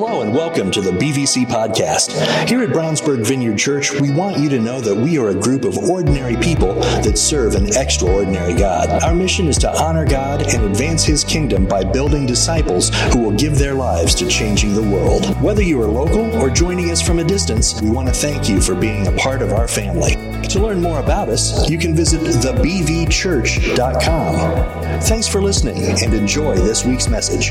Hello 0.00 0.22
and 0.22 0.32
welcome 0.32 0.70
to 0.70 0.80
the 0.80 0.92
BVC 0.92 1.44
podcast. 1.44 2.12
Here 2.48 2.62
at 2.62 2.68
Brownsburg 2.68 3.26
Vineyard 3.26 3.58
Church, 3.58 3.90
we 4.00 4.12
want 4.12 4.38
you 4.38 4.48
to 4.48 4.60
know 4.60 4.80
that 4.80 4.94
we 4.94 5.18
are 5.18 5.30
a 5.30 5.34
group 5.34 5.64
of 5.64 5.76
ordinary 5.76 6.36
people 6.36 6.74
that 6.74 7.18
serve 7.18 7.56
an 7.56 7.76
extraordinary 7.76 8.54
God. 8.54 9.02
Our 9.02 9.12
mission 9.12 9.48
is 9.48 9.58
to 9.58 9.76
honor 9.76 10.06
God 10.06 10.54
and 10.54 10.66
advance 10.66 11.02
His 11.02 11.24
kingdom 11.24 11.66
by 11.66 11.82
building 11.82 12.26
disciples 12.26 12.90
who 13.12 13.18
will 13.18 13.32
give 13.32 13.58
their 13.58 13.74
lives 13.74 14.14
to 14.14 14.28
changing 14.28 14.72
the 14.72 14.82
world. 14.82 15.26
Whether 15.42 15.62
you 15.62 15.82
are 15.82 15.88
local 15.88 16.32
or 16.40 16.48
joining 16.48 16.92
us 16.92 17.02
from 17.02 17.18
a 17.18 17.24
distance, 17.24 17.82
we 17.82 17.90
want 17.90 18.06
to 18.06 18.14
thank 18.14 18.48
you 18.48 18.60
for 18.60 18.76
being 18.76 19.08
a 19.08 19.12
part 19.16 19.42
of 19.42 19.52
our 19.52 19.66
family. 19.66 20.12
To 20.50 20.60
learn 20.60 20.80
more 20.80 21.00
about 21.00 21.28
us, 21.28 21.68
you 21.68 21.76
can 21.76 21.96
visit 21.96 22.20
thebvchurch.com. 22.20 25.00
Thanks 25.00 25.26
for 25.26 25.42
listening 25.42 25.82
and 25.82 26.14
enjoy 26.14 26.54
this 26.54 26.84
week's 26.84 27.08
message. 27.08 27.50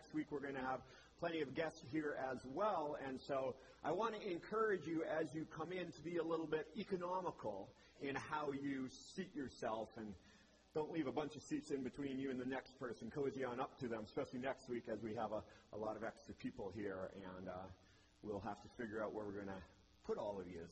Next 0.00 0.14
week, 0.14 0.28
we're 0.30 0.40
going 0.40 0.54
to 0.54 0.62
have 0.62 0.80
plenty 1.18 1.42
of 1.42 1.54
guests 1.54 1.84
here 1.92 2.16
as 2.32 2.38
well. 2.54 2.96
And 3.06 3.20
so 3.20 3.54
I 3.84 3.92
want 3.92 4.14
to 4.18 4.30
encourage 4.30 4.86
you 4.86 5.04
as 5.04 5.26
you 5.34 5.46
come 5.54 5.72
in 5.72 5.92
to 5.92 6.00
be 6.00 6.16
a 6.16 6.22
little 6.22 6.46
bit 6.46 6.68
economical 6.74 7.68
in 8.00 8.14
how 8.14 8.50
you 8.50 8.88
seat 9.14 9.28
yourself 9.36 9.90
and 9.98 10.14
don't 10.74 10.90
leave 10.90 11.06
a 11.06 11.12
bunch 11.12 11.36
of 11.36 11.42
seats 11.42 11.70
in 11.70 11.82
between 11.82 12.18
you 12.18 12.30
and 12.30 12.40
the 12.40 12.46
next 12.46 12.80
person. 12.80 13.12
Cozy 13.14 13.44
on 13.44 13.60
up 13.60 13.78
to 13.80 13.88
them, 13.88 14.04
especially 14.06 14.38
next 14.38 14.70
week 14.70 14.84
as 14.90 15.02
we 15.02 15.14
have 15.14 15.32
a, 15.32 15.42
a 15.74 15.78
lot 15.78 15.96
of 15.96 16.02
extra 16.02 16.32
people 16.32 16.72
here. 16.74 17.10
And 17.36 17.48
uh, 17.50 17.68
we'll 18.22 18.40
have 18.40 18.62
to 18.62 18.68
figure 18.78 19.04
out 19.04 19.12
where 19.12 19.26
we're 19.26 19.32
going 19.32 19.52
to 19.52 19.62
put 20.06 20.16
all 20.16 20.40
of 20.40 20.48
you 20.48 20.64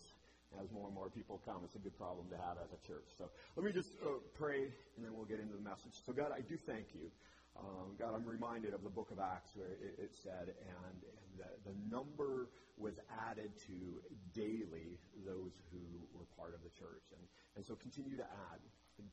as 0.57 0.73
more 0.73 0.87
and 0.87 0.95
more 0.95 1.11
people 1.11 1.39
come. 1.45 1.61
It's 1.65 1.77
a 1.77 1.85
good 1.85 1.99
problem 1.99 2.25
to 2.31 2.37
have 2.39 2.57
as 2.65 2.73
a 2.73 2.81
church. 2.89 3.05
So 3.19 3.29
let 3.57 3.67
me 3.67 3.73
just 3.73 3.93
uh, 4.01 4.25
pray, 4.33 4.73
and 4.97 5.05
then 5.05 5.13
we'll 5.13 5.29
get 5.29 5.39
into 5.39 5.53
the 5.53 5.61
message. 5.61 6.01
So, 6.07 6.15
God, 6.15 6.33
I 6.33 6.41
do 6.41 6.57
thank 6.65 6.87
you. 6.95 7.11
Um, 7.59 7.99
God, 7.99 8.15
I'm 8.15 8.25
reminded 8.25 8.73
of 8.73 8.83
the 8.87 8.91
book 8.91 9.11
of 9.11 9.19
Acts 9.19 9.51
where 9.55 9.75
it, 9.83 9.99
it 9.99 10.13
said, 10.15 10.55
and, 10.55 10.97
and 11.03 11.29
the, 11.35 11.51
the 11.67 11.77
number 11.91 12.49
was 12.79 12.95
added 13.27 13.51
to 13.67 13.99
daily 14.31 14.99
those 15.27 15.59
who 15.75 15.83
were 16.15 16.27
part 16.39 16.55
of 16.55 16.63
the 16.63 16.71
church. 16.71 17.11
And, 17.11 17.23
and 17.59 17.67
so 17.67 17.75
continue 17.75 18.17
to 18.17 18.27
add 18.53 18.63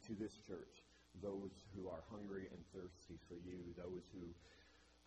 to 0.05 0.13
this 0.13 0.37
church 0.45 0.85
those 1.23 1.65
who 1.73 1.89
are 1.89 2.05
hungry 2.11 2.45
and 2.53 2.61
thirsty 2.69 3.17
for 3.25 3.41
you, 3.41 3.73
those 3.73 4.05
who 4.13 4.29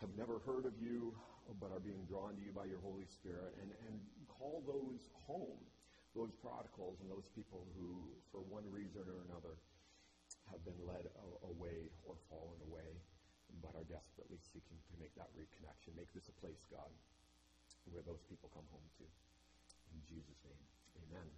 have 0.03 0.11
never 0.19 0.43
heard 0.43 0.67
of 0.67 0.75
you 0.83 1.15
but 1.61 1.71
are 1.71 1.81
being 1.81 2.03
drawn 2.11 2.35
to 2.35 2.43
you 2.43 2.53
by 2.53 2.67
your 2.67 2.83
Holy 2.83 3.07
Spirit, 3.07 3.57
and, 3.63 3.71
and 3.89 3.97
call 4.29 4.63
those 4.67 5.09
home 5.27 5.63
those 6.17 6.33
prodigals 6.41 6.99
and 6.99 7.09
those 7.11 7.29
people 7.37 7.63
who, 7.77 7.95
for 8.33 8.41
one 8.49 8.65
reason 8.73 9.05
or 9.07 9.23
another, 9.29 9.55
have 10.51 10.59
been 10.65 10.79
led 10.83 11.05
away 11.45 11.93
or 12.09 12.17
fallen 12.33 12.59
away, 12.67 12.91
but 13.63 13.75
are 13.75 13.87
desperately 13.87 14.39
seeking 14.53 14.79
to 14.91 14.95
make 14.99 15.15
that 15.17 15.31
reconnection. 15.35 15.97
Make 15.97 16.13
this 16.15 16.29
a 16.29 16.37
place, 16.41 16.63
God, 16.71 16.91
where 17.91 18.03
those 18.03 18.23
people 18.29 18.51
come 18.55 18.67
home 18.71 18.89
to. 18.99 19.07
In 19.95 20.01
Jesus' 20.05 20.41
name, 20.45 20.65
amen. 21.09 21.29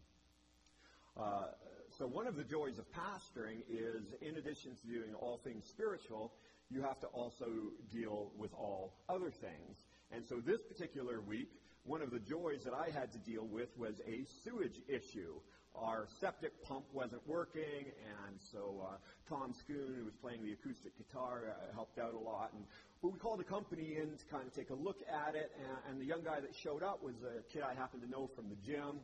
Uh, 1.16 1.52
so 1.98 2.06
one 2.06 2.26
of 2.26 2.36
the 2.36 2.44
joys 2.44 2.78
of 2.78 2.86
pastoring 2.92 3.62
is, 3.68 4.14
in 4.22 4.36
addition 4.36 4.74
to 4.76 4.86
doing 4.86 5.14
all 5.14 5.38
things 5.42 5.66
spiritual, 5.66 6.32
you 6.70 6.82
have 6.82 7.00
to 7.00 7.06
also 7.08 7.46
deal 7.92 8.30
with 8.38 8.54
all 8.54 8.94
other 9.08 9.30
things. 9.30 9.82
And 10.12 10.24
so 10.24 10.36
this 10.36 10.62
particular 10.62 11.20
week, 11.20 11.50
one 11.84 12.02
of 12.02 12.10
the 12.10 12.18
joys 12.18 12.62
that 12.64 12.74
I 12.74 12.90
had 12.90 13.12
to 13.12 13.18
deal 13.18 13.46
with 13.46 13.68
was 13.76 14.00
a 14.06 14.24
sewage 14.44 14.80
issue. 14.88 15.34
Our 15.74 16.06
septic 16.20 16.62
pump 16.62 16.84
wasn't 16.92 17.26
working, 17.26 17.92
and 18.26 18.36
so 18.52 18.82
uh, 18.82 18.96
Tom 19.28 19.54
Schoon, 19.54 19.96
who 19.96 20.04
was 20.04 20.14
playing 20.14 20.42
the 20.44 20.52
acoustic 20.52 20.92
guitar, 20.98 21.54
uh, 21.54 21.72
helped 21.74 21.98
out 21.98 22.14
a 22.14 22.18
lot. 22.18 22.52
And 22.52 22.64
we 23.02 23.18
called 23.18 23.40
a 23.40 23.44
company 23.44 23.96
in 23.96 24.16
to 24.18 24.24
kind 24.30 24.46
of 24.46 24.52
take 24.52 24.70
a 24.70 24.74
look 24.74 24.98
at 25.08 25.34
it, 25.34 25.52
and, 25.58 25.78
and 25.88 26.00
the 26.00 26.04
young 26.04 26.22
guy 26.22 26.40
that 26.40 26.54
showed 26.54 26.82
up 26.82 27.02
was 27.02 27.14
a 27.22 27.42
kid 27.52 27.62
I 27.62 27.74
happened 27.74 28.02
to 28.02 28.10
know 28.10 28.28
from 28.34 28.48
the 28.48 28.56
gym. 28.56 29.00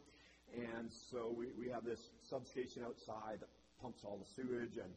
And 0.54 0.90
so 1.10 1.34
we, 1.36 1.46
we 1.58 1.68
have 1.70 1.84
this 1.84 2.10
substation 2.22 2.82
outside 2.84 3.40
that 3.40 3.48
pumps 3.82 4.02
all 4.04 4.18
the 4.18 4.28
sewage. 4.36 4.76
And 4.76 4.92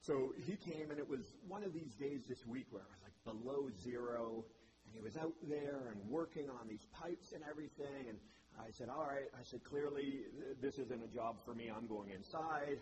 so 0.00 0.34
he 0.46 0.56
came, 0.56 0.90
and 0.90 0.98
it 0.98 1.08
was 1.08 1.34
one 1.46 1.62
of 1.62 1.72
these 1.72 1.94
days 1.94 2.22
this 2.28 2.46
week 2.46 2.66
where 2.70 2.82
it 2.82 2.90
was 2.90 3.02
like 3.02 3.18
below 3.24 3.70
zero, 3.82 4.44
and 4.84 4.94
he 4.94 5.00
was 5.00 5.16
out 5.16 5.34
there 5.48 5.92
and 5.92 6.10
working 6.10 6.48
on 6.50 6.68
these 6.68 6.86
pipes 6.92 7.32
and 7.32 7.42
everything. 7.48 8.08
And 8.08 8.18
I 8.58 8.70
said, 8.70 8.88
all 8.88 9.06
right. 9.06 9.28
I 9.38 9.42
said, 9.42 9.64
clearly, 9.64 10.20
this 10.60 10.78
isn't 10.78 11.02
a 11.02 11.14
job 11.14 11.36
for 11.44 11.54
me. 11.54 11.70
I'm 11.74 11.86
going 11.86 12.10
inside. 12.10 12.78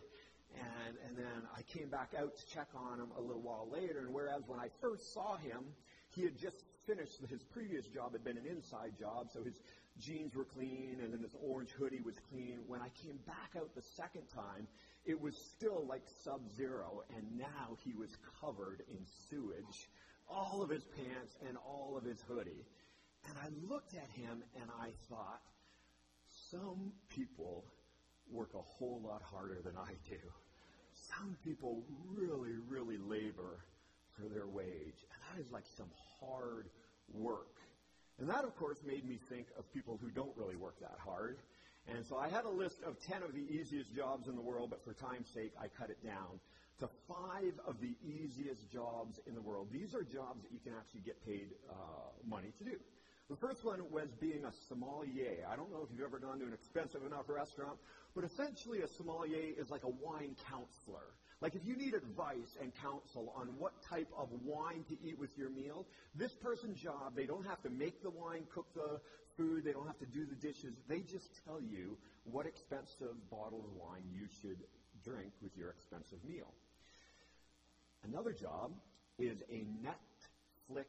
And, 0.54 0.96
and 1.06 1.16
then 1.16 1.42
I 1.56 1.62
came 1.62 1.88
back 1.88 2.12
out 2.18 2.36
to 2.36 2.46
check 2.46 2.68
on 2.74 3.00
him 3.00 3.08
a 3.18 3.20
little 3.20 3.42
while 3.42 3.68
later. 3.70 4.00
And 4.00 4.14
whereas 4.14 4.42
when 4.46 4.60
I 4.60 4.68
first 4.80 5.12
saw 5.12 5.36
him, 5.36 5.64
he 6.14 6.22
had 6.22 6.38
just 6.38 6.64
finished 6.86 7.20
his 7.28 7.42
previous 7.42 7.86
job 7.86 8.12
had 8.12 8.24
been 8.24 8.38
an 8.38 8.46
inside 8.46 8.92
job, 8.98 9.28
so 9.32 9.42
his 9.42 9.60
jeans 9.98 10.34
were 10.34 10.44
clean, 10.44 10.98
and 11.02 11.12
then 11.12 11.20
his 11.20 11.34
orange 11.42 11.70
hoodie 11.70 12.00
was 12.04 12.14
clean. 12.30 12.60
When 12.68 12.80
I 12.80 12.88
came 13.02 13.18
back 13.26 13.56
out 13.56 13.74
the 13.74 13.82
second 13.82 14.22
time, 14.32 14.68
it 15.04 15.20
was 15.20 15.36
still 15.36 15.84
like 15.88 16.02
sub-zero, 16.24 17.02
and 17.16 17.38
now 17.38 17.76
he 17.84 17.92
was 17.92 18.16
covered 18.40 18.82
in 18.88 19.04
sewage, 19.28 19.88
all 20.28 20.62
of 20.62 20.70
his 20.70 20.84
pants 20.84 21.36
and 21.48 21.56
all 21.56 21.96
of 21.96 22.04
his 22.04 22.22
hoodie. 22.28 22.66
And 23.28 23.36
I 23.38 23.48
looked 23.68 23.94
at 23.94 24.08
him 24.10 24.42
and 24.60 24.70
I 24.80 24.90
thought, 25.08 25.42
some 26.50 26.92
people 27.08 27.64
work 28.30 28.50
a 28.54 28.62
whole 28.62 29.00
lot 29.04 29.22
harder 29.22 29.58
than 29.64 29.76
I 29.76 29.92
do. 30.08 30.18
Some 30.94 31.36
people 31.44 31.82
really, 32.14 32.54
really 32.68 32.98
labor 32.98 33.60
for 34.16 34.28
their 34.28 34.46
wage. 34.46 35.04
And 35.12 35.20
that 35.30 35.40
is 35.40 35.52
like 35.52 35.64
some 35.76 35.90
hard 36.20 36.66
work. 37.12 37.56
And 38.18 38.28
that, 38.28 38.44
of 38.44 38.56
course, 38.56 38.78
made 38.86 39.06
me 39.06 39.18
think 39.28 39.46
of 39.58 39.70
people 39.72 39.98
who 40.00 40.10
don't 40.10 40.32
really 40.36 40.56
work 40.56 40.80
that 40.80 40.96
hard. 40.98 41.38
And 41.86 42.04
so 42.04 42.16
I 42.16 42.28
had 42.28 42.44
a 42.44 42.50
list 42.50 42.78
of 42.84 42.98
10 43.00 43.22
of 43.22 43.32
the 43.34 43.44
easiest 43.52 43.94
jobs 43.94 44.26
in 44.26 44.34
the 44.34 44.40
world, 44.40 44.70
but 44.70 44.82
for 44.82 44.92
time's 44.92 45.28
sake, 45.28 45.52
I 45.60 45.68
cut 45.68 45.90
it 45.90 46.02
down 46.04 46.40
to 46.80 46.88
five 47.08 47.52
of 47.66 47.80
the 47.80 47.94
easiest 48.04 48.70
jobs 48.72 49.20
in 49.26 49.34
the 49.34 49.40
world. 49.40 49.68
These 49.72 49.94
are 49.94 50.02
jobs 50.02 50.42
that 50.42 50.52
you 50.52 50.58
can 50.64 50.72
actually 50.78 51.00
get 51.00 51.24
paid 51.24 51.48
uh, 51.70 51.74
money 52.28 52.52
to 52.58 52.64
do. 52.64 52.76
The 53.28 53.36
first 53.36 53.64
one 53.64 53.80
was 53.90 54.08
being 54.20 54.44
a 54.44 54.52
sommelier. 54.68 55.42
I 55.50 55.56
don't 55.56 55.70
know 55.72 55.82
if 55.82 55.90
you've 55.90 56.06
ever 56.06 56.20
gone 56.20 56.38
to 56.38 56.46
an 56.46 56.52
expensive 56.52 57.04
enough 57.04 57.28
restaurant, 57.28 57.76
but 58.14 58.22
essentially 58.22 58.82
a 58.82 58.88
sommelier 58.88 59.50
is 59.58 59.68
like 59.68 59.82
a 59.82 59.90
wine 59.90 60.36
counselor. 60.48 61.10
Like 61.40 61.56
if 61.56 61.66
you 61.66 61.76
need 61.76 61.94
advice 61.94 62.56
and 62.62 62.72
counsel 62.80 63.34
on 63.36 63.48
what 63.58 63.72
type 63.82 64.08
of 64.16 64.28
wine 64.44 64.84
to 64.88 64.96
eat 65.02 65.18
with 65.18 65.36
your 65.36 65.50
meal, 65.50 65.86
this 66.14 66.32
person's 66.34 66.80
job, 66.80 67.16
they 67.16 67.26
don't 67.26 67.44
have 67.44 67.60
to 67.62 67.70
make 67.70 68.00
the 68.02 68.10
wine, 68.10 68.44
cook 68.54 68.66
the 68.74 69.00
food, 69.36 69.64
they 69.64 69.72
don't 69.72 69.86
have 69.86 69.98
to 69.98 70.06
do 70.06 70.24
the 70.24 70.36
dishes. 70.36 70.74
They 70.88 71.00
just 71.00 71.28
tell 71.44 71.60
you 71.60 71.98
what 72.24 72.46
expensive 72.46 73.18
bottle 73.28 73.66
of 73.66 73.74
wine 73.74 74.06
you 74.14 74.28
should 74.40 74.58
drink 75.04 75.32
with 75.42 75.50
your 75.56 75.70
expensive 75.70 76.22
meal. 76.26 76.54
Another 78.04 78.32
job 78.32 78.70
is 79.18 79.42
a 79.50 79.66
Netflix 79.82 80.86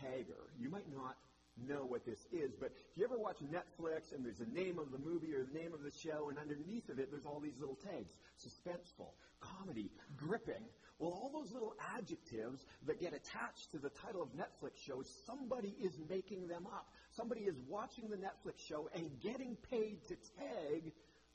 tagger. 0.00 0.48
You 0.58 0.70
might 0.70 0.90
not 0.92 1.16
know 1.66 1.86
what 1.86 2.04
this 2.04 2.26
is, 2.32 2.52
but 2.60 2.70
if 2.92 2.98
you 2.98 3.04
ever 3.04 3.18
watch 3.18 3.38
Netflix 3.40 4.12
and 4.12 4.24
there's 4.24 4.38
the 4.38 4.52
name 4.52 4.78
of 4.78 4.90
the 4.92 4.98
movie 4.98 5.34
or 5.34 5.44
the 5.44 5.58
name 5.58 5.72
of 5.72 5.82
the 5.82 5.90
show, 5.90 6.28
and 6.28 6.38
underneath 6.38 6.88
of 6.88 6.98
it 6.98 7.10
there's 7.10 7.24
all 7.24 7.40
these 7.40 7.58
little 7.58 7.76
tags 7.76 8.18
suspenseful, 8.36 9.12
comedy, 9.40 9.90
gripping. 10.16 10.64
Well, 10.98 11.10
all 11.10 11.30
those 11.32 11.52
little 11.52 11.74
adjectives 11.96 12.64
that 12.86 13.00
get 13.00 13.12
attached 13.12 13.70
to 13.72 13.78
the 13.78 13.90
title 13.90 14.22
of 14.22 14.28
Netflix 14.30 14.76
shows, 14.86 15.06
somebody 15.26 15.74
is 15.82 15.92
making 16.08 16.48
them 16.48 16.66
up. 16.66 16.88
Somebody 17.16 17.42
is 17.42 17.56
watching 17.68 18.08
the 18.08 18.16
Netflix 18.16 18.66
show 18.66 18.88
and 18.94 19.10
getting 19.20 19.56
paid 19.70 19.98
to 20.08 20.16
tag 20.38 20.92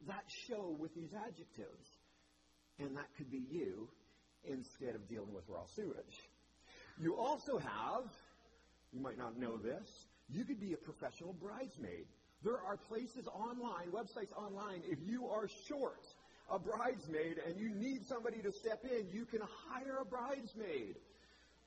that 0.07 0.23
show 0.47 0.75
with 0.79 0.95
these 0.95 1.13
adjectives. 1.13 1.87
And 2.79 2.97
that 2.97 3.07
could 3.17 3.31
be 3.31 3.43
you 3.51 3.87
instead 4.43 4.95
of 4.95 5.07
dealing 5.07 5.33
with 5.33 5.43
raw 5.47 5.65
sewage. 5.75 6.17
You 6.99 7.15
also 7.15 7.59
have, 7.59 8.11
you 8.91 8.99
might 8.99 9.17
not 9.17 9.37
know 9.37 9.57
this, 9.57 9.89
you 10.31 10.45
could 10.45 10.59
be 10.59 10.73
a 10.73 10.77
professional 10.77 11.33
bridesmaid. 11.33 12.05
There 12.43 12.59
are 12.59 12.77
places 12.77 13.27
online, 13.27 13.91
websites 13.91 14.33
online, 14.35 14.81
if 14.89 14.99
you 15.05 15.27
are 15.27 15.47
short 15.67 16.05
a 16.49 16.59
bridesmaid 16.59 17.37
and 17.45 17.57
you 17.57 17.69
need 17.69 18.05
somebody 18.05 18.41
to 18.41 18.51
step 18.51 18.83
in, 18.83 19.07
you 19.13 19.25
can 19.25 19.41
hire 19.69 19.99
a 20.01 20.05
bridesmaid. 20.05 20.95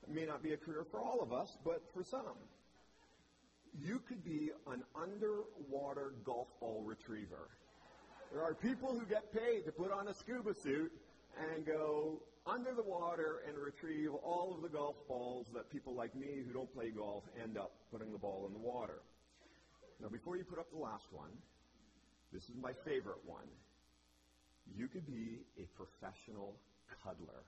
It 0.03 0.13
may 0.13 0.25
not 0.25 0.43
be 0.43 0.53
a 0.53 0.57
career 0.57 0.85
for 0.91 0.99
all 0.99 1.21
of 1.21 1.33
us, 1.33 1.57
but 1.63 1.81
for 1.93 2.03
some. 2.03 2.37
You 3.81 3.99
could 4.07 4.23
be 4.23 4.51
an 4.71 4.83
underwater 4.95 6.13
golf 6.23 6.47
ball 6.59 6.83
retriever. 6.85 7.49
There 8.31 8.43
are 8.43 8.53
people 8.53 8.97
who 8.97 9.05
get 9.05 9.33
paid 9.33 9.65
to 9.65 9.71
put 9.71 9.91
on 9.91 10.07
a 10.07 10.13
scuba 10.13 10.53
suit 10.53 10.91
and 11.37 11.65
go 11.65 12.21
under 12.45 12.73
the 12.73 12.83
water 12.83 13.41
and 13.47 13.57
retrieve 13.57 14.11
all 14.23 14.53
of 14.55 14.61
the 14.61 14.69
golf 14.69 14.95
balls 15.07 15.47
that 15.53 15.69
people 15.71 15.95
like 15.95 16.13
me 16.15 16.43
who 16.45 16.53
don't 16.53 16.71
play 16.73 16.89
golf 16.89 17.23
end 17.41 17.57
up 17.57 17.71
putting 17.91 18.11
the 18.11 18.17
ball 18.17 18.45
in 18.47 18.53
the 18.53 18.59
water. 18.59 19.01
Now, 20.01 20.09
before 20.09 20.37
you 20.37 20.43
put 20.43 20.59
up 20.59 20.69
the 20.71 20.77
last 20.77 21.05
one, 21.11 21.31
this 22.31 22.43
is 22.43 22.55
my 22.61 22.73
favorite 22.83 23.23
one. 23.25 23.47
You 24.75 24.87
could 24.87 25.07
be 25.07 25.39
a 25.57 25.65
professional 25.75 26.55
cuddler. 27.03 27.43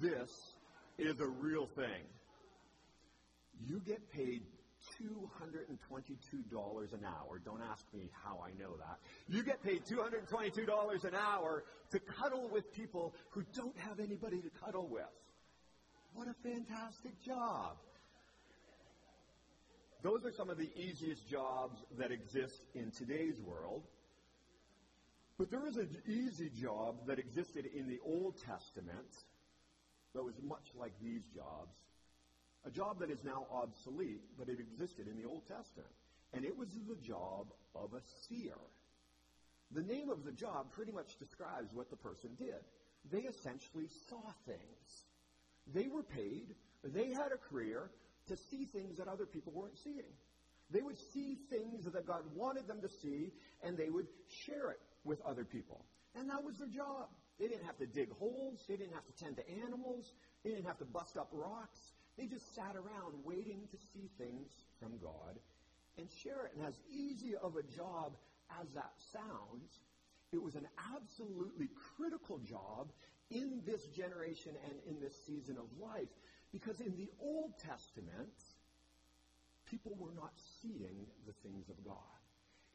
This 0.00 0.30
is 0.98 1.20
a 1.20 1.26
real 1.26 1.66
thing. 1.66 2.04
You 3.66 3.80
get 3.86 4.12
paid 4.12 4.42
$222 5.00 6.92
an 6.92 7.04
hour. 7.04 7.40
Don't 7.44 7.62
ask 7.70 7.84
me 7.94 8.10
how 8.24 8.40
I 8.44 8.50
know 8.60 8.76
that. 8.76 8.98
You 9.28 9.42
get 9.42 9.62
paid 9.62 9.84
$222 9.84 11.04
an 11.04 11.14
hour 11.14 11.64
to 11.90 11.98
cuddle 11.98 12.48
with 12.52 12.72
people 12.72 13.14
who 13.30 13.44
don't 13.54 13.76
have 13.78 14.00
anybody 14.00 14.40
to 14.40 14.50
cuddle 14.64 14.88
with. 14.88 15.04
What 16.14 16.28
a 16.28 16.34
fantastic 16.42 17.20
job. 17.24 17.76
Those 20.02 20.24
are 20.24 20.32
some 20.32 20.50
of 20.50 20.58
the 20.58 20.68
easiest 20.76 21.28
jobs 21.28 21.84
that 21.96 22.10
exist 22.10 22.64
in 22.74 22.90
today's 22.90 23.40
world. 23.40 23.84
But 25.38 25.50
there 25.50 25.66
is 25.66 25.76
an 25.76 25.88
easy 26.06 26.50
job 26.50 27.06
that 27.06 27.18
existed 27.18 27.66
in 27.74 27.88
the 27.88 28.00
Old 28.04 28.36
Testament 28.44 29.24
that 30.14 30.22
was 30.22 30.34
much 30.42 30.68
like 30.78 30.92
these 31.02 31.22
jobs. 31.34 31.74
A 32.64 32.70
job 32.70 33.00
that 33.00 33.10
is 33.10 33.24
now 33.24 33.46
obsolete, 33.52 34.22
but 34.38 34.48
it 34.48 34.60
existed 34.60 35.08
in 35.08 35.20
the 35.20 35.28
Old 35.28 35.46
Testament. 35.46 35.90
And 36.32 36.44
it 36.44 36.56
was 36.56 36.68
the 36.88 36.96
job 36.96 37.46
of 37.74 37.92
a 37.94 38.00
seer. 38.28 38.58
The 39.72 39.82
name 39.82 40.10
of 40.10 40.24
the 40.24 40.32
job 40.32 40.72
pretty 40.72 40.92
much 40.92 41.18
describes 41.18 41.72
what 41.72 41.90
the 41.90 41.96
person 41.96 42.30
did. 42.38 42.62
They 43.10 43.22
essentially 43.22 43.88
saw 44.08 44.22
things. 44.46 45.04
They 45.74 45.88
were 45.88 46.02
paid, 46.02 46.54
they 46.84 47.08
had 47.08 47.32
a 47.32 47.38
career 47.38 47.90
to 48.28 48.36
see 48.50 48.64
things 48.66 48.98
that 48.98 49.08
other 49.08 49.26
people 49.26 49.52
weren't 49.54 49.78
seeing. 49.82 50.12
They 50.70 50.82
would 50.82 50.98
see 51.12 51.36
things 51.50 51.84
that 51.84 52.06
God 52.06 52.22
wanted 52.34 52.66
them 52.66 52.80
to 52.80 52.88
see, 52.88 53.32
and 53.62 53.76
they 53.76 53.90
would 53.90 54.06
share 54.46 54.70
it 54.70 54.80
with 55.04 55.20
other 55.22 55.44
people. 55.44 55.84
And 56.14 56.30
that 56.30 56.42
was 56.42 56.56
their 56.58 56.68
job. 56.68 57.08
They 57.38 57.48
didn't 57.48 57.64
have 57.64 57.78
to 57.78 57.86
dig 57.86 58.10
holes. 58.12 58.60
They 58.68 58.76
didn't 58.76 58.94
have 58.94 59.06
to 59.06 59.24
tend 59.24 59.36
to 59.36 59.50
animals. 59.64 60.12
They 60.44 60.50
didn't 60.50 60.66
have 60.66 60.78
to 60.78 60.84
bust 60.84 61.16
up 61.16 61.28
rocks. 61.32 61.78
They 62.18 62.26
just 62.26 62.54
sat 62.54 62.76
around 62.76 63.14
waiting 63.24 63.68
to 63.70 63.76
see 63.92 64.10
things 64.18 64.50
from 64.78 64.98
God 65.02 65.38
and 65.98 66.08
share 66.22 66.46
it. 66.46 66.52
And 66.56 66.66
as 66.66 66.78
easy 66.90 67.34
of 67.36 67.56
a 67.56 67.62
job 67.62 68.16
as 68.60 68.68
that 68.74 68.92
sounds, 69.12 69.80
it 70.32 70.42
was 70.42 70.54
an 70.54 70.66
absolutely 70.94 71.68
critical 71.96 72.38
job 72.38 72.92
in 73.30 73.62
this 73.64 73.86
generation 73.86 74.52
and 74.64 74.74
in 74.86 75.00
this 75.00 75.14
season 75.26 75.56
of 75.56 75.66
life. 75.80 76.08
Because 76.52 76.80
in 76.80 76.96
the 76.96 77.08
Old 77.20 77.52
Testament, 77.58 78.36
people 79.64 79.96
were 79.98 80.12
not 80.14 80.32
seeing 80.60 81.06
the 81.26 81.32
things 81.42 81.68
of 81.70 81.82
God. 81.84 81.96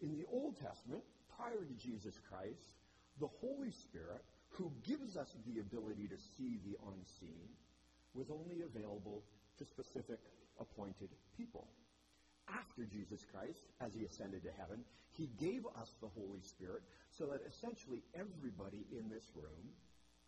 In 0.02 0.18
the 0.18 0.26
Old 0.32 0.58
Testament, 0.60 1.04
prior 1.36 1.64
to 1.64 1.74
Jesus 1.74 2.20
Christ, 2.30 2.74
the 3.20 3.28
Holy 3.28 3.72
Spirit, 3.72 4.24
who 4.50 4.72
gives 4.84 5.18
us 5.18 5.36
the 5.46 5.60
ability 5.60 6.08
to 6.08 6.18
see 6.18 6.60
the 6.66 6.78
unseen, 6.90 7.50
was 8.18 8.34
only 8.34 8.66
available 8.66 9.22
to 9.58 9.66
specific 9.66 10.20
appointed 10.60 11.10
people. 11.38 11.68
After 12.50 12.84
Jesus 12.84 13.24
Christ, 13.30 13.62
as 13.80 13.94
he 13.94 14.06
ascended 14.06 14.42
to 14.44 14.52
heaven, 14.58 14.82
he 15.14 15.30
gave 15.40 15.66
us 15.80 15.94
the 16.02 16.08
Holy 16.08 16.42
Spirit 16.42 16.82
so 17.12 17.26
that 17.28 17.46
essentially 17.46 18.02
everybody 18.16 18.86
in 18.92 19.10
this 19.10 19.30
room 19.36 19.70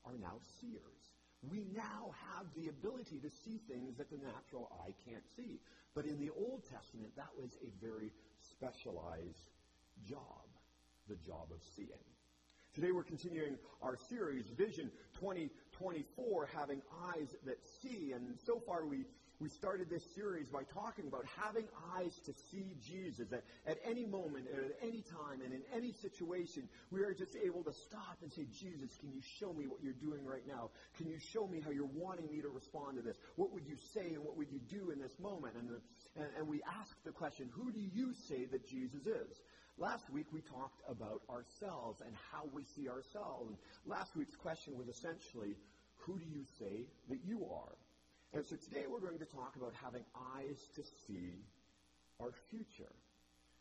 are 0.06 0.18
now 0.22 0.38
seers. 0.62 1.18
We 1.50 1.66
now 1.74 2.14
have 2.36 2.46
the 2.56 2.68
ability 2.68 3.20
to 3.24 3.30
see 3.30 3.60
things 3.68 3.96
that 3.98 4.12
the 4.12 4.18
natural 4.18 4.70
eye 4.84 4.94
can't 5.08 5.24
see. 5.36 5.60
But 5.96 6.06
in 6.06 6.20
the 6.20 6.32
Old 6.36 6.64
Testament, 6.70 7.16
that 7.16 7.32
was 7.40 7.58
a 7.64 7.72
very 7.84 8.12
specialized 8.42 9.50
job, 10.06 10.46
the 11.08 11.16
job 11.26 11.48
of 11.52 11.64
seeing. 11.76 12.04
Today 12.76 12.92
we're 12.92 13.04
continuing 13.04 13.58
our 13.82 13.98
series, 13.98 14.46
Vision 14.56 14.92
2024, 15.80 16.50
having 16.54 16.82
eyes 17.16 17.30
that 17.46 17.58
see. 17.82 18.12
And 18.14 18.38
so 18.46 18.62
far 18.66 18.86
we 18.86 19.06
we 19.40 19.48
started 19.48 19.90
this 19.90 20.04
series 20.16 20.48
by 20.50 20.64
talking 20.74 21.08
about 21.08 21.24
having 21.40 21.64
eyes 21.96 22.12
to 22.26 22.34
see 22.52 22.76
Jesus. 22.84 23.30
That 23.32 23.44
at 23.66 23.78
any 23.86 24.06
moment, 24.06 24.48
at 24.52 24.76
any 24.84 25.02
time, 25.02 25.40
and 25.44 25.54
in 25.54 25.62
any 25.74 25.94
situation, 25.94 26.68
we 26.92 27.04
are 27.04 27.14
just 27.14 27.38
able 27.42 27.64
to 27.64 27.72
stop 27.72 28.18
and 28.22 28.32
say, 28.34 28.46
Jesus, 28.60 28.98
can 29.00 29.12
you 29.14 29.22
show 29.40 29.54
me 29.54 29.66
what 29.68 29.80
you're 29.82 29.94
doing 29.94 30.26
right 30.26 30.46
now? 30.46 30.72
Can 30.98 31.08
you 31.08 31.18
show 31.32 31.48
me 31.48 31.62
how 31.64 31.72
you're 31.72 31.90
wanting 31.96 32.30
me 32.30 32.42
to 32.42 32.50
respond 32.50 32.98
to 32.98 33.02
this? 33.02 33.16
What 33.38 33.54
would 33.54 33.66
you 33.66 33.78
say 33.94 34.14
and 34.14 34.26
what 34.26 34.36
would 34.36 34.52
you 34.52 34.60
do 34.60 34.92
in 34.92 35.00
this 35.00 35.18
moment? 35.20 35.56
And, 35.56 35.70
the, 35.70 35.80
and, 36.20 36.28
and 36.38 36.48
we 36.48 36.62
ask 36.68 36.92
the 37.06 37.12
question, 37.12 37.50
who 37.54 37.72
do 37.72 37.80
you 37.80 38.12
say 38.28 38.44
that 38.52 38.68
Jesus 38.68 39.08
is? 39.08 39.40
Last 39.80 40.10
week 40.12 40.26
we 40.34 40.42
talked 40.42 40.82
about 40.90 41.22
ourselves 41.30 42.02
and 42.06 42.14
how 42.34 42.44
we 42.54 42.64
see 42.76 42.90
ourselves. 42.90 43.56
Last 43.86 44.14
week's 44.14 44.36
question 44.36 44.78
was 44.78 44.90
essentially, 44.90 45.56
who 45.96 46.20
do 46.20 46.26
you 46.26 46.44
say 46.60 46.84
that 47.08 47.20
you 47.26 47.46
are? 47.46 47.78
And 48.34 48.46
so 48.46 48.58
today 48.58 48.84
we're 48.92 49.00
going 49.00 49.20
to 49.20 49.26
talk 49.26 49.56
about 49.56 49.72
having 49.82 50.04
eyes 50.36 50.60
to 50.76 50.84
see 51.08 51.32
our 52.20 52.32
future. 52.50 52.92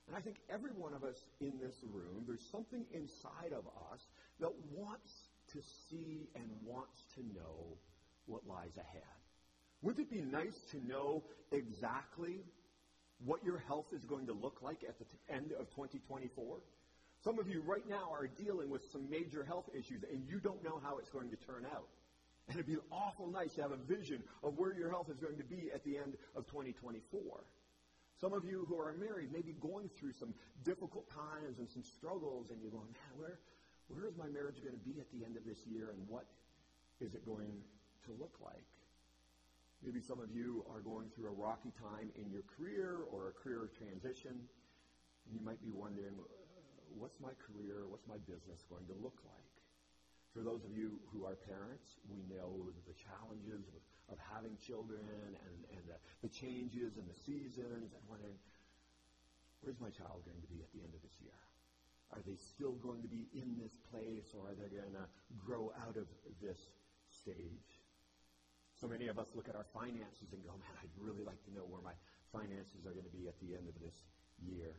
And 0.08 0.16
I 0.16 0.20
think 0.20 0.38
every 0.50 0.72
one 0.72 0.92
of 0.92 1.04
us 1.04 1.22
in 1.40 1.52
this 1.62 1.76
room, 1.94 2.24
there's 2.26 2.44
something 2.50 2.84
inside 2.92 3.52
of 3.52 3.64
us 3.92 4.00
that 4.40 4.50
wants 4.74 5.12
to 5.52 5.60
see 5.88 6.26
and 6.34 6.50
wants 6.66 6.98
to 7.14 7.20
know 7.20 7.78
what 8.26 8.42
lies 8.48 8.76
ahead. 8.76 9.02
Wouldn't 9.82 10.08
it 10.08 10.10
be 10.10 10.20
nice 10.20 10.58
to 10.72 10.84
know 10.84 11.22
exactly 11.52 12.42
what 13.24 13.44
your 13.44 13.58
health 13.58 13.86
is 13.92 14.04
going 14.04 14.26
to 14.26 14.32
look 14.32 14.62
like 14.62 14.84
at 14.88 14.98
the 14.98 15.04
t- 15.04 15.10
end 15.30 15.52
of 15.52 15.70
2024? 15.70 16.58
Some 17.24 17.38
of 17.38 17.48
you 17.48 17.62
right 17.66 17.86
now 17.88 18.10
are 18.12 18.28
dealing 18.28 18.70
with 18.70 18.82
some 18.92 19.10
major 19.10 19.42
health 19.44 19.68
issues 19.74 20.04
and 20.10 20.22
you 20.28 20.38
don't 20.38 20.62
know 20.62 20.80
how 20.82 20.98
it's 20.98 21.10
going 21.10 21.30
to 21.30 21.36
turn 21.36 21.66
out. 21.66 21.88
And 22.48 22.56
it'd 22.56 22.66
be 22.66 22.78
awful 22.90 23.28
nice 23.28 23.54
to 23.54 23.62
have 23.62 23.72
a 23.72 23.76
vision 23.76 24.22
of 24.42 24.56
where 24.56 24.72
your 24.72 24.88
health 24.88 25.10
is 25.10 25.18
going 25.18 25.36
to 25.36 25.44
be 25.44 25.70
at 25.74 25.84
the 25.84 25.98
end 25.98 26.16
of 26.34 26.46
2024. 26.46 27.44
Some 28.20 28.32
of 28.32 28.44
you 28.44 28.66
who 28.68 28.78
are 28.80 28.92
married 28.98 29.32
may 29.32 29.42
be 29.42 29.52
going 29.60 29.90
through 29.98 30.12
some 30.12 30.34
difficult 30.64 31.08
times 31.10 31.58
and 31.58 31.68
some 31.68 31.84
struggles, 31.84 32.50
and 32.50 32.58
you're 32.60 32.70
going, 32.70 32.90
man, 32.90 33.12
where, 33.18 33.38
where 33.88 34.06
is 34.06 34.16
my 34.16 34.26
marriage 34.26 34.58
going 34.62 34.74
to 34.74 34.84
be 34.84 34.98
at 34.98 35.06
the 35.12 35.24
end 35.24 35.36
of 35.36 35.44
this 35.44 35.58
year, 35.70 35.90
and 35.94 36.08
what 36.08 36.26
is 37.00 37.14
it 37.14 37.24
going 37.24 37.62
to 38.06 38.10
look 38.18 38.34
like? 38.42 38.66
Maybe 39.84 40.02
some 40.02 40.18
of 40.18 40.34
you 40.34 40.66
are 40.74 40.82
going 40.82 41.06
through 41.14 41.30
a 41.30 41.36
rocky 41.38 41.70
time 41.78 42.10
in 42.18 42.30
your 42.34 42.42
career 42.58 43.06
or 43.14 43.30
a 43.30 43.34
career 43.38 43.70
transition, 43.78 44.34
and 44.34 45.30
you 45.30 45.38
might 45.38 45.62
be 45.62 45.70
wondering, 45.70 46.18
uh, 46.18 46.26
what's 46.98 47.20
my 47.22 47.30
career, 47.38 47.86
what's 47.86 48.06
my 48.10 48.18
business 48.26 48.66
going 48.66 48.84
to 48.90 48.96
look 48.98 49.22
like? 49.22 49.54
For 50.34 50.42
those 50.42 50.66
of 50.66 50.74
you 50.74 50.98
who 51.14 51.24
are 51.24 51.38
parents, 51.46 52.02
we 52.10 52.18
know 52.26 52.74
the 52.90 52.96
challenges 52.98 53.70
of, 53.70 53.80
of 54.10 54.18
having 54.18 54.58
children 54.58 55.06
and, 55.06 55.56
and 55.70 55.82
the, 55.86 55.98
the 56.26 56.30
changes 56.34 56.98
and 56.98 57.06
the 57.06 57.14
seasons 57.14 57.94
and 57.94 58.02
wondering, 58.10 58.34
where's 59.62 59.78
my 59.78 59.94
child 59.94 60.26
going 60.26 60.42
to 60.42 60.50
be 60.50 60.58
at 60.58 60.70
the 60.74 60.82
end 60.82 60.90
of 60.90 61.00
this 61.06 61.16
year? 61.22 61.38
Are 62.12 62.22
they 62.26 62.34
still 62.34 62.74
going 62.82 63.02
to 63.06 63.10
be 63.10 63.30
in 63.30 63.56
this 63.62 63.78
place 63.94 64.34
or 64.34 64.50
are 64.50 64.58
they 64.58 64.68
going 64.74 64.96
to 64.98 65.06
grow 65.38 65.70
out 65.86 65.96
of 65.96 66.10
this 66.42 66.58
stage? 67.06 67.77
So 68.80 68.86
many 68.86 69.08
of 69.08 69.18
us 69.18 69.26
look 69.34 69.48
at 69.48 69.56
our 69.56 69.66
finances 69.74 70.30
and 70.32 70.42
go, 70.44 70.54
man, 70.54 70.70
I'd 70.78 70.94
really 70.96 71.24
like 71.24 71.42
to 71.46 71.52
know 71.52 71.66
where 71.66 71.82
my 71.82 71.98
finances 72.30 72.86
are 72.86 72.94
going 72.94 73.06
to 73.06 73.16
be 73.16 73.26
at 73.26 73.34
the 73.42 73.58
end 73.58 73.66
of 73.66 73.74
this 73.82 73.94
year. 74.38 74.78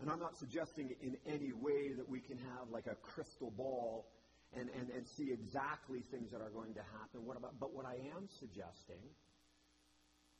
And 0.00 0.10
I'm 0.10 0.20
not 0.20 0.36
suggesting 0.36 0.94
in 1.00 1.16
any 1.24 1.52
way 1.52 1.92
that 1.96 2.08
we 2.08 2.20
can 2.20 2.36
have 2.36 2.68
like 2.70 2.86
a 2.86 2.96
crystal 2.96 3.50
ball 3.50 4.12
and, 4.52 4.68
and, 4.78 4.90
and 4.90 5.06
see 5.06 5.32
exactly 5.32 6.00
things 6.10 6.30
that 6.32 6.42
are 6.42 6.50
going 6.50 6.74
to 6.74 6.84
happen. 7.00 7.24
What 7.24 7.36
about, 7.36 7.58
but 7.58 7.74
what 7.74 7.86
I 7.86 7.96
am 8.14 8.28
suggesting 8.28 9.00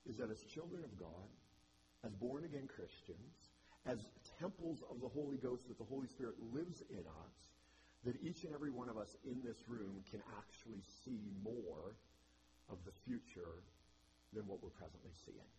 is 0.04 0.16
that 0.18 0.30
as 0.30 0.42
children 0.42 0.84
of 0.84 0.98
God, 0.98 1.32
as 2.04 2.12
born 2.12 2.44
again 2.44 2.68
Christians, 2.68 3.32
as 3.86 3.98
temples 4.38 4.82
of 4.90 5.00
the 5.00 5.08
Holy 5.08 5.36
Ghost, 5.36 5.68
that 5.68 5.78
the 5.78 5.84
Holy 5.84 6.08
Spirit 6.08 6.34
lives 6.52 6.82
in 6.90 7.04
us, 7.24 7.36
that 8.04 8.20
each 8.22 8.44
and 8.44 8.52
every 8.52 8.70
one 8.70 8.90
of 8.90 8.98
us 8.98 9.16
in 9.24 9.40
this 9.42 9.56
room 9.68 10.04
can 10.10 10.20
actually 10.36 10.82
see 11.04 11.20
more 11.42 11.96
of 12.70 12.78
the 12.84 12.92
future 13.04 13.62
than 14.32 14.46
what 14.46 14.62
we're 14.62 14.74
presently 14.74 15.12
seeing. 15.24 15.50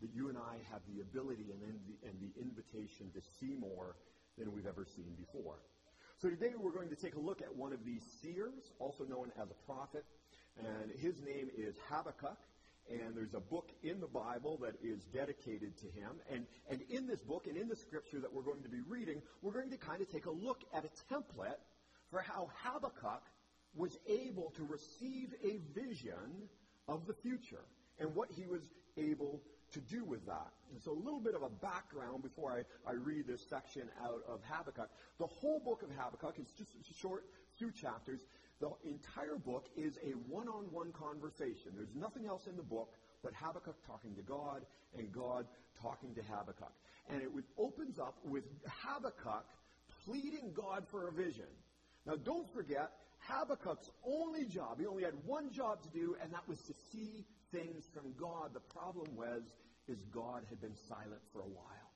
That 0.00 0.10
you 0.14 0.28
and 0.28 0.38
I 0.38 0.62
have 0.70 0.82
the 0.86 1.00
ability 1.00 1.50
and, 1.50 1.60
the, 1.62 2.08
and 2.08 2.14
the 2.20 2.32
invitation 2.40 3.10
to 3.14 3.20
see 3.40 3.54
more 3.58 3.96
than 4.36 4.52
we've 4.52 4.66
ever 4.66 4.84
seen 4.84 5.14
before. 5.18 5.58
So 6.18 6.28
today 6.28 6.52
we're 6.58 6.72
going 6.72 6.90
to 6.90 6.96
take 6.96 7.14
a 7.14 7.20
look 7.20 7.42
at 7.42 7.54
one 7.54 7.72
of 7.72 7.84
these 7.84 8.02
seers, 8.20 8.72
also 8.78 9.04
known 9.04 9.32
as 9.40 9.50
a 9.50 9.66
prophet, 9.66 10.04
and 10.58 10.90
his 10.98 11.20
name 11.22 11.48
is 11.56 11.74
Habakkuk. 11.88 12.38
And 12.90 13.14
there's 13.14 13.34
a 13.34 13.40
book 13.40 13.68
in 13.82 14.00
the 14.00 14.06
Bible 14.06 14.58
that 14.62 14.74
is 14.82 15.04
dedicated 15.12 15.76
to 15.76 15.86
him. 15.86 16.12
And, 16.32 16.46
and 16.70 16.80
in 16.88 17.06
this 17.06 17.20
book 17.20 17.46
and 17.46 17.54
in 17.54 17.68
the 17.68 17.76
scripture 17.76 18.18
that 18.18 18.32
we're 18.32 18.42
going 18.42 18.62
to 18.62 18.68
be 18.68 18.80
reading, 18.88 19.20
we're 19.42 19.52
going 19.52 19.70
to 19.70 19.76
kind 19.76 20.00
of 20.00 20.10
take 20.10 20.24
a 20.24 20.30
look 20.30 20.64
at 20.72 20.86
a 20.86 21.14
template 21.14 21.60
for 22.10 22.20
how 22.22 22.48
Habakkuk 22.64 23.22
was 23.74 23.98
able 24.08 24.52
to 24.56 24.64
receive 24.64 25.34
a 25.42 25.60
vision 25.78 26.48
of 26.88 27.06
the 27.06 27.14
future 27.14 27.64
and 27.98 28.14
what 28.14 28.28
he 28.30 28.46
was 28.46 28.62
able 28.96 29.42
to 29.72 29.80
do 29.80 30.04
with 30.04 30.24
that. 30.26 30.52
And 30.72 30.82
so 30.82 30.92
a 30.92 31.00
little 31.04 31.20
bit 31.20 31.34
of 31.34 31.42
a 31.42 31.48
background 31.48 32.22
before 32.22 32.52
I, 32.52 32.90
I 32.90 32.94
read 32.94 33.26
this 33.26 33.44
section 33.48 33.82
out 34.02 34.22
of 34.26 34.40
Habakkuk. 34.48 34.88
The 35.18 35.26
whole 35.26 35.60
book 35.60 35.82
of 35.82 35.90
Habakkuk 35.90 36.38
is 36.38 36.50
just 36.56 36.72
short, 37.00 37.24
few 37.58 37.70
chapters. 37.70 38.20
The 38.60 38.70
entire 38.84 39.36
book 39.36 39.66
is 39.76 39.98
a 40.02 40.12
one-on-one 40.32 40.92
conversation. 40.92 41.72
There's 41.76 41.94
nothing 41.94 42.26
else 42.26 42.46
in 42.46 42.56
the 42.56 42.62
book 42.62 42.94
but 43.22 43.32
Habakkuk 43.34 43.76
talking 43.86 44.14
to 44.14 44.22
God 44.22 44.64
and 44.96 45.12
God 45.12 45.46
talking 45.80 46.14
to 46.14 46.22
Habakkuk. 46.22 46.72
And 47.10 47.22
it 47.22 47.28
opens 47.58 47.98
up 47.98 48.16
with 48.24 48.44
Habakkuk 48.66 49.44
pleading 50.04 50.52
God 50.54 50.84
for 50.90 51.08
a 51.08 51.12
vision. 51.12 51.48
Now 52.06 52.16
don't 52.16 52.52
forget, 52.52 52.90
Habakkuk's 53.28 53.90
only 54.04 54.44
job, 54.46 54.80
he 54.80 54.86
only 54.86 55.04
had 55.04 55.14
one 55.26 55.52
job 55.52 55.82
to 55.82 55.90
do, 55.90 56.16
and 56.22 56.32
that 56.32 56.48
was 56.48 56.58
to 56.62 56.74
see 56.90 57.24
things 57.52 57.84
from 57.92 58.12
God. 58.18 58.54
The 58.54 58.64
problem 58.72 59.14
was, 59.16 59.42
is 59.86 59.98
God 60.12 60.42
had 60.48 60.60
been 60.60 60.76
silent 60.88 61.20
for 61.32 61.40
a 61.40 61.48
while, 61.48 61.92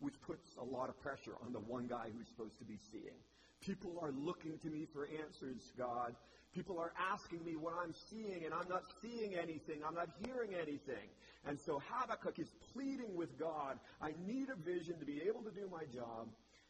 which 0.00 0.14
puts 0.26 0.56
a 0.60 0.64
lot 0.64 0.88
of 0.88 1.00
pressure 1.00 1.36
on 1.44 1.52
the 1.52 1.60
one 1.60 1.86
guy 1.86 2.08
who's 2.12 2.28
supposed 2.28 2.58
to 2.58 2.64
be 2.64 2.78
seeing. 2.92 3.16
People 3.60 3.98
are 4.02 4.12
looking 4.12 4.58
to 4.58 4.68
me 4.68 4.86
for 4.92 5.08
answers, 5.24 5.72
God. 5.78 6.14
People 6.54 6.78
are 6.78 6.92
asking 7.12 7.44
me 7.44 7.56
what 7.56 7.74
I'm 7.82 7.94
seeing, 8.10 8.44
and 8.44 8.52
I'm 8.54 8.68
not 8.68 8.84
seeing 9.02 9.34
anything. 9.34 9.80
I'm 9.86 9.94
not 9.94 10.08
hearing 10.24 10.54
anything. 10.54 11.08
And 11.46 11.58
so 11.64 11.80
Habakkuk 11.88 12.38
is 12.38 12.48
pleading 12.72 13.14
with 13.14 13.38
God, 13.38 13.78
I 14.00 14.12
need 14.26 14.48
a 14.48 14.56
vision 14.56 14.98
to 14.98 15.04
be 15.04 15.22
able 15.28 15.42
to 15.42 15.50
do 15.50 15.68
my 15.70 15.84
job. 15.92 16.28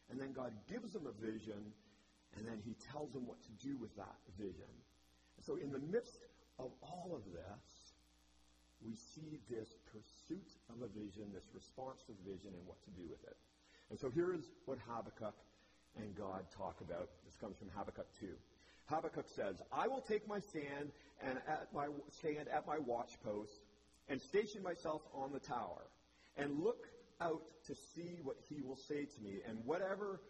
And 0.09 0.19
then 0.19 0.31
God 0.31 0.51
gives 0.71 0.95
him 0.95 1.07
a 1.07 1.15
vision, 1.25 1.73
and 2.37 2.47
then 2.47 2.61
he 2.63 2.75
tells 2.91 3.13
him 3.13 3.25
what 3.25 3.41
to 3.43 3.53
do 3.65 3.77
with 3.77 3.95
that 3.97 4.15
vision. 4.37 4.69
So 5.45 5.57
in 5.57 5.71
the 5.71 5.79
midst 5.79 6.21
of 6.59 6.71
all 6.81 7.11
of 7.13 7.25
this, 7.33 7.65
we 8.85 8.93
see 8.93 9.39
this 9.49 9.69
pursuit 9.89 10.49
of 10.69 10.81
a 10.81 10.87
vision, 10.87 11.33
this 11.33 11.49
response 11.53 12.03
to 12.05 12.13
the 12.13 12.23
vision, 12.29 12.53
and 12.53 12.65
what 12.65 12.77
to 12.85 12.91
do 12.91 13.09
with 13.09 13.23
it. 13.25 13.37
And 13.89 13.99
so 13.99 14.09
here 14.09 14.33
is 14.33 14.45
what 14.65 14.77
Habakkuk 14.87 15.33
and 15.97 16.15
God 16.15 16.45
talk 16.55 16.81
about. 16.81 17.09
This 17.25 17.35
comes 17.41 17.57
from 17.57 17.69
Habakkuk 17.75 18.07
2. 18.19 18.27
Habakkuk 18.85 19.25
says, 19.35 19.61
I 19.71 19.87
will 19.87 20.01
take 20.01 20.27
my 20.27 20.39
stand 20.39 20.91
and 21.21 21.39
at 21.47 21.67
my 21.73 21.87
stand 22.09 22.47
at 22.47 22.67
my 22.67 22.77
watchpost 22.77 23.65
and 24.07 24.21
station 24.21 24.63
myself 24.63 25.01
on 25.13 25.33
the 25.33 25.39
tower 25.39 25.89
and 26.37 26.63
look 26.63 26.87
out 27.19 27.41
to 27.65 27.75
see 27.95 28.19
what 28.23 28.37
he 28.47 28.61
will 28.61 28.77
say 28.77 29.05
to 29.05 29.21
me 29.21 29.39
and 29.47 29.57
whatever 29.65 30.21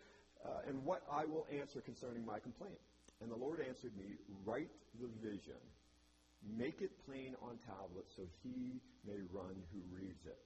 uh, 0.46 0.68
and 0.68 0.84
what 0.84 1.04
I 1.12 1.26
will 1.26 1.48
answer 1.52 1.82
concerning 1.82 2.26
my 2.26 2.40
complaint. 2.40 2.80
And 3.22 3.32
the 3.32 3.36
Lord 3.36 3.60
answered 3.62 3.96
me, 3.98 4.18
Write 4.46 4.70
the 5.02 5.10
vision, 5.22 5.62
make 6.58 6.82
it 6.82 6.92
plain 7.06 7.36
on 7.42 7.58
tablets, 7.66 8.14
so 8.16 8.24
he 8.44 8.82
may 9.06 9.20
run 9.34 9.56
who 9.74 9.82
reads 9.90 10.26
it. 10.26 10.38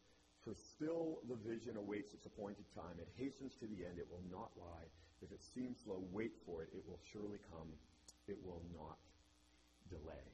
For 0.44 0.56
still 0.56 1.20
the 1.30 1.38
vision 1.38 1.78
awaits 1.78 2.14
its 2.14 2.26
appointed 2.26 2.66
time. 2.74 2.98
It 2.98 3.10
hastens 3.18 3.54
to 3.62 3.68
the 3.68 3.86
end. 3.86 4.00
It 4.00 4.10
will 4.10 4.26
not 4.32 4.50
lie. 4.58 4.90
If 5.22 5.32
it 5.32 5.44
seems 5.44 5.78
slow, 5.86 6.02
wait 6.10 6.34
for 6.46 6.64
it. 6.64 6.70
It 6.74 6.82
will 6.88 7.00
surely 7.14 7.38
come. 7.54 7.70
It 8.28 8.42
will 8.42 8.64
not 8.74 8.98
delay. 9.90 10.26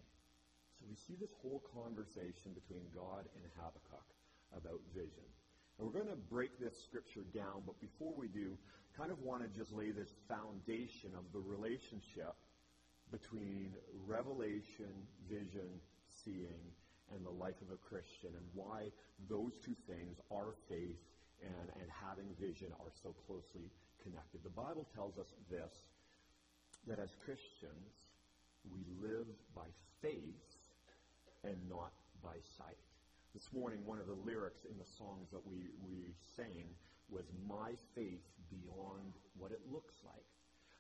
So 0.80 0.86
we 0.88 0.96
see 0.96 1.20
this 1.20 1.34
whole 1.42 1.60
conversation 1.74 2.56
between 2.56 2.86
God 2.96 3.28
and 3.36 3.44
Habakkuk 3.60 4.08
about 4.56 4.80
vision. 4.96 5.28
And 5.78 5.86
we're 5.86 5.98
going 5.98 6.14
to 6.14 6.24
break 6.32 6.56
this 6.58 6.74
scripture 6.88 7.26
down, 7.36 7.66
but 7.66 7.76
before 7.82 8.14
we 8.16 8.28
do, 8.30 8.56
kind 8.98 9.12
of 9.12 9.22
want 9.22 9.44
to 9.44 9.50
just 9.58 9.72
lay 9.72 9.92
this 9.92 10.10
foundation 10.28 11.14
of 11.14 11.24
the 11.32 11.40
relationship 11.40 12.34
between 13.12 13.72
revelation, 14.08 14.90
vision, 15.30 15.70
seeing, 16.26 16.74
and 17.14 17.24
the 17.24 17.32
life 17.32 17.62
of 17.62 17.72
a 17.72 17.78
Christian, 17.78 18.34
and 18.34 18.46
why 18.54 18.90
those 19.30 19.54
two 19.64 19.76
things, 19.88 20.18
our 20.32 20.58
faith 20.68 21.00
and, 21.42 21.70
and 21.80 21.88
having 21.88 22.26
vision, 22.42 22.68
are 22.82 22.92
so 23.04 23.14
closely 23.28 23.70
connected. 24.04 24.42
The 24.44 24.50
Bible 24.50 24.88
tells 24.96 25.18
us 25.18 25.30
this 25.50 25.72
that 26.88 27.00
as 27.00 27.16
Christians, 27.24 27.94
we 28.72 28.80
live 29.00 29.28
by 29.56 29.68
faith 30.02 30.42
and 31.44 31.58
not 31.70 31.92
by 32.24 32.36
sight. 32.58 32.80
This 33.34 33.54
morning, 33.54 33.80
one 33.86 34.00
of 34.00 34.08
the 34.08 34.18
lyrics 34.26 34.66
in 34.66 34.78
the 34.78 34.90
songs 34.98 35.30
that 35.32 35.46
we, 35.46 35.68
we 35.86 36.16
sang 36.36 36.66
was 37.10 37.26
My 37.48 37.72
faith 37.96 38.24
beyond 38.50 39.14
what 39.38 39.52
it 39.52 39.62
looks 39.72 39.96
like. 40.06 40.26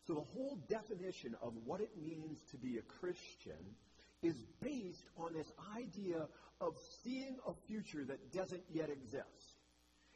So 0.05 0.13
the 0.13 0.21
whole 0.21 0.57
definition 0.69 1.35
of 1.41 1.53
what 1.65 1.81
it 1.81 1.91
means 2.01 2.39
to 2.51 2.57
be 2.57 2.77
a 2.77 2.81
Christian 2.81 3.75
is 4.23 4.35
based 4.61 5.09
on 5.17 5.33
this 5.33 5.51
idea 5.75 6.27
of 6.61 6.75
seeing 7.03 7.37
a 7.47 7.53
future 7.67 8.03
that 8.05 8.33
doesn't 8.33 8.63
yet 8.73 8.89
exist. 8.89 9.57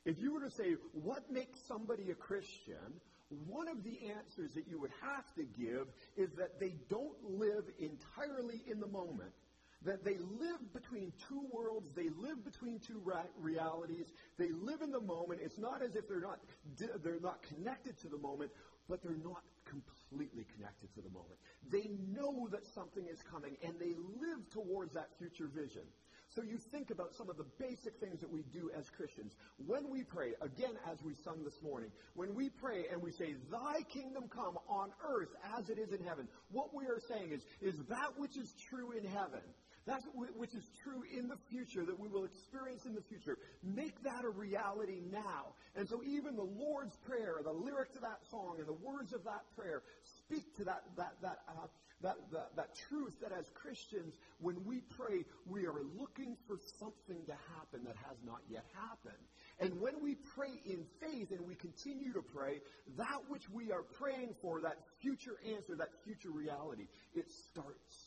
If 0.06 0.20
you 0.20 0.34
were 0.34 0.42
to 0.42 0.50
say, 0.50 0.76
what 0.94 1.32
makes 1.32 1.60
somebody 1.68 2.10
a 2.10 2.16
Christian? 2.16 3.00
One 3.48 3.68
of 3.68 3.84
the 3.84 4.00
answers 4.18 4.52
that 4.56 4.68
you 4.68 4.80
would 4.80 4.92
have 5.02 5.26
to 5.36 5.44
give 5.44 5.88
is 6.18 6.32
that 6.38 6.60
they 6.60 6.76
don't 6.90 7.18
live 7.24 7.66
entirely 7.80 8.64
in 8.70 8.80
the 8.80 8.88
moment, 8.88 9.32
that 9.84 10.04
they 10.04 10.18
live 10.18 10.62
between 10.74 11.12
two 11.28 11.48
worlds, 11.52 11.90
they 11.96 12.10
live 12.18 12.44
between 12.46 12.80
two 12.80 13.02
realities, 13.40 14.06
they 14.38 14.50
live 14.52 14.82
in 14.82 14.92
the 14.92 15.02
moment. 15.02 15.42
It's 15.44 15.58
not 15.58 15.82
as 15.82 15.96
if 15.96 16.08
they're 16.08 16.22
not, 16.22 16.40
they're 17.04 17.20
not 17.20 17.42
connected 17.44 17.98
to 18.00 18.10
the 18.10 18.18
moment, 18.18 18.52
but 18.88 19.02
they're 19.02 19.24
not 19.24 19.42
completely 19.66 20.46
connected 20.56 20.94
to 20.96 21.02
the 21.02 21.10
moment. 21.10 21.40
They 21.72 21.90
know 22.14 22.48
that 22.52 22.66
something 22.76 23.06
is 23.12 23.20
coming, 23.32 23.58
and 23.64 23.74
they 23.80 23.96
live 23.96 24.50
towards 24.52 24.94
that 24.94 25.10
future 25.18 25.48
vision. 25.48 25.84
So 26.30 26.42
you 26.42 26.58
think 26.72 26.92
about 26.92 27.14
some 27.14 27.30
of 27.30 27.36
the 27.36 27.46
basic 27.60 28.00
things 28.00 28.22
that 28.22 28.32
we 28.32 28.44
do 28.54 28.72
as 28.78 28.90
Christians. 28.90 29.34
When 29.68 29.90
we 29.90 30.04
pray, 30.04 30.32
again, 30.42 30.80
as 30.90 31.04
we 31.04 31.14
sung 31.26 31.44
this 31.44 31.62
morning, 31.62 31.92
when 32.16 32.34
we 32.36 32.50
pray 32.50 32.86
and 32.90 33.02
we 33.02 33.12
say, 33.12 33.36
Thy 33.52 33.82
kingdom 33.92 34.30
come 34.34 34.58
on 34.70 34.92
earth 35.04 35.36
as 35.58 35.70
it 35.70 35.78
is 35.78 35.92
in 35.92 36.06
heaven, 36.06 36.30
what 36.50 36.74
we 36.74 36.86
are 36.86 37.02
saying 37.10 37.34
is, 37.34 37.42
is 37.60 37.76
that 37.90 38.18
which 38.18 38.38
is 38.38 38.54
true 38.70 38.92
in 38.92 39.04
heaven 39.04 39.44
that's 39.86 40.06
which 40.14 40.54
is 40.54 40.64
true 40.84 41.04
in 41.18 41.28
the 41.28 41.38
future, 41.50 41.86
that 41.86 42.00
we 42.00 42.08
will 42.08 42.26
experience 42.26 42.86
in 42.86 42.94
the 42.94 43.02
future. 43.02 43.38
Make 43.64 44.04
that 44.04 44.24
a 44.26 44.30
reality 44.30 45.02
now. 45.12 45.56
And 45.76 45.90
so 45.90 46.02
even 46.04 46.36
the 46.36 46.44
Lord's 46.44 46.96
Prayer, 46.98 47.42
the 47.44 47.52
lyric 47.52 47.94
to 47.94 48.00
that 48.02 48.20
song, 48.30 48.58
and 48.60 48.68
the 48.68 48.78
words 48.86 49.12
of 49.14 49.24
that 49.24 49.42
prayer 49.56 49.82
speak 50.04 50.56
to 50.58 50.66
that, 50.66 50.84
that, 50.98 51.14
that, 51.22 51.40
uh, 51.50 51.68
that, 52.02 52.18
that, 52.32 52.56
that 52.56 52.70
truth 52.90 53.14
that 53.22 53.32
as 53.32 53.46
Christians, 53.54 54.14
when 54.40 54.64
we 54.66 54.82
pray, 54.98 55.26
we 55.48 55.66
are 55.66 55.82
looking 55.98 56.38
for 56.48 56.58
something 56.80 57.26
to 57.26 57.36
happen 57.58 57.84
that 57.86 57.96
has 58.08 58.18
not 58.26 58.42
yet 58.50 58.66
happened. 58.74 59.22
And 59.60 59.80
when 59.80 60.02
we 60.02 60.16
pray 60.36 60.62
in 60.66 60.86
faith 61.00 61.32
and 61.32 61.46
we 61.48 61.56
continue 61.56 62.14
to 62.14 62.22
pray, 62.22 62.62
that 62.98 63.22
which 63.30 63.50
we 63.50 63.72
are 63.72 63.84
praying 63.84 64.36
for, 64.42 64.62
that 64.62 64.78
future 65.02 65.38
answer, 65.56 65.76
that 65.78 65.90
future 66.04 66.32
reality, 66.32 66.88
it 67.14 67.26
starts 67.50 68.01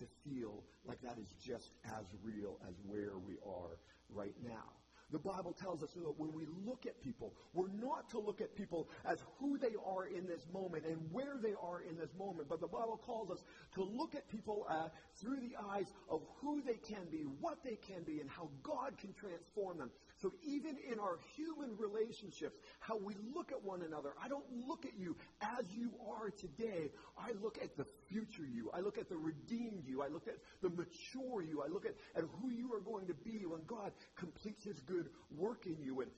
to 0.00 0.06
feel 0.24 0.64
like 0.84 1.00
that 1.02 1.18
is 1.18 1.28
just 1.44 1.70
as 1.84 2.04
real 2.24 2.58
as 2.68 2.74
where 2.86 3.18
we 3.18 3.36
are 3.46 3.78
right 4.08 4.34
now. 4.42 4.72
The 5.12 5.18
Bible 5.18 5.52
tells 5.52 5.82
us 5.82 5.90
that 5.94 6.18
when 6.18 6.32
we 6.32 6.46
look 6.64 6.86
at 6.86 7.02
people, 7.02 7.34
we're 7.52 7.68
not 7.68 8.08
to 8.10 8.20
look 8.20 8.40
at 8.40 8.54
people 8.54 8.88
as 9.04 9.18
who 9.38 9.58
they 9.58 9.74
are 9.84 10.06
in 10.06 10.26
this 10.26 10.46
moment 10.52 10.84
and 10.86 10.98
where 11.10 11.36
they 11.42 11.54
are 11.60 11.82
in 11.82 11.96
this 11.96 12.10
moment, 12.16 12.48
but 12.48 12.60
the 12.60 12.68
Bible 12.68 13.00
calls 13.04 13.30
us 13.30 13.42
to 13.74 13.82
look 13.82 14.14
at 14.14 14.28
people 14.30 14.66
uh, 14.70 14.88
through 15.20 15.40
the 15.40 15.56
eyes 15.74 15.86
of 16.08 16.22
who 16.40 16.62
they 16.62 16.78
can 16.86 17.06
be, 17.10 17.24
what 17.40 17.58
they 17.64 17.76
can 17.76 18.04
be, 18.04 18.20
and 18.20 18.30
how 18.30 18.48
God 18.62 18.96
can 18.98 19.12
transform 19.14 19.78
them. 19.78 19.90
So 20.20 20.32
even 20.42 20.76
in 20.90 20.98
our 20.98 21.18
human 21.34 21.76
relationships, 21.78 22.58
how 22.80 22.96
we 22.98 23.14
look 23.34 23.52
at 23.52 23.62
one 23.64 23.82
another, 23.82 24.10
I 24.22 24.28
don't 24.28 24.44
look 24.68 24.84
at 24.84 24.98
you 24.98 25.16
as 25.40 25.64
you 25.74 25.90
are 26.10 26.30
today. 26.30 26.90
I 27.16 27.32
look 27.42 27.58
at 27.62 27.76
the 27.76 27.86
future 28.08 28.44
you. 28.44 28.70
I 28.74 28.80
look 28.80 28.98
at 28.98 29.08
the 29.08 29.16
redeemed 29.16 29.84
you. 29.86 30.02
I 30.02 30.08
look 30.08 30.28
at 30.28 30.36
the 30.60 30.68
mature 30.68 31.42
you. 31.42 31.62
I 31.62 31.68
look 31.68 31.86
at, 31.86 31.94
at 32.16 32.24
who 32.40 32.50
you 32.50 32.72
are 32.74 32.80
going 32.80 33.06
to 33.06 33.14
be 33.14 33.46
when 33.46 33.62
God 33.66 33.92
completes 34.16 34.64
his 34.64 34.80
good 34.80 35.08
work 35.36 35.66
in 35.66 35.76
you. 35.82 36.02
And 36.02 36.10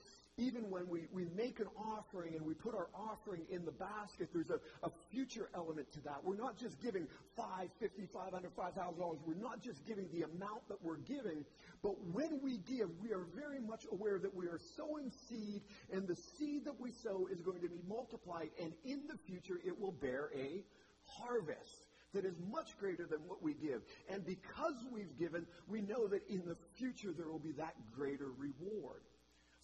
even 0.43 0.69
when 0.71 0.89
we, 0.89 1.07
we 1.13 1.27
make 1.37 1.61
an 1.61 1.69
offering 1.79 2.35
and 2.35 2.45
we 2.45 2.55
put 2.55 2.75
our 2.75 2.89
offering 2.95 3.43
in 3.51 3.65
the 3.65 3.71
basket, 3.73 4.29
there's 4.33 4.51
a, 4.51 4.59
a 4.87 4.91
future 5.11 5.49
element 5.55 5.91
to 5.93 6.01
that. 6.01 6.19
We're 6.25 6.37
not 6.37 6.59
just 6.59 6.83
giving 6.83 7.07
five, 7.37 7.69
fifty, 7.79 8.07
five 8.13 8.33
hundred, 8.33 8.53
five 8.57 8.75
thousand 8.75 8.99
dollars. 8.99 9.19
We're 9.25 9.35
not 9.35 9.63
just 9.63 9.87
giving 9.87 10.09
the 10.13 10.23
amount 10.23 10.69
that 10.69 10.83
we're 10.83 10.99
giving, 10.99 11.45
but 11.83 11.95
when 12.13 12.41
we 12.43 12.59
give, 12.59 12.89
we 13.01 13.13
are 13.13 13.27
very 13.35 13.61
much 13.61 13.87
aware 13.93 14.19
that 14.19 14.35
we 14.35 14.47
are 14.47 14.61
sowing 14.77 15.13
seed, 15.29 15.63
and 15.93 16.09
the 16.09 16.17
seed 16.17 16.65
that 16.65 16.79
we 16.81 16.91
sow 16.91 17.29
is 17.31 17.41
going 17.41 17.61
to 17.61 17.69
be 17.69 17.75
multiplied, 17.89 18.51
and 18.61 18.73
in 18.85 19.03
the 19.09 19.19
future 19.27 19.61
it 19.65 19.79
will 19.81 19.93
bear 19.93 20.31
a 20.35 20.65
harvest 21.07 21.87
that 22.15 22.25
is 22.25 22.35
much 22.51 22.77
greater 22.79 23.07
than 23.07 23.21
what 23.27 23.43
we 23.43 23.55
give. 23.55 23.81
And 24.11 24.25
because 24.25 24.75
we've 24.93 25.19
given, 25.19 25.47
we 25.67 25.81
know 25.81 26.07
that 26.09 26.29
in 26.29 26.43
the 26.47 26.57
future 26.75 27.13
there 27.17 27.29
will 27.29 27.39
be 27.39 27.53
that 27.53 27.75
greater 27.95 28.29
reward. 28.37 29.01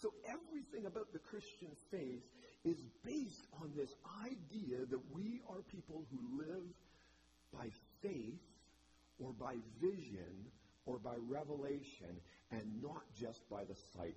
So 0.00 0.14
everything 0.28 0.86
about 0.86 1.12
the 1.12 1.18
Christian 1.18 1.68
faith 1.90 2.22
is 2.64 2.78
based 3.04 3.46
on 3.60 3.72
this 3.76 3.90
idea 4.24 4.86
that 4.90 5.00
we 5.12 5.40
are 5.48 5.62
people 5.70 6.06
who 6.10 6.38
live 6.38 6.66
by 7.52 7.68
faith 8.02 8.40
or 9.18 9.32
by 9.32 9.54
vision 9.80 10.46
or 10.86 10.98
by 10.98 11.14
revelation, 11.28 12.16
and 12.50 12.62
not 12.80 13.02
just 13.20 13.48
by 13.50 13.62
the 13.64 13.76
sight 13.92 14.16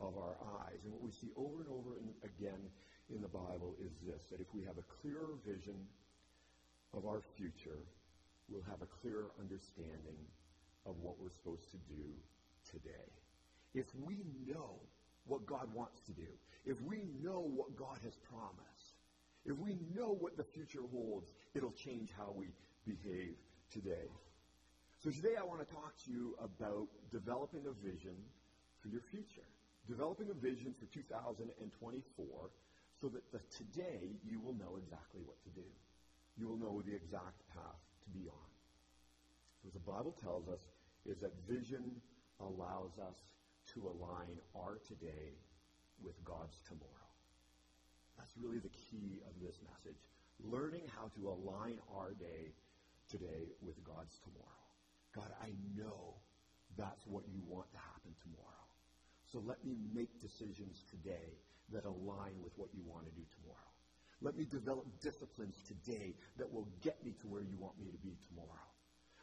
of 0.00 0.18
our 0.18 0.36
eyes. 0.60 0.78
And 0.84 0.92
what 0.92 1.02
we 1.02 1.10
see 1.10 1.30
over 1.36 1.62
and 1.62 1.70
over 1.70 1.96
and 1.96 2.10
again 2.22 2.60
in 3.08 3.22
the 3.22 3.28
Bible 3.28 3.74
is 3.80 3.92
this 4.04 4.24
that 4.30 4.40
if 4.40 4.52
we 4.52 4.62
have 4.64 4.76
a 4.76 4.84
clearer 5.00 5.32
vision 5.46 5.76
of 6.92 7.06
our 7.06 7.22
future, 7.36 7.80
we'll 8.48 8.66
have 8.68 8.82
a 8.82 8.90
clearer 9.00 9.30
understanding 9.40 10.20
of 10.84 10.96
what 11.00 11.14
we're 11.20 11.32
supposed 11.32 11.70
to 11.70 11.78
do 11.88 12.04
today. 12.70 13.08
If 13.74 13.86
we 14.04 14.16
know 14.46 14.76
what 15.26 15.46
God 15.46 15.72
wants 15.72 16.00
to 16.06 16.12
do, 16.12 16.28
if 16.66 16.80
we 16.82 17.04
know 17.22 17.40
what 17.40 17.76
God 17.76 17.98
has 18.04 18.16
promised, 18.16 19.00
if 19.44 19.56
we 19.58 19.76
know 19.94 20.16
what 20.18 20.36
the 20.36 20.44
future 20.44 20.80
holds, 20.90 21.28
it'll 21.54 21.72
change 21.72 22.10
how 22.16 22.32
we 22.34 22.46
behave 22.86 23.34
today. 23.72 24.08
So 25.02 25.10
today 25.10 25.36
I 25.38 25.44
want 25.44 25.60
to 25.60 25.74
talk 25.74 25.92
to 26.06 26.10
you 26.10 26.36
about 26.42 26.88
developing 27.12 27.64
a 27.68 27.76
vision 27.86 28.16
for 28.80 28.88
your 28.88 29.02
future. 29.10 29.44
Developing 29.86 30.30
a 30.30 30.34
vision 30.34 30.74
for 30.78 30.86
2024 30.86 32.26
so 33.00 33.08
that 33.08 33.20
the, 33.32 33.40
today 33.52 34.16
you 34.24 34.40
will 34.40 34.54
know 34.54 34.80
exactly 34.80 35.20
what 35.26 35.36
to 35.44 35.50
do. 35.50 35.68
You 36.38 36.48
will 36.48 36.56
know 36.56 36.80
the 36.80 36.94
exact 36.94 37.44
path 37.52 37.84
to 38.04 38.10
be 38.10 38.28
on. 38.28 38.50
What 39.62 39.74
the 39.74 39.84
Bible 39.84 40.16
tells 40.22 40.48
us 40.48 40.60
is 41.04 41.20
that 41.20 41.32
vision 41.48 42.00
allows 42.40 42.96
us 42.96 43.16
to 43.74 43.90
align 43.90 44.38
our 44.54 44.78
today 44.86 45.34
with 46.02 46.16
God's 46.24 46.56
tomorrow. 46.66 47.10
That's 48.16 48.32
really 48.38 48.58
the 48.58 48.72
key 48.90 49.20
of 49.26 49.34
this 49.42 49.58
message. 49.62 50.00
Learning 50.42 50.82
how 50.94 51.10
to 51.18 51.28
align 51.28 51.78
our 51.94 52.14
day 52.14 52.54
today 53.10 53.50
with 53.62 53.78
God's 53.84 54.18
tomorrow. 54.22 54.64
God, 55.14 55.30
I 55.42 55.50
know 55.78 56.14
that's 56.76 57.06
what 57.06 57.22
you 57.30 57.42
want 57.46 57.70
to 57.72 57.78
happen 57.78 58.14
tomorrow. 58.22 58.66
So 59.30 59.42
let 59.46 59.62
me 59.64 59.78
make 59.94 60.10
decisions 60.20 60.82
today 60.90 61.38
that 61.72 61.84
align 61.84 62.34
with 62.42 62.52
what 62.56 62.70
you 62.74 62.82
want 62.86 63.06
to 63.06 63.12
do 63.14 63.22
tomorrow. 63.40 63.70
Let 64.22 64.36
me 64.36 64.44
develop 64.44 64.86
disciplines 65.02 65.58
today 65.66 66.14
that 66.38 66.52
will 66.52 66.68
get 66.82 67.02
me 67.04 67.14
to 67.22 67.26
where 67.26 67.42
you 67.42 67.56
want 67.58 67.78
me 67.78 67.86
to 67.90 67.98
be 67.98 68.14
tomorrow. 68.30 68.73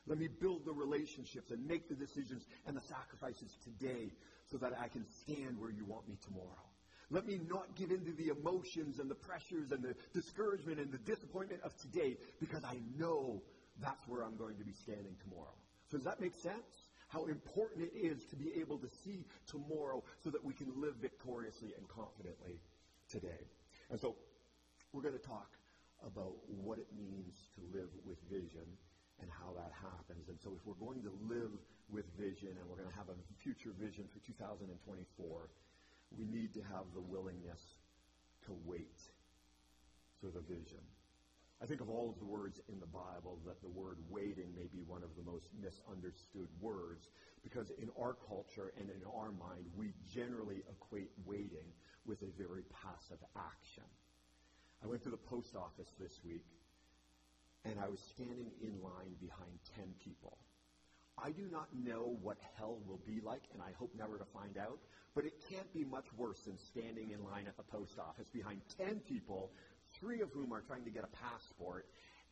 Let 0.07 0.17
me 0.17 0.27
build 0.27 0.65
the 0.65 0.73
relationships 0.73 1.51
and 1.51 1.65
make 1.65 1.87
the 1.87 1.95
decisions 1.95 2.45
and 2.65 2.75
the 2.75 2.81
sacrifices 2.81 3.57
today 3.63 4.11
so 4.51 4.57
that 4.57 4.73
I 4.79 4.87
can 4.87 5.05
stand 5.21 5.59
where 5.59 5.69
you 5.69 5.85
want 5.85 6.07
me 6.09 6.17
tomorrow. 6.25 6.65
Let 7.11 7.27
me 7.27 7.39
not 7.49 7.75
give 7.75 7.91
into 7.91 8.11
the 8.13 8.29
emotions 8.29 8.99
and 8.99 9.11
the 9.11 9.15
pressures 9.15 9.71
and 9.71 9.83
the 9.83 9.93
discouragement 10.13 10.79
and 10.79 10.91
the 10.91 10.97
disappointment 10.97 11.61
of 11.63 11.75
today 11.77 12.17
because 12.39 12.63
I 12.63 12.77
know 12.97 13.43
that's 13.81 14.07
where 14.07 14.23
I'm 14.23 14.37
going 14.37 14.57
to 14.57 14.63
be 14.63 14.73
standing 14.73 15.15
tomorrow. 15.21 15.53
So 15.89 15.97
does 15.97 16.05
that 16.05 16.21
make 16.21 16.35
sense? 16.35 16.87
How 17.09 17.25
important 17.25 17.83
it 17.83 17.97
is 17.97 18.23
to 18.29 18.37
be 18.37 18.53
able 18.59 18.77
to 18.77 18.87
see 19.03 19.25
tomorrow 19.45 20.01
so 20.23 20.29
that 20.29 20.43
we 20.43 20.53
can 20.53 20.71
live 20.79 20.95
victoriously 21.01 21.73
and 21.77 21.87
confidently 21.89 22.61
today. 23.09 23.43
And 23.89 23.99
so 23.99 24.15
we're 24.93 25.01
going 25.01 25.19
to 25.19 25.27
talk 25.27 25.51
about 26.05 26.33
what 26.47 26.79
it 26.79 26.87
means 26.97 27.35
to 27.55 27.77
live 27.77 27.89
with 28.05 28.17
vision 28.31 28.65
and 29.21 29.29
how 29.29 29.53
that 29.53 29.71
happens. 29.77 30.29
And 30.29 30.37
so 30.41 30.53
if 30.57 30.61
we're 30.65 30.81
going 30.81 31.01
to 31.05 31.13
live 31.29 31.53
with 31.89 32.05
vision 32.17 32.49
and 32.57 32.63
we're 32.69 32.77
going 32.77 32.89
to 32.89 32.99
have 32.99 33.09
a 33.09 33.17
future 33.41 33.73
vision 33.77 34.05
for 34.09 34.19
2024, 34.25 34.69
we 36.17 36.25
need 36.25 36.53
to 36.53 36.61
have 36.73 36.89
the 36.93 37.01
willingness 37.01 37.61
to 38.45 38.51
wait 38.65 38.99
for 40.19 40.27
the 40.27 40.41
vision. 40.41 40.81
I 41.61 41.67
think 41.67 41.79
of 41.79 41.89
all 41.89 42.09
of 42.09 42.17
the 42.17 42.25
words 42.25 42.59
in 42.73 42.79
the 42.79 42.89
Bible 42.89 43.37
that 43.45 43.61
the 43.61 43.69
word 43.69 43.97
waiting 44.09 44.49
may 44.57 44.65
be 44.73 44.81
one 44.81 45.03
of 45.03 45.13
the 45.13 45.21
most 45.21 45.45
misunderstood 45.61 46.49
words 46.59 47.09
because 47.43 47.69
in 47.77 47.89
our 48.01 48.17
culture 48.27 48.73
and 48.79 48.89
in 48.89 49.01
our 49.05 49.29
mind, 49.29 49.69
we 49.77 49.93
generally 50.09 50.65
equate 50.65 51.11
waiting 51.23 51.69
with 52.05 52.21
a 52.23 52.33
very 52.33 52.63
passive 52.81 53.21
action. 53.37 53.85
I 54.83 54.87
went 54.87 55.03
to 55.03 55.09
the 55.09 55.21
post 55.21 55.55
office 55.55 55.93
this 55.99 56.19
week 56.25 56.45
and 57.65 57.79
I 57.79 57.87
was 57.87 57.99
standing 57.99 58.51
in 58.61 58.81
line 58.81 59.15
behind 59.19 59.51
10 59.75 59.85
people. 60.03 60.37
I 61.17 61.31
do 61.31 61.47
not 61.51 61.67
know 61.75 62.17
what 62.21 62.37
hell 62.57 62.79
will 62.87 63.01
be 63.05 63.21
like, 63.21 63.43
and 63.53 63.61
I 63.61 63.71
hope 63.77 63.91
never 63.97 64.17
to 64.17 64.25
find 64.33 64.57
out, 64.57 64.79
but 65.13 65.25
it 65.25 65.33
can't 65.49 65.71
be 65.73 65.83
much 65.83 66.05
worse 66.17 66.39
than 66.45 66.57
standing 66.57 67.11
in 67.11 67.23
line 67.23 67.45
at 67.47 67.57
the 67.57 67.63
post 67.63 67.99
office 67.99 68.27
behind 68.33 68.61
10 68.77 69.01
people 69.07 69.51
three 69.99 70.21
of 70.21 70.31
whom 70.31 70.53
are 70.53 70.61
trying 70.61 70.83
to 70.85 70.89
get 70.89 71.03
a 71.03 71.13
passport, 71.23 71.85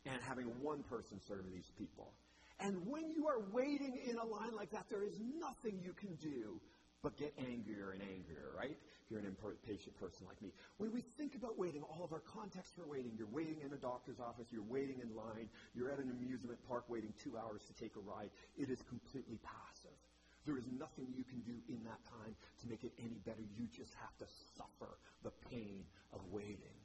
and 0.06 0.16
having 0.22 0.46
one 0.62 0.82
person 0.84 1.20
serve 1.28 1.44
these 1.52 1.70
people. 1.76 2.12
And 2.58 2.86
when 2.86 3.10
you 3.10 3.26
are 3.26 3.40
waiting 3.52 3.98
in 4.08 4.16
a 4.16 4.24
line 4.24 4.54
like 4.54 4.70
that, 4.70 4.86
there 4.90 5.04
is 5.04 5.18
nothing 5.38 5.80
you 5.82 5.92
can 5.92 6.14
do 6.16 6.60
but 7.02 7.16
get 7.16 7.32
angrier 7.38 7.92
and 7.92 8.02
angrier, 8.02 8.50
right? 8.56 8.76
You're 9.10 9.18
an 9.18 9.26
impatient 9.26 9.98
person 9.98 10.22
like 10.30 10.40
me. 10.40 10.54
When 10.78 10.94
we 10.94 11.02
think 11.18 11.34
about 11.34 11.58
waiting, 11.58 11.82
all 11.82 12.04
of 12.06 12.12
our 12.12 12.22
context 12.22 12.70
for 12.78 12.86
waiting, 12.86 13.10
you're 13.18 13.34
waiting 13.34 13.58
in 13.58 13.74
a 13.74 13.80
doctor's 13.82 14.20
office, 14.22 14.46
you're 14.54 14.70
waiting 14.70 15.02
in 15.02 15.10
line, 15.18 15.50
you're 15.74 15.90
at 15.90 15.98
an 15.98 16.14
amusement 16.14 16.58
park 16.68 16.86
waiting 16.88 17.12
two 17.18 17.36
hours 17.36 17.60
to 17.66 17.74
take 17.74 17.96
a 17.96 18.00
ride, 18.00 18.30
it 18.56 18.70
is 18.70 18.78
completely 18.88 19.42
passive. 19.42 19.98
There 20.46 20.56
is 20.56 20.64
nothing 20.78 21.10
you 21.10 21.24
can 21.24 21.42
do 21.42 21.58
in 21.68 21.82
that 21.84 21.98
time 22.06 22.38
to 22.62 22.68
make 22.68 22.84
it 22.84 22.92
any 23.02 23.18
better. 23.26 23.42
You 23.58 23.66
just 23.76 23.92
have 23.98 24.14
to 24.22 24.26
suffer 24.56 24.94
the 25.26 25.34
pain 25.50 25.82
of 26.14 26.20
waiting. 26.30 26.78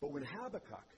But 0.00 0.12
when 0.12 0.24
Habakkuk 0.24 0.90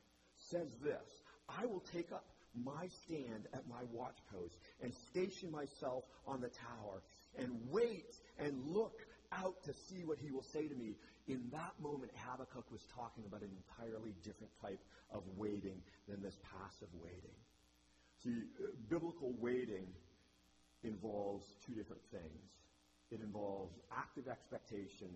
says 0.51 0.73
this, 0.83 1.07
I 1.49 1.67
will 1.67 1.85
take 1.93 2.11
up 2.11 2.25
my 2.65 2.89
stand 3.05 3.47
at 3.53 3.69
my 3.69 3.85
watch 3.93 4.17
post 4.33 4.57
and 4.83 4.93
station 5.11 5.53
myself 5.53 6.05
on 6.27 6.41
the 6.41 6.49
tower 6.49 7.03
and 7.39 7.53
wait 7.71 8.17
and 8.39 8.59
look 8.67 8.97
out 9.33 9.63
to 9.65 9.73
see 9.73 10.05
what 10.05 10.19
he 10.19 10.31
will 10.31 10.43
say 10.43 10.69
to 10.69 10.75
me. 10.75 10.97
In 11.27 11.49
that 11.53 11.73
moment, 11.81 12.11
Habakkuk 12.17 12.71
was 12.71 12.83
talking 12.95 13.25
about 13.27 13.43
an 13.43 13.51
entirely 13.53 14.15
different 14.23 14.53
type 14.61 14.81
of 15.11 15.23
waiting 15.37 15.83
than 16.09 16.23
this 16.23 16.39
passive 16.59 16.89
waiting. 17.03 17.37
See, 18.23 18.43
biblical 18.89 19.35
waiting 19.39 19.87
involves 20.83 21.47
two 21.67 21.75
different 21.75 22.03
things. 22.11 22.51
It 23.11 23.21
involves 23.21 23.79
active 23.97 24.29
expectation 24.29 25.09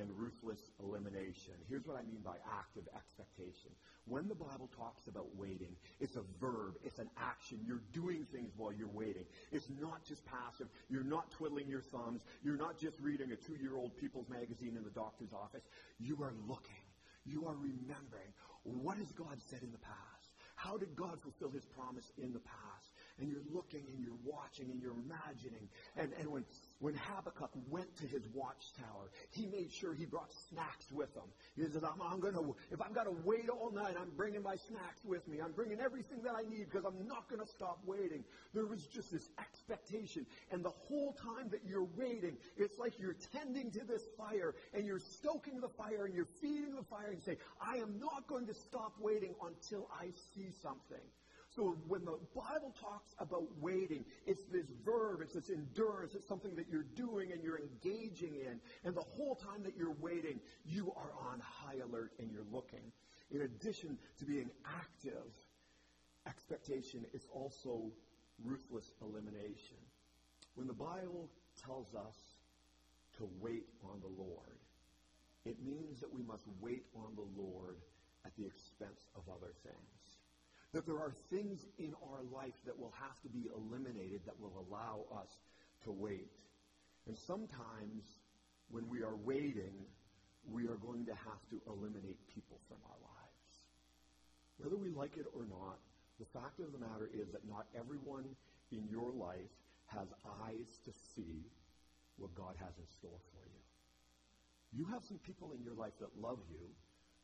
and 0.00 0.08
ruthless 0.16 0.70
elimination. 0.82 1.54
Here's 1.68 1.86
what 1.86 1.96
I 1.96 2.02
mean 2.02 2.20
by 2.24 2.36
active 2.48 2.88
expectation. 2.96 3.70
When 4.06 4.26
the 4.28 4.34
Bible 4.34 4.68
talks 4.76 5.06
about 5.06 5.26
waiting, 5.36 5.76
it's 6.00 6.16
a 6.16 6.24
verb, 6.40 6.74
it's 6.82 6.98
an 6.98 7.10
action. 7.16 7.60
You're 7.66 7.82
doing 7.92 8.26
things 8.32 8.52
while 8.56 8.72
you're 8.72 8.88
waiting. 8.88 9.24
It's 9.52 9.68
not 9.80 10.04
just 10.04 10.24
passive. 10.24 10.68
You're 10.88 11.04
not 11.04 11.30
twiddling 11.30 11.68
your 11.68 11.82
thumbs. 11.82 12.22
You're 12.42 12.56
not 12.56 12.78
just 12.78 12.98
reading 13.00 13.32
a 13.32 13.36
two 13.36 13.56
year 13.60 13.76
old 13.76 13.96
People's 13.96 14.28
Magazine 14.28 14.76
in 14.76 14.84
the 14.84 14.90
doctor's 14.90 15.32
office. 15.32 15.62
You 15.98 16.18
are 16.22 16.32
looking. 16.48 16.84
You 17.26 17.46
are 17.46 17.54
remembering. 17.54 18.32
What 18.64 18.96
has 18.96 19.12
God 19.12 19.36
said 19.50 19.62
in 19.62 19.70
the 19.72 19.78
past? 19.78 20.32
How 20.56 20.76
did 20.76 20.96
God 20.96 21.20
fulfill 21.22 21.50
his 21.50 21.64
promise 21.64 22.10
in 22.18 22.32
the 22.32 22.40
past? 22.40 22.79
And 23.20 23.28
you're 23.28 23.44
looking 23.52 23.84
and 23.92 24.02
you're 24.02 24.18
watching 24.24 24.70
and 24.70 24.80
you're 24.80 24.96
imagining. 24.96 25.68
And, 25.96 26.12
and 26.18 26.30
when 26.30 26.44
when 26.80 26.94
Habakkuk 26.94 27.50
went 27.68 27.94
to 27.98 28.06
his 28.06 28.26
watchtower, 28.32 29.10
he 29.30 29.44
made 29.46 29.70
sure 29.70 29.92
he 29.92 30.06
brought 30.06 30.32
snacks 30.48 30.90
with 30.90 31.14
him. 31.14 31.28
He 31.54 31.70
said, 31.70 31.84
I'm, 31.84 32.00
I'm 32.00 32.20
going 32.20 32.32
to, 32.32 32.56
if 32.70 32.80
I've 32.80 32.94
got 32.94 33.04
to 33.04 33.14
wait 33.22 33.50
all 33.50 33.70
night, 33.70 33.96
I'm 34.00 34.10
bringing 34.16 34.42
my 34.42 34.56
snacks 34.56 35.04
with 35.04 35.28
me. 35.28 35.40
I'm 35.44 35.52
bringing 35.52 35.78
everything 35.78 36.22
that 36.22 36.32
I 36.34 36.48
need 36.48 36.70
because 36.70 36.86
I'm 36.86 37.06
not 37.06 37.28
going 37.28 37.42
to 37.42 37.46
stop 37.46 37.80
waiting. 37.84 38.24
There 38.54 38.64
was 38.64 38.86
just 38.86 39.12
this 39.12 39.28
expectation. 39.38 40.24
And 40.50 40.64
the 40.64 40.70
whole 40.70 41.12
time 41.12 41.50
that 41.50 41.60
you're 41.68 41.88
waiting, 41.98 42.38
it's 42.56 42.78
like 42.78 42.98
you're 42.98 43.16
tending 43.34 43.70
to 43.72 43.84
this 43.84 44.02
fire 44.16 44.54
and 44.72 44.86
you're 44.86 45.00
stoking 45.00 45.60
the 45.60 45.68
fire 45.68 46.06
and 46.06 46.14
you're 46.14 46.32
feeding 46.40 46.74
the 46.74 46.84
fire 46.84 47.10
and 47.10 47.22
say, 47.22 47.36
I 47.60 47.76
am 47.76 48.00
not 48.00 48.26
going 48.26 48.46
to 48.46 48.54
stop 48.54 48.94
waiting 48.98 49.34
until 49.46 49.86
I 50.00 50.06
see 50.34 50.48
something. 50.62 51.04
So 51.54 51.76
when 51.88 52.04
the 52.04 52.16
Bible 52.34 52.72
talks 52.80 53.12
about 53.18 53.44
waiting, 53.60 54.04
it's 54.24 54.44
this 54.52 54.66
verb, 54.84 55.20
it's 55.20 55.34
this 55.34 55.50
endurance, 55.50 56.14
it's 56.14 56.28
something 56.28 56.54
that 56.54 56.66
you're 56.70 56.86
doing 56.94 57.32
and 57.32 57.42
you're 57.42 57.58
engaging 57.58 58.36
in. 58.36 58.60
And 58.84 58.94
the 58.94 59.04
whole 59.16 59.34
time 59.34 59.64
that 59.64 59.76
you're 59.76 59.96
waiting, 60.00 60.38
you 60.64 60.92
are 60.96 61.10
on 61.30 61.40
high 61.40 61.78
alert 61.84 62.12
and 62.20 62.30
you're 62.30 62.46
looking. 62.52 62.92
In 63.32 63.42
addition 63.42 63.98
to 64.18 64.24
being 64.24 64.50
active, 64.64 65.26
expectation 66.26 67.04
is 67.12 67.26
also 67.32 67.90
ruthless 68.44 68.92
elimination. 69.02 69.78
When 70.54 70.68
the 70.68 70.74
Bible 70.74 71.28
tells 71.64 71.94
us 71.94 72.16
to 73.18 73.28
wait 73.40 73.66
on 73.84 74.00
the 74.00 74.22
Lord, 74.22 74.58
it 75.44 75.56
means 75.64 76.00
that 76.00 76.12
we 76.12 76.22
must 76.22 76.44
wait 76.60 76.84
on 76.94 77.16
the 77.16 77.42
Lord 77.42 77.78
at 78.24 78.36
the 78.36 78.46
expense 78.46 79.08
of 79.16 79.22
other 79.28 79.52
things. 79.64 79.99
That 80.72 80.86
there 80.86 80.98
are 80.98 81.14
things 81.30 81.66
in 81.78 81.94
our 82.10 82.22
life 82.32 82.54
that 82.64 82.78
will 82.78 82.94
have 82.94 83.20
to 83.22 83.28
be 83.28 83.50
eliminated 83.50 84.20
that 84.26 84.38
will 84.38 84.64
allow 84.68 85.02
us 85.18 85.30
to 85.84 85.90
wait. 85.90 86.30
And 87.06 87.16
sometimes 87.16 88.04
when 88.70 88.88
we 88.88 89.02
are 89.02 89.16
waiting, 89.16 89.74
we 90.46 90.68
are 90.68 90.78
going 90.78 91.04
to 91.06 91.12
have 91.12 91.42
to 91.50 91.60
eliminate 91.66 92.18
people 92.32 92.60
from 92.68 92.78
our 92.86 93.00
lives. 93.02 93.50
Whether 94.58 94.76
we 94.76 94.90
like 94.90 95.16
it 95.16 95.26
or 95.34 95.42
not, 95.50 95.78
the 96.20 96.26
fact 96.36 96.60
of 96.60 96.70
the 96.72 96.78
matter 96.78 97.10
is 97.12 97.32
that 97.32 97.48
not 97.48 97.66
everyone 97.74 98.24
in 98.70 98.86
your 98.90 99.10
life 99.10 99.50
has 99.86 100.06
eyes 100.46 100.78
to 100.84 100.92
see 101.16 101.42
what 102.18 102.34
God 102.34 102.54
has 102.60 102.76
in 102.78 102.86
store 102.86 103.18
for 103.32 103.42
you. 103.48 103.60
You 104.70 104.84
have 104.92 105.02
some 105.02 105.18
people 105.18 105.50
in 105.56 105.64
your 105.64 105.74
life 105.74 105.96
that 105.98 106.14
love 106.20 106.38
you, 106.52 106.62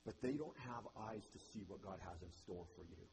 but 0.04 0.14
they 0.22 0.32
don't 0.32 0.56
have 0.59 0.82
eyes 0.98 1.22
to 1.30 1.38
see 1.38 1.62
what 1.68 1.82
God 1.82 2.00
has 2.02 2.18
in 2.22 2.32
store 2.32 2.64
for 2.74 2.82
you. 2.82 3.04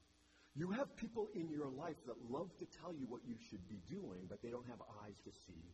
You 0.56 0.70
have 0.70 0.96
people 0.96 1.30
in 1.34 1.50
your 1.50 1.68
life 1.68 1.98
that 2.06 2.30
love 2.30 2.54
to 2.60 2.66
tell 2.80 2.94
you 2.94 3.06
what 3.10 3.26
you 3.26 3.34
should 3.50 3.68
be 3.68 3.82
doing, 3.90 4.30
but 4.30 4.42
they 4.42 4.50
don't 4.50 4.68
have 4.70 4.82
eyes 5.02 5.18
to 5.26 5.32
see 5.32 5.66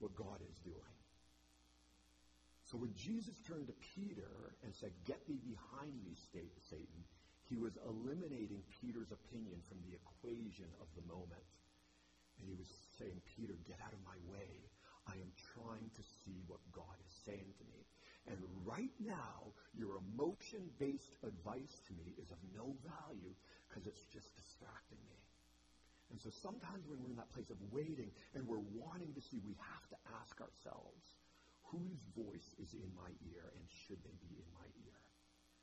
what 0.00 0.14
God 0.14 0.40
is 0.50 0.58
doing. 0.60 0.96
So 2.68 2.76
when 2.76 2.92
Jesus 2.94 3.40
turned 3.48 3.68
to 3.68 3.76
Peter 3.96 4.56
and 4.64 4.74
said, 4.74 4.92
Get 5.04 5.24
thee 5.26 5.40
behind 5.40 5.96
me, 6.04 6.12
Satan, 6.32 7.04
he 7.48 7.56
was 7.56 7.76
eliminating 7.84 8.64
Peter's 8.80 9.12
opinion 9.12 9.60
from 9.68 9.80
the 9.84 9.96
equation 9.96 10.68
of 10.80 10.88
the 10.96 11.04
moment. 11.08 11.48
And 12.40 12.48
he 12.48 12.56
was 12.56 12.68
saying, 12.96 13.20
Peter, 13.36 13.56
get 13.68 13.76
out 13.84 13.92
of 13.92 14.00
my 14.04 14.16
way. 14.24 14.72
I 15.08 15.20
am 15.20 15.32
trying 15.52 15.90
to 15.92 16.04
see 16.24 16.40
what 16.46 16.64
God 16.72 16.96
is 17.04 17.12
saying 17.26 17.52
to 17.58 17.66
me. 17.68 17.84
And 18.30 18.38
right 18.64 18.94
now, 19.02 19.52
your 19.74 19.98
emotion 19.98 20.70
based 20.78 21.18
advice 21.26 21.82
to 21.90 21.92
me 21.92 22.14
is 22.16 22.30
of 22.30 22.38
no 22.54 22.72
value 22.86 23.34
because 23.72 23.88
it's 23.88 24.04
just 24.12 24.28
distracting 24.36 25.00
me. 25.08 25.16
And 26.12 26.20
so 26.20 26.28
sometimes 26.28 26.84
when 26.84 27.00
we're 27.00 27.16
in 27.16 27.16
that 27.16 27.32
place 27.32 27.48
of 27.48 27.56
waiting 27.72 28.12
and 28.36 28.44
we're 28.44 28.60
wanting 28.76 29.16
to 29.16 29.22
see, 29.24 29.40
we 29.40 29.56
have 29.56 29.88
to 29.88 29.98
ask 30.20 30.36
ourselves, 30.44 31.16
whose 31.72 32.04
voice 32.12 32.52
is 32.60 32.76
in 32.76 32.92
my 32.92 33.08
ear 33.32 33.48
and 33.56 33.64
should 33.88 33.96
they 34.04 34.12
be 34.20 34.36
in 34.36 34.48
my 34.52 34.68
ear? 34.84 35.00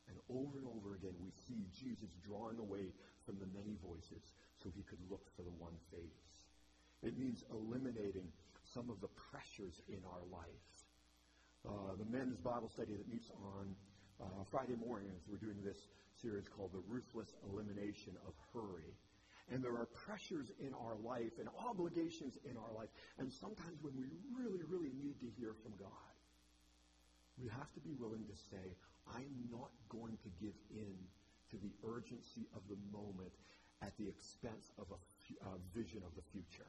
And 0.10 0.18
over 0.26 0.58
and 0.58 0.66
over 0.66 0.98
again, 0.98 1.14
we 1.22 1.30
see 1.46 1.70
Jesus 1.70 2.10
drawing 2.26 2.58
away 2.58 2.90
from 3.30 3.38
the 3.38 3.46
many 3.54 3.78
voices 3.78 4.34
so 4.58 4.74
he 4.74 4.82
could 4.82 4.98
look 5.06 5.30
for 5.38 5.46
the 5.46 5.54
one 5.62 5.78
face. 5.94 6.50
It 7.06 7.14
means 7.14 7.46
eliminating 7.54 8.26
some 8.66 8.90
of 8.90 8.98
the 9.06 9.14
pressures 9.30 9.86
in 9.86 10.02
our 10.02 10.26
life. 10.34 10.66
Uh, 11.62 11.94
the 11.94 12.10
men's 12.10 12.42
Bible 12.42 12.74
study 12.74 12.98
that 12.98 13.06
meets 13.06 13.30
on 13.38 13.70
uh, 14.18 14.42
Friday 14.50 14.82
mornings, 14.82 15.22
we're 15.30 15.38
doing 15.38 15.62
this 15.62 15.78
series 16.22 16.48
called 16.48 16.72
The 16.74 16.84
Ruthless 16.88 17.34
Elimination 17.52 18.14
of 18.28 18.34
Hurry. 18.54 18.94
And 19.52 19.64
there 19.64 19.74
are 19.74 19.88
pressures 20.06 20.52
in 20.60 20.74
our 20.74 20.96
life 21.02 21.40
and 21.40 21.50
obligations 21.58 22.38
in 22.46 22.56
our 22.56 22.72
life. 22.76 22.90
And 23.18 23.32
sometimes 23.32 23.82
when 23.82 23.98
we 23.98 24.06
really, 24.38 24.62
really 24.68 24.94
need 24.94 25.20
to 25.22 25.30
hear 25.40 25.56
from 25.64 25.74
God, 25.80 26.14
we 27.42 27.48
have 27.50 27.72
to 27.74 27.80
be 27.80 27.96
willing 27.98 28.26
to 28.28 28.36
say, 28.36 28.76
I'm 29.16 29.34
not 29.50 29.72
going 29.90 30.18
to 30.22 30.30
give 30.38 30.54
in 30.70 30.94
to 31.50 31.58
the 31.58 31.74
urgency 31.88 32.46
of 32.56 32.62
the 32.70 32.78
moment 32.92 33.34
at 33.82 33.98
the 33.98 34.08
expense 34.08 34.72
of 34.78 34.86
a, 34.92 35.00
a 35.46 35.56
uh, 35.56 35.58
vision 35.74 36.04
of 36.06 36.14
the 36.16 36.26
future. 36.32 36.68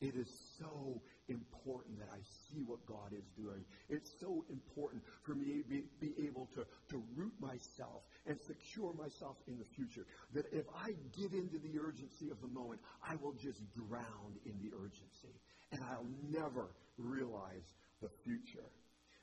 It 0.00 0.14
is 0.14 0.28
so 0.58 1.02
important 1.28 1.98
that 1.98 2.08
I 2.12 2.22
see 2.22 2.62
what 2.62 2.84
God 2.86 3.12
is 3.12 3.24
doing. 3.36 3.64
It's 3.88 4.10
so 4.20 4.44
important 4.48 5.02
for 5.24 5.34
me 5.34 5.62
to 5.62 5.64
be, 5.68 5.82
be, 6.00 6.14
able 6.26 6.48
to, 6.54 6.64
to 6.90 7.02
root 7.16 7.32
myself 7.40 8.02
and 8.26 8.38
secure 8.38 8.92
myself 8.94 9.36
in 9.48 9.58
the 9.58 9.64
future. 9.74 10.06
That 10.34 10.46
if 10.52 10.66
I 10.74 10.94
give 11.18 11.32
into 11.32 11.58
the 11.58 11.80
urgency 11.80 12.30
of 12.30 12.40
the 12.40 12.48
moment, 12.48 12.80
I 13.02 13.16
will 13.16 13.32
just 13.32 13.60
drown 13.74 14.38
in 14.46 14.54
the 14.62 14.70
urgency. 14.76 15.34
And 15.72 15.80
I'll 15.82 16.06
never 16.30 16.70
realize 16.96 17.66
the 18.00 18.08
future. 18.24 18.70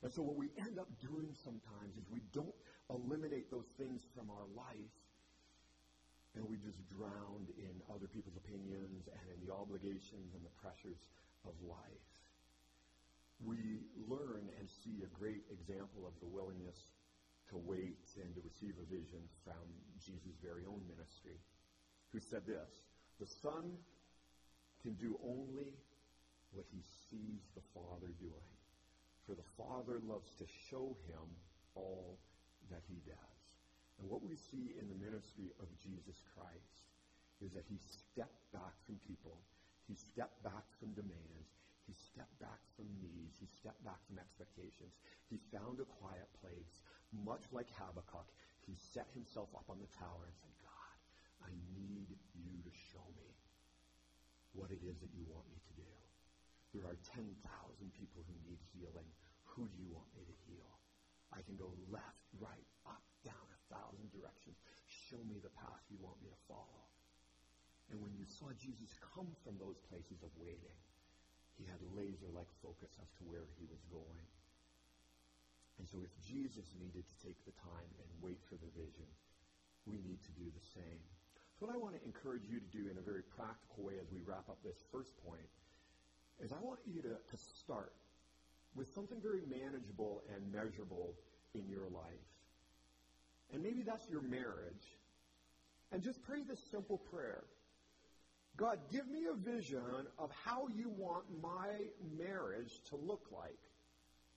And 0.04 0.12
so 0.12 0.22
what 0.22 0.36
we 0.36 0.50
end 0.60 0.78
up 0.78 0.90
doing 1.02 1.34
sometimes 1.44 1.96
is 1.98 2.04
we 2.12 2.22
don't 2.34 2.54
eliminate 2.90 3.50
those 3.50 3.68
things 3.78 4.02
from 4.14 4.30
our 4.30 4.46
life 4.56 4.92
and 6.36 6.44
we 6.44 6.60
just 6.60 6.84
drowned 6.92 7.48
in 7.56 7.74
other 7.88 8.08
people's 8.12 8.36
opinions 8.36 9.08
and 9.08 9.26
in 9.32 9.40
the 9.48 9.52
obligations 9.52 10.36
and 10.36 10.44
the 10.44 10.56
pressures 10.60 11.00
of 11.48 11.56
life. 11.64 12.12
We 13.40 13.88
learn 14.08 14.48
and 14.60 14.68
see 14.68 15.04
a 15.04 15.12
great 15.16 15.44
example 15.52 16.08
of 16.08 16.16
the 16.20 16.28
willingness 16.28 16.80
to 17.50 17.58
wait 17.58 18.04
and 18.20 18.32
to 18.36 18.42
receive 18.44 18.76
a 18.80 18.88
vision 18.88 19.24
from 19.44 19.64
Jesus' 20.00 20.40
very 20.44 20.68
own 20.68 20.82
ministry, 20.88 21.40
who 22.12 22.20
said 22.20 22.44
this 22.48 22.84
The 23.20 23.28
Son 23.28 23.76
can 24.84 24.94
do 24.96 25.20
only 25.24 25.72
what 26.52 26.66
he 26.72 26.82
sees 27.10 27.48
the 27.56 27.66
Father 27.74 28.12
doing, 28.20 28.52
for 29.28 29.36
the 29.36 29.50
Father 29.58 30.00
loves 30.08 30.32
to 30.40 30.46
show 30.70 30.96
him 31.08 31.28
all 31.76 32.18
that 32.72 32.82
he 32.88 33.00
does. 33.06 33.35
And 34.00 34.10
what 34.12 34.24
we 34.24 34.36
see 34.36 34.76
in 34.76 34.92
the 34.92 35.00
ministry 35.00 35.56
of 35.64 35.72
Jesus 35.80 36.20
Christ 36.36 36.76
is 37.40 37.56
that 37.56 37.68
he 37.68 37.80
stepped 37.84 38.44
back 38.52 38.76
from 38.84 39.00
people. 39.04 39.40
He 39.88 39.96
stepped 39.96 40.42
back 40.44 40.66
from 40.80 40.96
demands. 40.96 41.56
He 41.86 41.94
stepped 41.94 42.36
back 42.42 42.60
from 42.74 42.90
needs. 42.98 43.38
He 43.38 43.46
stepped 43.46 43.84
back 43.86 44.02
from 44.10 44.18
expectations. 44.18 44.98
He 45.30 45.38
found 45.54 45.78
a 45.80 45.88
quiet 46.02 46.28
place. 46.42 46.82
Much 47.14 47.46
like 47.54 47.70
Habakkuk, 47.78 48.28
he 48.66 48.74
set 48.76 49.08
himself 49.14 49.54
up 49.54 49.70
on 49.70 49.78
the 49.78 49.92
tower 49.94 50.26
and 50.26 50.36
said, 50.36 50.56
God, 50.66 50.98
I 51.46 51.52
need 51.78 52.10
you 52.34 52.58
to 52.66 52.74
show 52.92 53.06
me 53.16 53.30
what 54.58 54.74
it 54.74 54.82
is 54.82 54.98
that 55.00 55.14
you 55.14 55.24
want 55.30 55.46
me 55.52 55.60
to 55.62 55.74
do. 55.78 55.92
There 56.74 56.88
are 56.90 56.98
10,000 57.08 57.32
people 57.96 58.26
who 58.26 58.36
need 58.44 58.60
healing. 58.76 59.08
Who 59.56 59.70
do 59.70 59.78
you 59.80 59.88
want 59.94 60.10
me 60.18 60.28
to 60.28 60.36
heal? 60.44 60.72
I 61.32 61.40
can 61.46 61.56
go 61.56 61.72
left, 61.88 62.26
right, 62.42 62.68
up, 62.84 63.04
down, 63.24 63.55
thousand 63.76 64.08
directions. 64.16 64.56
Show 64.88 65.20
me 65.28 65.44
the 65.44 65.52
path 65.60 65.84
you 65.92 66.00
want 66.00 66.16
me 66.24 66.32
to 66.32 66.42
follow. 66.48 66.84
And 67.92 68.00
when 68.00 68.16
you 68.16 68.26
saw 68.26 68.50
Jesus 68.56 68.96
come 69.14 69.30
from 69.44 69.60
those 69.60 69.78
places 69.92 70.24
of 70.24 70.32
waiting, 70.40 70.80
he 71.60 71.68
had 71.68 71.80
laser-like 71.94 72.50
focus 72.64 72.92
as 73.04 73.10
to 73.20 73.28
where 73.28 73.46
he 73.60 73.68
was 73.68 73.84
going. 73.92 74.26
And 75.78 75.86
so 75.88 76.00
if 76.02 76.12
Jesus 76.24 76.66
needed 76.80 77.04
to 77.04 77.16
take 77.20 77.38
the 77.44 77.56
time 77.60 77.92
and 78.00 78.24
wait 78.24 78.40
for 78.48 78.56
the 78.56 78.72
vision, 78.74 79.08
we 79.86 80.00
need 80.02 80.24
to 80.24 80.34
do 80.40 80.48
the 80.48 80.66
same. 80.74 81.04
So 81.60 81.68
what 81.68 81.76
I 81.76 81.80
want 81.80 81.96
to 81.96 82.04
encourage 82.04 82.48
you 82.48 82.60
to 82.60 82.70
do 82.72 82.90
in 82.92 82.98
a 82.98 83.06
very 83.06 83.24
practical 83.36 83.84
way 83.84 84.00
as 84.00 84.08
we 84.12 84.24
wrap 84.26 84.48
up 84.50 84.60
this 84.64 84.84
first 84.92 85.16
point 85.24 85.48
is 86.44 86.52
I 86.52 86.60
want 86.60 86.80
you 86.84 87.00
to, 87.04 87.16
to 87.16 87.38
start 87.38 87.96
with 88.76 88.92
something 88.92 89.20
very 89.24 89.44
manageable 89.48 90.24
and 90.36 90.44
measurable 90.52 91.16
in 91.56 91.64
your 91.72 91.88
life. 91.88 92.28
And 93.56 93.64
maybe 93.64 93.84
that's 93.84 94.08
your 94.10 94.22
marriage. 94.22 94.84
And 95.94 96.04
just 96.04 96.22
pray 96.24 96.44
this 96.44 96.60
simple 96.70 96.98
prayer 96.98 97.44
God, 98.58 98.80
give 98.92 99.08
me 99.08 99.26
a 99.32 99.36
vision 99.36 100.08
of 100.18 100.32
how 100.46 100.68
you 100.74 100.90
want 100.90 101.26
my 101.42 101.72
marriage 102.18 102.72
to 102.90 102.96
look 102.96 103.28
like 103.32 103.60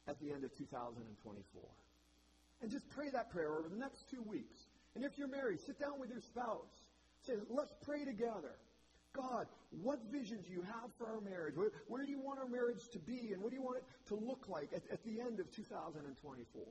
at 0.09 0.18
the 0.20 0.33
end 0.33 0.42
of 0.42 0.57
2024. 0.57 1.62
And 2.61 2.70
just 2.70 2.88
pray 2.90 3.11
that 3.11 3.31
prayer 3.31 3.59
over 3.59 3.68
the 3.68 3.76
next 3.76 4.11
two 4.11 4.22
weeks. 4.22 4.57
And 4.96 5.04
if 5.04 5.18
you're 5.18 5.28
married, 5.28 5.61
sit 5.61 5.78
down 5.78 6.00
with 6.00 6.11
your 6.11 6.20
spouse. 6.20 6.83
Say, 7.26 7.35
let's 7.48 7.72
pray 7.85 8.04
together. 8.04 8.59
God, 9.12 9.46
what 9.83 10.00
vision 10.11 10.38
do 10.44 10.52
you 10.52 10.62
have 10.62 10.90
for 10.98 11.07
our 11.07 11.20
marriage? 11.20 11.54
Where, 11.57 11.70
where, 11.87 12.04
do 12.04 12.11
you 12.11 12.20
want 12.20 12.40
our 12.40 12.48
marriage 12.48 12.88
to 12.92 12.98
be? 12.98 13.31
And 13.33 13.40
what 13.40 13.50
do 13.50 13.57
you 13.57 13.62
want 13.62 13.78
it 13.78 13.85
to 14.09 14.16
look 14.16 14.48
like 14.48 14.70
at, 14.74 14.83
at 14.90 15.04
the 15.04 15.20
end 15.20 15.38
of 15.38 15.50
2024? 15.54 16.62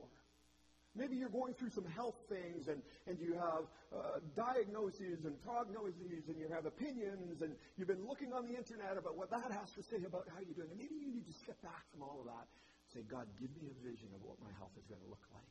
Maybe 0.98 1.14
you're 1.16 1.30
going 1.30 1.54
through 1.54 1.70
some 1.70 1.86
health 1.94 2.18
things 2.28 2.66
and, 2.66 2.82
and 3.06 3.16
you 3.22 3.38
have 3.38 3.64
uh, 3.94 4.18
diagnoses 4.34 5.24
and 5.24 5.38
prognoses 5.46 6.26
and 6.26 6.36
you 6.36 6.50
have 6.50 6.66
opinions 6.66 7.40
and 7.40 7.54
you've 7.78 7.88
been 7.88 8.02
looking 8.04 8.34
on 8.34 8.50
the 8.50 8.58
internet 8.58 8.98
about 8.98 9.16
what 9.16 9.30
that 9.30 9.48
has 9.54 9.70
to 9.78 9.82
say 9.86 10.02
about 10.02 10.26
how 10.34 10.42
you're 10.42 10.58
doing. 10.58 10.74
And 10.74 10.80
maybe 10.82 10.98
you 10.98 11.14
need 11.14 11.30
to 11.30 11.36
step 11.38 11.62
back 11.62 11.86
from 11.94 12.02
all 12.02 12.18
of 12.18 12.26
that 12.26 12.50
and 12.50 12.88
say, 12.90 13.02
God, 13.06 13.30
give 13.38 13.54
me 13.54 13.70
a 13.70 13.76
vision 13.86 14.10
of 14.10 14.20
what 14.26 14.42
my 14.42 14.50
health 14.58 14.74
is 14.74 14.84
going 14.90 15.00
to 15.00 15.08
look 15.08 15.22
like 15.30 15.46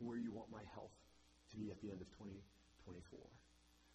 where 0.00 0.16
you 0.16 0.32
want 0.32 0.48
my 0.48 0.64
health 0.72 0.92
to 1.52 1.56
be 1.60 1.68
at 1.68 1.80
the 1.84 1.92
end 1.92 2.00
of 2.00 2.08
2024. 2.16 3.20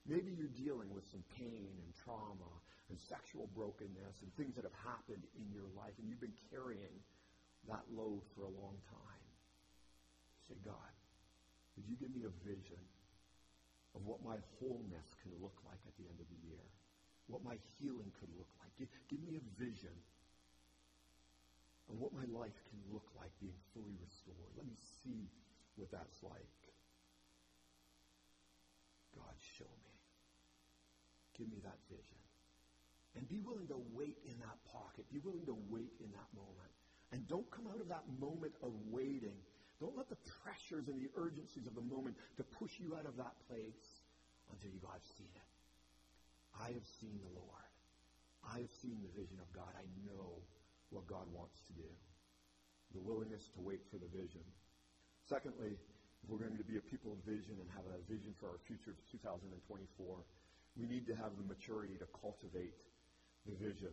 Maybe 0.05 0.37
you're 0.37 0.53
dealing 0.53 0.93
with 0.93 1.05
some 1.09 1.25
pain 1.33 1.73
and 1.81 1.89
trauma 2.05 2.53
and 2.93 2.97
sexual 3.09 3.49
brokenness 3.57 4.21
and 4.21 4.29
things 4.37 4.53
that 4.53 4.65
have 4.69 4.77
happened 4.85 5.25
in 5.33 5.49
your 5.49 5.65
life 5.73 5.97
and 5.97 6.05
you've 6.05 6.21
been 6.21 6.37
carrying 6.53 6.93
that 7.65 7.81
load 7.89 8.21
for 8.37 8.45
a 8.45 8.53
long 8.53 8.77
time. 8.85 9.25
Say, 10.45 10.53
God, 10.61 10.93
would 11.75 11.87
you 11.87 11.95
give 11.99 12.11
me 12.11 12.23
a 12.23 12.33
vision 12.47 12.81
of 13.95 14.03
what 14.03 14.23
my 14.23 14.39
wholeness 14.59 15.07
can 15.23 15.31
look 15.39 15.55
like 15.67 15.79
at 15.87 15.95
the 15.99 16.07
end 16.07 16.19
of 16.19 16.27
the 16.31 16.39
year? 16.47 16.63
What 17.27 17.43
my 17.43 17.57
healing 17.77 18.11
could 18.19 18.31
look 18.37 18.51
like? 18.59 18.71
Give, 18.79 18.91
give 19.11 19.23
me 19.23 19.35
a 19.35 19.45
vision 19.59 19.95
of 21.89 21.99
what 21.99 22.13
my 22.13 22.25
life 22.31 22.57
can 22.69 22.79
look 22.91 23.05
like 23.17 23.31
being 23.39 23.57
fully 23.73 23.95
restored. 24.01 24.51
Let 24.57 24.65
me 24.65 24.77
see 25.03 25.29
what 25.75 25.91
that's 25.91 26.23
like. 26.23 26.59
God, 29.15 29.35
show 29.57 29.69
me. 29.83 29.95
Give 31.37 31.47
me 31.51 31.59
that 31.63 31.79
vision. 31.89 32.19
And 33.15 33.27
be 33.27 33.39
willing 33.39 33.67
to 33.67 33.79
wait 33.95 34.17
in 34.27 34.35
that 34.39 34.59
pocket. 34.67 35.07
Be 35.11 35.19
willing 35.23 35.45
to 35.47 35.55
wait 35.69 35.91
in 36.03 36.11
that 36.11 36.29
moment. 36.35 36.71
And 37.11 37.27
don't 37.27 37.49
come 37.51 37.67
out 37.67 37.79
of 37.79 37.87
that 37.87 38.03
moment 38.19 38.53
of 38.61 38.71
waiting 38.91 39.39
don't 39.79 39.97
let 39.97 40.07
the 40.07 40.19
pressures 40.43 40.87
and 40.87 40.95
the 40.99 41.11
urgencies 41.19 41.67
of 41.67 41.75
the 41.75 41.83
moment 41.83 42.15
to 42.37 42.43
push 42.59 42.71
you 42.79 42.95
out 42.95 43.05
of 43.05 43.17
that 43.19 43.35
place 43.51 43.83
until 44.51 44.71
you 44.71 44.79
go, 44.79 44.87
I've 44.87 45.09
seen 45.19 45.31
it. 45.35 45.51
I 46.55 46.71
have 46.71 46.87
seen 47.01 47.19
the 47.19 47.33
Lord. 47.35 47.69
I 48.45 48.63
have 48.63 48.73
seen 48.79 48.95
the 49.03 49.11
vision 49.11 49.35
of 49.41 49.49
God. 49.51 49.67
I 49.75 49.83
know 50.07 50.39
what 50.93 51.03
God 51.09 51.27
wants 51.35 51.59
to 51.67 51.73
do. 51.75 51.89
The 52.95 53.03
willingness 53.03 53.43
to 53.57 53.59
wait 53.59 53.83
for 53.91 53.99
the 53.99 54.07
vision. 54.15 54.45
Secondly, 55.27 55.75
if 55.75 56.27
we're 56.31 56.39
going 56.39 56.55
to 56.55 56.63
be 56.63 56.77
a 56.79 56.85
people 56.87 57.11
of 57.11 57.19
vision 57.27 57.59
and 57.59 57.67
have 57.75 57.83
a 57.91 57.99
vision 58.07 58.31
for 58.39 58.47
our 58.55 58.61
future 58.63 58.95
of 58.95 58.99
2024, 59.11 59.51
we 60.79 60.85
need 60.87 61.03
to 61.11 61.15
have 61.19 61.35
the 61.35 61.43
maturity 61.43 61.99
to 61.99 62.07
cultivate 62.15 62.79
the 63.43 63.55
vision 63.59 63.91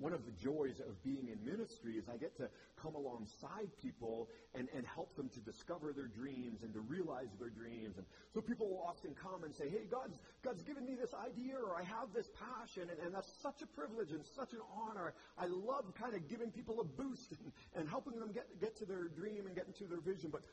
one 0.00 0.14
of 0.14 0.24
the 0.24 0.32
joys 0.32 0.80
of 0.80 0.96
being 1.04 1.28
in 1.28 1.36
ministry 1.44 2.00
is 2.00 2.08
I 2.08 2.16
get 2.16 2.34
to 2.38 2.48
come 2.80 2.94
alongside 2.94 3.68
people 3.82 4.30
and, 4.54 4.66
and 4.74 4.86
help 4.86 5.14
them 5.14 5.28
to 5.28 5.40
discover 5.40 5.92
their 5.92 6.06
dreams 6.08 6.62
and 6.62 6.72
to 6.72 6.80
realize 6.80 7.28
their 7.38 7.50
dreams. 7.50 7.98
And 7.98 8.06
so 8.32 8.40
people 8.40 8.66
will 8.66 8.82
often 8.82 9.14
come 9.14 9.44
and 9.44 9.54
say, 9.54 9.68
hey, 9.68 9.84
God's, 9.90 10.18
God's 10.42 10.62
given 10.62 10.86
me 10.86 10.94
this 10.94 11.12
idea 11.12 11.54
or 11.54 11.76
I 11.76 11.84
have 11.84 12.08
this 12.14 12.30
passion. 12.32 12.88
And, 12.88 12.98
and 13.04 13.14
that's 13.14 13.30
such 13.42 13.60
a 13.60 13.66
privilege 13.66 14.10
and 14.12 14.24
such 14.24 14.54
an 14.54 14.64
honor. 14.74 15.12
I 15.36 15.46
love 15.46 15.84
kind 16.00 16.14
of 16.14 16.26
giving 16.30 16.50
people 16.50 16.80
a 16.80 16.84
boost 16.84 17.32
and, 17.44 17.52
and 17.76 17.86
helping 17.86 18.18
them 18.18 18.32
get, 18.32 18.48
get 18.58 18.76
to 18.78 18.86
their 18.86 19.04
dream 19.08 19.44
and 19.46 19.54
get 19.54 19.66
into 19.66 19.84
their 19.84 20.00
vision. 20.00 20.30
But, 20.32 20.48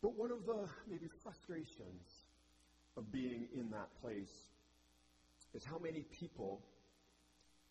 but 0.00 0.16
one 0.16 0.32
of 0.32 0.46
the 0.46 0.64
maybe 0.88 1.08
frustrations 1.22 2.24
of 2.96 3.12
being 3.12 3.48
in 3.54 3.70
that 3.70 3.92
place 4.00 4.32
is 5.52 5.62
how 5.62 5.76
many 5.78 6.06
people, 6.10 6.62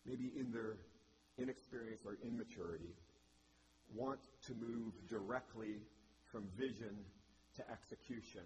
maybe 0.06 0.30
in 0.38 0.52
their 0.52 0.76
inexperience 1.38 2.02
or 2.04 2.18
immaturity 2.24 2.94
want 3.94 4.20
to 4.46 4.54
move 4.54 4.92
directly 5.08 5.76
from 6.30 6.44
vision 6.56 6.96
to 7.56 7.70
execution 7.70 8.42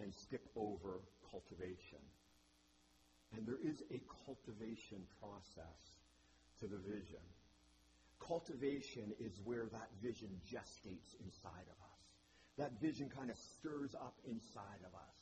and 0.00 0.12
skip 0.14 0.46
over 0.56 1.00
cultivation. 1.30 1.98
And 3.36 3.46
there 3.46 3.58
is 3.62 3.82
a 3.90 4.00
cultivation 4.24 5.04
process 5.20 5.80
to 6.60 6.66
the 6.66 6.78
vision. 6.78 7.24
Cultivation 8.20 9.12
is 9.20 9.40
where 9.44 9.66
that 9.66 9.88
vision 10.02 10.28
gestates 10.44 11.14
inside 11.24 11.66
of 11.68 11.78
us. 11.82 12.00
That 12.58 12.80
vision 12.80 13.10
kind 13.14 13.30
of 13.30 13.36
stirs 13.38 13.94
up 13.94 14.14
inside 14.26 14.82
of 14.84 14.94
us 14.94 15.16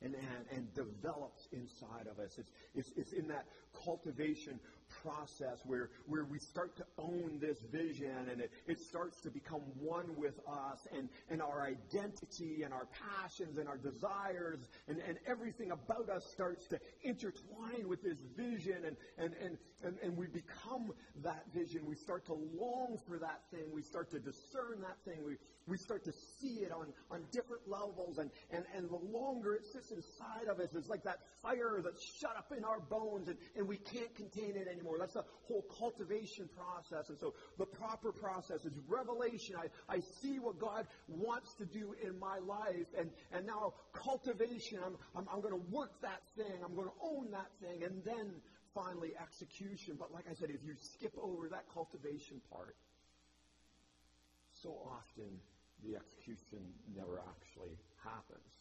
and, 0.00 0.14
and, 0.14 0.44
and 0.56 0.74
develops 0.74 1.48
inside 1.52 2.06
of 2.10 2.18
us. 2.18 2.38
It's, 2.38 2.50
it's, 2.74 2.90
it's 2.96 3.12
in 3.12 3.28
that 3.28 3.46
cultivation 3.84 4.58
process 5.02 5.60
where, 5.64 5.90
where 6.06 6.24
we 6.24 6.38
start 6.38 6.76
to 6.76 6.84
own 6.98 7.38
this 7.40 7.58
vision 7.70 8.28
and 8.30 8.40
it, 8.40 8.50
it 8.66 8.80
starts 8.80 9.20
to 9.20 9.30
become 9.30 9.60
one 9.78 10.06
with 10.16 10.38
us 10.48 10.86
and, 10.96 11.08
and 11.30 11.40
our 11.42 11.66
identity 11.66 12.62
and 12.64 12.72
our 12.72 12.86
passions 12.86 13.58
and 13.58 13.68
our 13.68 13.76
desires 13.76 14.68
and, 14.88 14.98
and 15.06 15.18
everything 15.26 15.70
about 15.70 16.08
us 16.08 16.24
starts 16.32 16.66
to 16.66 16.78
intertwine 17.02 17.88
with 17.88 18.02
this 18.02 18.18
vision 18.36 18.84
and, 18.84 18.96
and, 19.18 19.34
and, 19.42 19.58
and, 19.84 19.96
and 20.02 20.16
we 20.16 20.26
become 20.26 20.92
that 21.22 21.44
vision. 21.54 21.86
We 21.86 21.94
start 21.94 22.24
to 22.26 22.34
long 22.34 22.98
for 23.06 23.18
that 23.18 23.42
thing. 23.50 23.70
We 23.72 23.82
start 23.82 24.10
to 24.10 24.18
discern 24.18 24.80
that 24.80 24.96
thing. 25.04 25.24
We, 25.24 25.36
we 25.66 25.76
start 25.76 26.04
to 26.04 26.12
see 26.12 26.60
it 26.64 26.72
on, 26.72 26.86
on 27.10 27.22
different 27.30 27.68
levels 27.68 28.18
and, 28.18 28.30
and, 28.50 28.64
and 28.74 28.88
the 28.88 28.96
longer 28.96 29.54
it 29.54 29.66
sits 29.66 29.90
inside 29.90 30.48
of 30.48 30.60
us, 30.60 30.70
it's 30.74 30.88
like 30.88 31.04
that 31.04 31.18
fire 31.42 31.80
that's 31.82 32.02
shut 32.02 32.34
up 32.36 32.52
in 32.56 32.64
our 32.64 32.80
bones 32.80 33.28
and, 33.28 33.36
and 33.56 33.68
we 33.68 33.76
can't 33.76 34.14
contain 34.14 34.56
it 34.56 34.68
anymore. 34.78 34.96
That's 34.98 35.14
the 35.14 35.24
whole 35.46 35.64
cultivation 35.78 36.48
process. 36.56 37.08
And 37.08 37.18
so 37.18 37.34
the 37.58 37.66
proper 37.66 38.12
process 38.12 38.64
is 38.64 38.72
revelation. 38.86 39.56
I, 39.58 39.66
I 39.92 40.00
see 40.22 40.38
what 40.38 40.58
God 40.58 40.86
wants 41.08 41.54
to 41.54 41.66
do 41.66 41.94
in 42.02 42.18
my 42.18 42.38
life. 42.38 42.86
And, 42.98 43.10
and 43.32 43.46
now 43.46 43.74
cultivation, 43.92 44.78
I'm, 44.84 44.96
I'm, 45.16 45.26
I'm 45.32 45.40
going 45.40 45.54
to 45.54 45.66
work 45.70 46.00
that 46.02 46.22
thing. 46.36 46.62
I'm 46.64 46.74
going 46.74 46.88
to 46.88 47.00
own 47.02 47.30
that 47.32 47.50
thing. 47.60 47.82
And 47.84 48.02
then 48.04 48.32
finally 48.74 49.12
execution. 49.20 49.96
But 49.98 50.12
like 50.12 50.24
I 50.30 50.34
said, 50.34 50.50
if 50.50 50.62
you 50.64 50.74
skip 50.80 51.14
over 51.20 51.48
that 51.48 51.64
cultivation 51.72 52.40
part, 52.52 52.76
so 54.62 54.70
often 54.86 55.38
the 55.84 55.96
execution 55.96 56.58
never 56.96 57.20
actually 57.20 57.78
happens. 58.02 58.58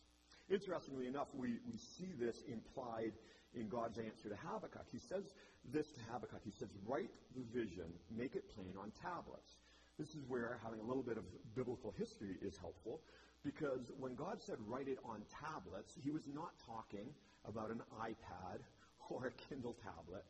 Interestingly 0.49 1.07
enough, 1.07 1.27
we, 1.33 1.59
we 1.69 1.77
see 1.77 2.13
this 2.17 2.43
implied 2.47 3.13
in 3.53 3.69
God's 3.69 3.97
answer 3.97 4.29
to 4.29 4.35
Habakkuk. 4.35 4.85
He 4.91 4.99
says 4.99 5.23
this 5.71 5.87
to 5.91 5.99
Habakkuk. 6.11 6.41
He 6.43 6.51
says, 6.51 6.69
Write 6.85 7.11
the 7.35 7.43
vision, 7.53 7.91
make 8.15 8.35
it 8.35 8.43
plain 8.55 8.73
on 8.79 8.91
tablets. 9.01 9.55
This 9.97 10.09
is 10.09 10.23
where 10.27 10.59
having 10.63 10.79
a 10.79 10.83
little 10.83 11.03
bit 11.03 11.17
of 11.17 11.23
biblical 11.55 11.93
history 11.97 12.37
is 12.41 12.55
helpful 12.57 13.01
because 13.43 13.91
when 13.99 14.13
God 14.15 14.37
said 14.45 14.57
write 14.67 14.87
it 14.87 14.99
on 15.03 15.21
tablets, 15.41 15.93
he 16.03 16.11
was 16.11 16.23
not 16.33 16.51
talking 16.65 17.07
about 17.45 17.71
an 17.71 17.81
iPad 18.01 18.59
or 19.09 19.27
a 19.27 19.31
Kindle 19.49 19.75
tablet. 19.83 20.25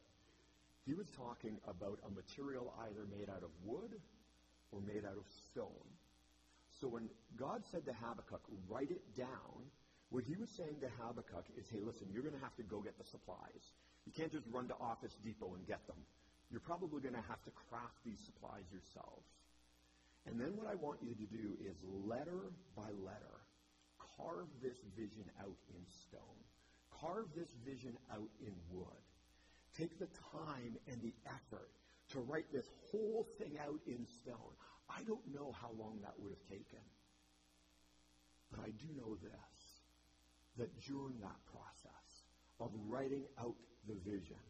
He 0.86 0.94
was 0.94 1.08
talking 1.18 1.58
about 1.68 2.00
a 2.08 2.10
material 2.10 2.74
either 2.88 3.06
made 3.12 3.30
out 3.30 3.44
of 3.44 3.50
wood 3.66 4.00
or 4.72 4.80
made 4.82 5.04
out 5.04 5.18
of 5.18 5.26
stone. 5.52 5.88
So 6.80 6.88
when 6.88 7.10
God 7.38 7.64
said 7.72 7.86
to 7.86 7.94
Habakkuk, 7.94 8.42
write 8.70 8.92
it 8.92 9.02
down, 9.18 9.68
what 10.10 10.24
he 10.24 10.36
was 10.40 10.50
saying 10.56 10.80
to 10.80 10.90
Habakkuk 11.00 11.46
is, 11.60 11.68
hey, 11.68 11.84
listen, 11.84 12.08
you're 12.12 12.24
going 12.24 12.36
to 12.38 12.46
have 12.46 12.56
to 12.56 12.64
go 12.64 12.80
get 12.80 12.98
the 12.98 13.04
supplies. 13.04 13.76
You 14.08 14.16
can't 14.16 14.32
just 14.32 14.48
run 14.52 14.68
to 14.72 14.78
Office 14.80 15.16
Depot 15.20 15.52
and 15.56 15.68
get 15.68 15.84
them. 15.88 16.00
You're 16.48 16.64
probably 16.64 17.04
going 17.04 17.16
to 17.20 17.28
have 17.28 17.44
to 17.44 17.52
craft 17.68 18.00
these 18.08 18.20
supplies 18.24 18.64
yourselves. 18.72 19.28
And 20.24 20.40
then 20.40 20.56
what 20.56 20.68
I 20.68 20.76
want 20.76 21.04
you 21.04 21.12
to 21.12 21.28
do 21.28 21.60
is 21.60 21.76
letter 22.08 22.56
by 22.76 22.88
letter, 23.04 23.38
carve 24.16 24.48
this 24.64 24.80
vision 24.96 25.28
out 25.44 25.60
in 25.76 25.84
stone. 26.08 26.40
Carve 27.02 27.28
this 27.36 27.52
vision 27.68 27.98
out 28.12 28.32
in 28.40 28.56
wood. 28.72 29.04
Take 29.78 30.00
the 30.00 30.10
time 30.32 30.80
and 30.88 31.02
the 31.04 31.14
effort 31.28 31.70
to 32.16 32.20
write 32.20 32.48
this 32.52 32.66
whole 32.90 33.28
thing 33.38 33.60
out 33.60 33.80
in 33.86 34.08
stone. 34.24 34.56
I 34.90 35.04
don't 35.04 35.24
know 35.36 35.54
how 35.62 35.70
long 35.78 36.00
that 36.02 36.16
would 36.18 36.32
have 36.32 36.48
taken. 36.50 36.82
But 38.50 38.62
I 38.62 38.72
do 38.72 38.88
know 38.96 39.20
this 39.20 39.57
that 40.58 40.70
during 40.82 41.20
that 41.22 41.38
process 41.52 42.08
of 42.60 42.72
writing 42.88 43.24
out 43.40 43.56
the 43.88 43.96
vision, 44.10 44.42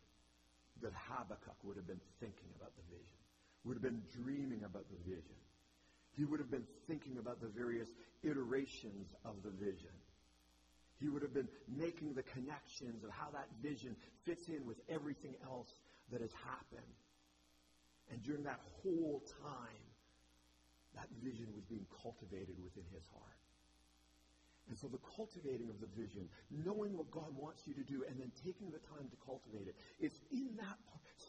that 0.82 0.94
Habakkuk 0.94 1.58
would 1.64 1.76
have 1.76 1.88
been 1.88 2.02
thinking 2.20 2.50
about 2.56 2.72
the 2.76 2.86
vision, 2.96 3.18
would 3.66 3.76
have 3.76 3.84
been 3.84 4.02
dreaming 4.24 4.64
about 4.64 4.86
the 4.90 5.00
vision. 5.10 5.36
He 6.16 6.26
would 6.26 6.40
have 6.40 6.50
been 6.50 6.66
thinking 6.88 7.18
about 7.18 7.42
the 7.42 7.48
various 7.48 7.88
iterations 8.24 9.08
of 9.26 9.36
the 9.44 9.52
vision. 9.52 9.94
He 11.00 11.10
would 11.10 11.22
have 11.22 11.34
been 11.34 11.50
making 11.68 12.14
the 12.16 12.24
connections 12.24 13.04
of 13.04 13.12
how 13.12 13.30
that 13.34 13.48
vision 13.62 13.96
fits 14.26 14.48
in 14.50 14.66
with 14.66 14.78
everything 14.90 15.36
else 15.46 15.70
that 16.12 16.22
has 16.22 16.32
happened. 16.46 16.96
And 18.10 18.24
during 18.24 18.44
that 18.44 18.60
whole 18.82 19.22
time, 19.44 19.86
that 20.96 21.08
vision 21.22 21.48
was 21.54 21.64
being 21.66 21.86
cultivated 22.02 22.56
within 22.64 22.86
his 22.92 23.04
heart. 23.14 23.47
And 24.70 24.78
so 24.78 24.88
the 24.88 25.00
cultivating 25.16 25.70
of 25.70 25.80
the 25.80 25.88
vision, 25.96 26.28
knowing 26.52 26.98
what 26.98 27.10
God 27.10 27.32
wants 27.36 27.64
you 27.66 27.74
to 27.76 27.84
do, 27.84 28.04
and 28.08 28.20
then 28.20 28.32
taking 28.44 28.70
the 28.70 28.84
time 28.92 29.08
to 29.08 29.18
cultivate 29.24 29.68
it, 29.68 29.76
it's 30.00 30.20
in 30.32 30.56
that 30.58 30.78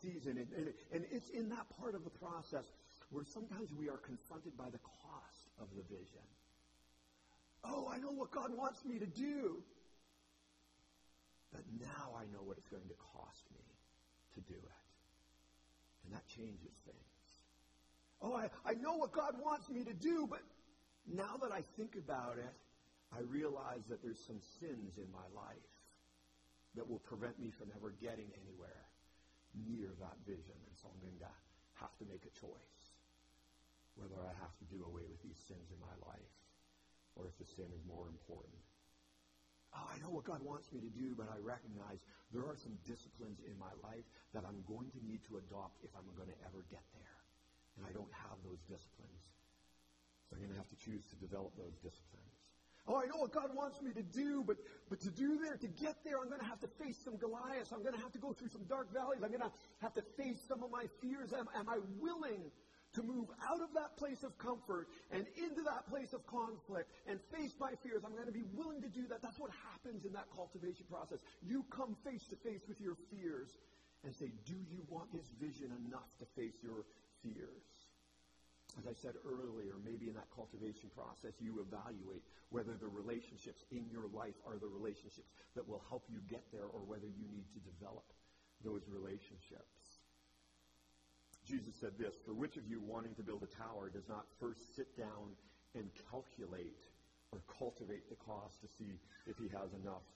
season, 0.03 0.39
and, 0.39 0.49
and, 0.57 0.75
and 0.93 1.05
it's 1.11 1.31
in 1.31 1.49
that 1.51 1.67
part 1.79 1.95
of 1.95 2.03
the 2.03 2.11
process 2.11 2.67
where 3.11 3.25
sometimes 3.25 3.71
we 3.73 3.89
are 3.89 3.99
confronted 3.99 4.57
by 4.59 4.69
the 4.71 4.83
cost 4.83 5.49
of 5.61 5.69
the 5.77 5.83
vision. 5.87 6.27
Oh, 7.65 7.89
I 7.91 7.99
know 7.99 8.11
what 8.11 8.31
God 8.31 8.51
wants 8.57 8.85
me 8.85 8.99
to 8.99 9.07
do. 9.07 9.63
But 11.53 11.63
now 11.81 12.15
I 12.19 12.25
know 12.33 12.43
what 12.45 12.59
it's 12.59 12.69
going 12.69 12.87
to 12.89 12.99
cost 13.15 13.45
me 13.55 13.65
to 14.35 14.41
do 14.53 14.59
it. 14.59 14.83
And 16.05 16.15
that 16.15 16.27
changes 16.29 16.75
things. 16.85 17.25
Oh, 18.21 18.35
I, 18.35 18.51
I 18.65 18.75
know 18.75 18.97
what 18.97 19.13
God 19.13 19.35
wants 19.41 19.69
me 19.69 19.85
to 19.85 19.95
do, 19.95 20.27
but 20.29 20.41
now 21.07 21.37
that 21.41 21.53
I 21.53 21.63
think 21.77 21.97
about 21.97 22.37
it, 22.39 22.53
I 23.15 23.25
realize 23.25 23.89
that 23.89 24.05
there's 24.05 24.21
some 24.21 24.41
sins 24.61 25.01
in 25.01 25.09
my 25.11 25.25
life 25.33 25.73
that 26.77 26.85
will 26.85 27.01
prevent 27.01 27.41
me 27.41 27.51
from 27.51 27.73
ever 27.73 27.97
getting 27.97 28.29
anywhere 28.37 28.85
near 29.57 29.89
that 29.99 30.19
vision. 30.29 30.57
And 30.69 30.75
so 30.77 30.93
I'm 30.93 31.01
going 31.01 31.17
to 31.25 31.33
have 31.81 31.95
to 31.99 32.07
make 32.07 32.29
a 32.29 32.35
choice 32.37 32.85
whether 33.97 34.21
I 34.23 34.31
have 34.39 34.55
to 34.63 34.67
do 34.71 34.85
away 34.87 35.03
with 35.09 35.19
these 35.25 35.41
sins 35.49 35.73
in 35.73 35.81
my 35.83 35.97
life 36.07 36.35
or 37.19 37.27
if 37.27 37.35
the 37.41 37.49
sin 37.49 37.67
is 37.75 37.83
more 37.83 38.07
important. 38.07 38.63
Oh, 39.75 39.85
I 39.85 39.99
know 40.01 40.15
what 40.15 40.25
God 40.25 40.41
wants 40.41 40.71
me 40.73 40.81
to 40.81 40.93
do, 40.95 41.13
but 41.19 41.29
I 41.29 41.37
recognize 41.43 42.01
there 42.33 42.47
are 42.47 42.57
some 42.57 42.79
disciplines 42.87 43.43
in 43.45 43.53
my 43.59 43.75
life 43.85 44.07
that 44.33 44.47
I'm 44.47 44.65
going 44.65 44.89
to 44.97 45.01
need 45.03 45.21
to 45.29 45.43
adopt 45.43 45.83
if 45.85 45.93
I'm 45.99 46.09
going 46.15 46.31
to 46.31 46.41
ever 46.47 46.65
get 46.71 46.85
there. 46.95 47.19
And 47.77 47.85
I 47.85 47.93
don't 47.93 48.11
have 48.15 48.39
those 48.47 48.63
disciplines. 48.65 49.23
So 50.31 50.39
I'm 50.39 50.41
going 50.41 50.55
to 50.55 50.61
have 50.63 50.73
to 50.73 50.81
choose 50.81 51.05
to 51.11 51.17
develop 51.21 51.53
those 51.59 51.77
disciplines. 51.83 52.38
Oh, 52.89 52.97
I 52.97 53.05
know 53.05 53.21
what 53.21 53.33
God 53.33 53.55
wants 53.55 53.83
me 53.83 53.93
to 53.93 54.03
do, 54.03 54.43
but, 54.47 54.57
but 54.89 54.99
to 55.01 55.11
do 55.11 55.39
there, 55.45 55.57
to 55.61 55.69
get 55.69 56.01
there, 56.05 56.17
I'm 56.25 56.29
going 56.29 56.41
to 56.41 56.49
have 56.49 56.61
to 56.61 56.71
face 56.81 56.97
some 57.05 57.19
Goliaths. 57.19 57.71
I'm 57.71 57.83
going 57.83 57.95
to 57.95 58.01
have 58.01 58.13
to 58.13 58.19
go 58.19 58.33
through 58.33 58.49
some 58.49 58.65
dark 58.65 58.89
valleys. 58.95 59.21
I'm 59.23 59.29
going 59.29 59.45
to 59.45 59.53
have 59.85 59.93
to 59.95 60.03
face 60.17 60.41
some 60.49 60.65
of 60.65 60.71
my 60.71 60.89
fears. 61.05 61.37
Am, 61.37 61.49
am 61.55 61.69
I 61.69 61.85
willing 62.01 62.49
to 62.97 63.03
move 63.03 63.29
out 63.45 63.61
of 63.61 63.69
that 63.77 64.01
place 64.01 64.25
of 64.25 64.33
comfort 64.39 64.89
and 65.13 65.27
into 65.37 65.61
that 65.69 65.85
place 65.93 66.15
of 66.17 66.25
conflict 66.27 66.89
and 67.05 67.21
face 67.29 67.53
my 67.61 67.77
fears? 67.85 68.09
I'm 68.09 68.17
going 68.17 68.25
to 68.25 68.33
be 68.33 68.49
willing 68.57 68.81
to 68.81 68.89
do 68.89 69.05
that. 69.13 69.21
That's 69.21 69.39
what 69.39 69.53
happens 69.69 70.09
in 70.09 70.13
that 70.17 70.33
cultivation 70.35 70.89
process. 70.89 71.19
You 71.45 71.69
come 71.69 71.95
face 72.09 72.25
to 72.33 72.37
face 72.41 72.65
with 72.67 72.81
your 72.81 72.97
fears 73.13 73.53
and 74.01 74.17
say, 74.17 74.33
Do 74.49 74.57
you 74.57 74.81
want 74.89 75.13
this 75.13 75.29
vision 75.37 75.77
enough 75.85 76.09
to 76.21 76.27
face 76.41 76.57
your 76.65 76.89
fears? 77.21 77.69
As 78.79 78.87
I 78.87 78.95
said 78.95 79.19
earlier, 79.27 79.75
maybe 79.83 80.07
in 80.07 80.15
that 80.15 80.31
cultivation 80.31 80.87
process, 80.95 81.35
you 81.43 81.59
evaluate 81.59 82.23
whether 82.55 82.79
the 82.79 82.87
relationships 82.87 83.67
in 83.75 83.91
your 83.91 84.07
life 84.15 84.39
are 84.47 84.55
the 84.55 84.71
relationships 84.71 85.35
that 85.59 85.67
will 85.67 85.83
help 85.91 86.07
you 86.07 86.23
get 86.31 86.47
there 86.55 86.71
or 86.71 86.87
whether 86.87 87.11
you 87.11 87.27
need 87.35 87.51
to 87.59 87.61
develop 87.67 88.07
those 88.63 88.87
relationships. 88.87 89.99
Jesus 91.43 91.75
said 91.81 91.99
this 91.99 92.15
For 92.23 92.39
which 92.39 92.57
of 92.57 92.71
you 92.71 92.79
wanting 92.79 93.19
to 93.19 93.27
build 93.27 93.43
a 93.43 93.51
tower 93.51 93.91
does 93.91 94.07
not 94.07 94.31
first 94.39 94.77
sit 94.77 94.95
down 94.95 95.35
and 95.75 95.91
calculate 96.11 96.87
or 97.33 97.43
cultivate 97.51 98.07
the 98.09 98.21
cost 98.23 98.63
to 98.63 98.69
see 98.69 99.01
if 99.27 99.37
he 99.43 99.51
has 99.51 99.75
enough 99.75 100.07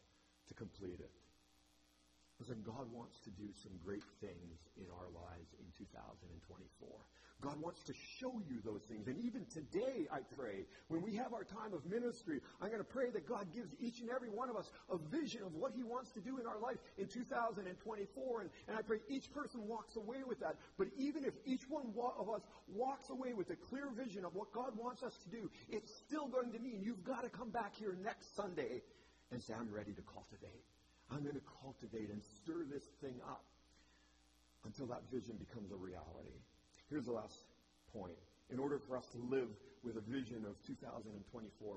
to 0.48 0.54
complete 0.54 1.02
it? 1.02 1.10
Listen, 2.38 2.62
God 2.62 2.86
wants 2.94 3.18
to 3.26 3.30
do 3.30 3.50
some 3.54 3.72
great 3.82 4.06
things 4.20 4.70
in 4.78 4.86
our 4.90 5.10
lives 5.14 5.50
in 5.58 5.66
2024. 5.78 6.90
God 7.42 7.60
wants 7.60 7.82
to 7.82 7.92
show 8.20 8.32
you 8.48 8.62
those 8.64 8.82
things. 8.88 9.08
And 9.08 9.18
even 9.18 9.44
today, 9.52 10.06
I 10.12 10.20
pray, 10.38 10.64
when 10.86 11.02
we 11.02 11.16
have 11.16 11.34
our 11.34 11.42
time 11.42 11.74
of 11.74 11.84
ministry, 11.84 12.40
I'm 12.60 12.68
going 12.68 12.78
to 12.78 12.84
pray 12.84 13.10
that 13.10 13.28
God 13.28 13.52
gives 13.52 13.74
each 13.80 13.98
and 14.00 14.08
every 14.10 14.30
one 14.30 14.48
of 14.48 14.56
us 14.56 14.70
a 14.88 14.96
vision 14.96 15.42
of 15.42 15.52
what 15.54 15.72
He 15.74 15.82
wants 15.82 16.10
to 16.12 16.20
do 16.20 16.38
in 16.38 16.46
our 16.46 16.60
life 16.60 16.78
in 16.98 17.08
2024. 17.08 18.40
And, 18.40 18.50
and 18.68 18.76
I 18.78 18.82
pray 18.82 18.98
each 19.10 19.32
person 19.32 19.66
walks 19.66 19.96
away 19.96 20.22
with 20.26 20.38
that. 20.38 20.54
But 20.78 20.88
even 20.96 21.24
if 21.24 21.34
each 21.44 21.68
one 21.68 21.92
of 22.16 22.30
us 22.30 22.42
walks 22.68 23.10
away 23.10 23.34
with 23.34 23.50
a 23.50 23.56
clear 23.56 23.90
vision 23.90 24.24
of 24.24 24.34
what 24.34 24.52
God 24.52 24.78
wants 24.78 25.02
us 25.02 25.18
to 25.24 25.28
do, 25.28 25.50
it's 25.68 25.92
still 26.06 26.28
going 26.28 26.52
to 26.52 26.60
mean 26.60 26.80
you've 26.80 27.04
got 27.04 27.24
to 27.24 27.28
come 27.28 27.50
back 27.50 27.74
here 27.74 27.98
next 28.04 28.36
Sunday 28.36 28.82
and 29.32 29.42
say, 29.42 29.54
I'm 29.58 29.72
ready 29.72 29.92
to 29.92 30.02
cultivate. 30.02 30.62
I'm 31.10 31.22
going 31.22 31.34
to 31.34 31.48
cultivate 31.60 32.10
and 32.10 32.22
stir 32.22 32.64
this 32.70 32.84
thing 33.02 33.18
up 33.26 33.42
until 34.64 34.86
that 34.86 35.02
vision 35.10 35.34
becomes 35.42 35.72
a 35.72 35.76
reality. 35.76 36.38
Here's 36.92 37.08
the 37.08 37.16
last 37.16 37.48
point. 37.88 38.20
In 38.52 38.60
order 38.60 38.76
for 38.76 39.00
us 39.00 39.08
to 39.16 39.18
live 39.32 39.48
with 39.80 39.96
a 39.96 40.04
vision 40.04 40.44
of 40.44 40.60
2024, 40.68 41.08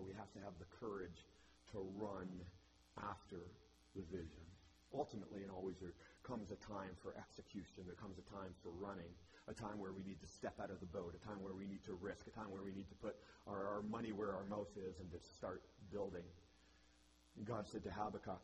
we 0.04 0.12
have 0.12 0.28
to 0.36 0.44
have 0.44 0.52
the 0.60 0.68
courage 0.76 1.24
to 1.72 1.80
run 1.96 2.28
after 3.00 3.48
the 3.96 4.04
vision. 4.12 4.44
Ultimately, 4.92 5.48
and 5.48 5.52
always, 5.56 5.80
there 5.80 5.96
comes 6.28 6.52
a 6.52 6.60
time 6.60 6.92
for 7.00 7.16
execution. 7.16 7.88
There 7.88 7.96
comes 7.96 8.20
a 8.20 8.28
time 8.28 8.52
for 8.60 8.76
running, 8.76 9.08
a 9.48 9.56
time 9.56 9.80
where 9.80 9.96
we 9.96 10.04
need 10.04 10.20
to 10.20 10.28
step 10.28 10.60
out 10.60 10.68
of 10.68 10.84
the 10.84 10.92
boat, 10.92 11.16
a 11.16 11.24
time 11.24 11.40
where 11.40 11.56
we 11.56 11.64
need 11.64 11.88
to 11.88 11.96
risk, 11.96 12.28
a 12.28 12.36
time 12.36 12.52
where 12.52 12.68
we 12.68 12.76
need 12.76 12.92
to 12.92 13.00
put 13.00 13.16
our, 13.48 13.80
our 13.80 13.84
money 13.88 14.12
where 14.12 14.36
our 14.36 14.44
mouth 14.52 14.76
is 14.76 15.00
and 15.00 15.08
to 15.16 15.20
start 15.40 15.64
building. 15.96 16.28
And 17.40 17.48
God 17.48 17.72
said 17.72 17.88
to 17.88 17.92
Habakkuk, 17.96 18.44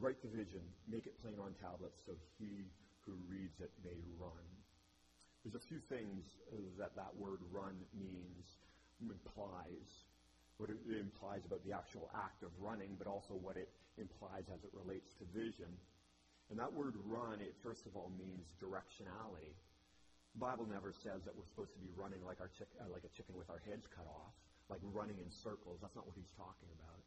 Write 0.00 0.24
the 0.24 0.32
vision, 0.32 0.64
make 0.88 1.04
it 1.04 1.20
plain 1.20 1.36
on 1.36 1.52
tablets, 1.60 2.00
so 2.08 2.16
he 2.40 2.72
who 3.04 3.12
reads 3.28 3.60
it 3.60 3.70
may 3.84 4.00
run. 4.16 4.63
There's 5.44 5.60
a 5.60 5.68
few 5.68 5.80
things 5.92 6.24
that 6.80 6.96
that 6.96 7.12
word 7.20 7.44
run 7.52 7.76
means, 7.92 8.48
implies. 9.04 10.08
What 10.56 10.72
it 10.72 10.80
implies 10.88 11.44
about 11.44 11.60
the 11.68 11.76
actual 11.76 12.08
act 12.16 12.40
of 12.42 12.48
running, 12.56 12.96
but 12.96 13.04
also 13.04 13.36
what 13.36 13.60
it 13.60 13.68
implies 14.00 14.48
as 14.48 14.64
it 14.64 14.72
relates 14.72 15.12
to 15.20 15.28
vision. 15.36 15.68
And 16.48 16.56
that 16.56 16.72
word 16.72 16.96
run, 17.04 17.44
it 17.44 17.52
first 17.60 17.84
of 17.84 17.92
all 17.92 18.08
means 18.16 18.56
directionality. 18.56 19.52
The 20.32 20.40
Bible 20.40 20.64
never 20.64 20.96
says 20.96 21.22
that 21.28 21.36
we're 21.36 21.46
supposed 21.52 21.76
to 21.76 21.82
be 21.82 21.92
running 21.92 22.24
like, 22.24 22.40
our 22.40 22.50
chick, 22.56 22.68
uh, 22.80 22.88
like 22.88 23.04
a 23.04 23.12
chicken 23.12 23.36
with 23.36 23.52
our 23.52 23.60
heads 23.68 23.84
cut 23.92 24.08
off, 24.08 24.34
like 24.72 24.80
running 24.96 25.20
in 25.20 25.28
circles. 25.28 25.78
That's 25.84 25.94
not 25.94 26.08
what 26.08 26.16
he's 26.16 26.32
talking 26.40 26.72
about 26.80 27.04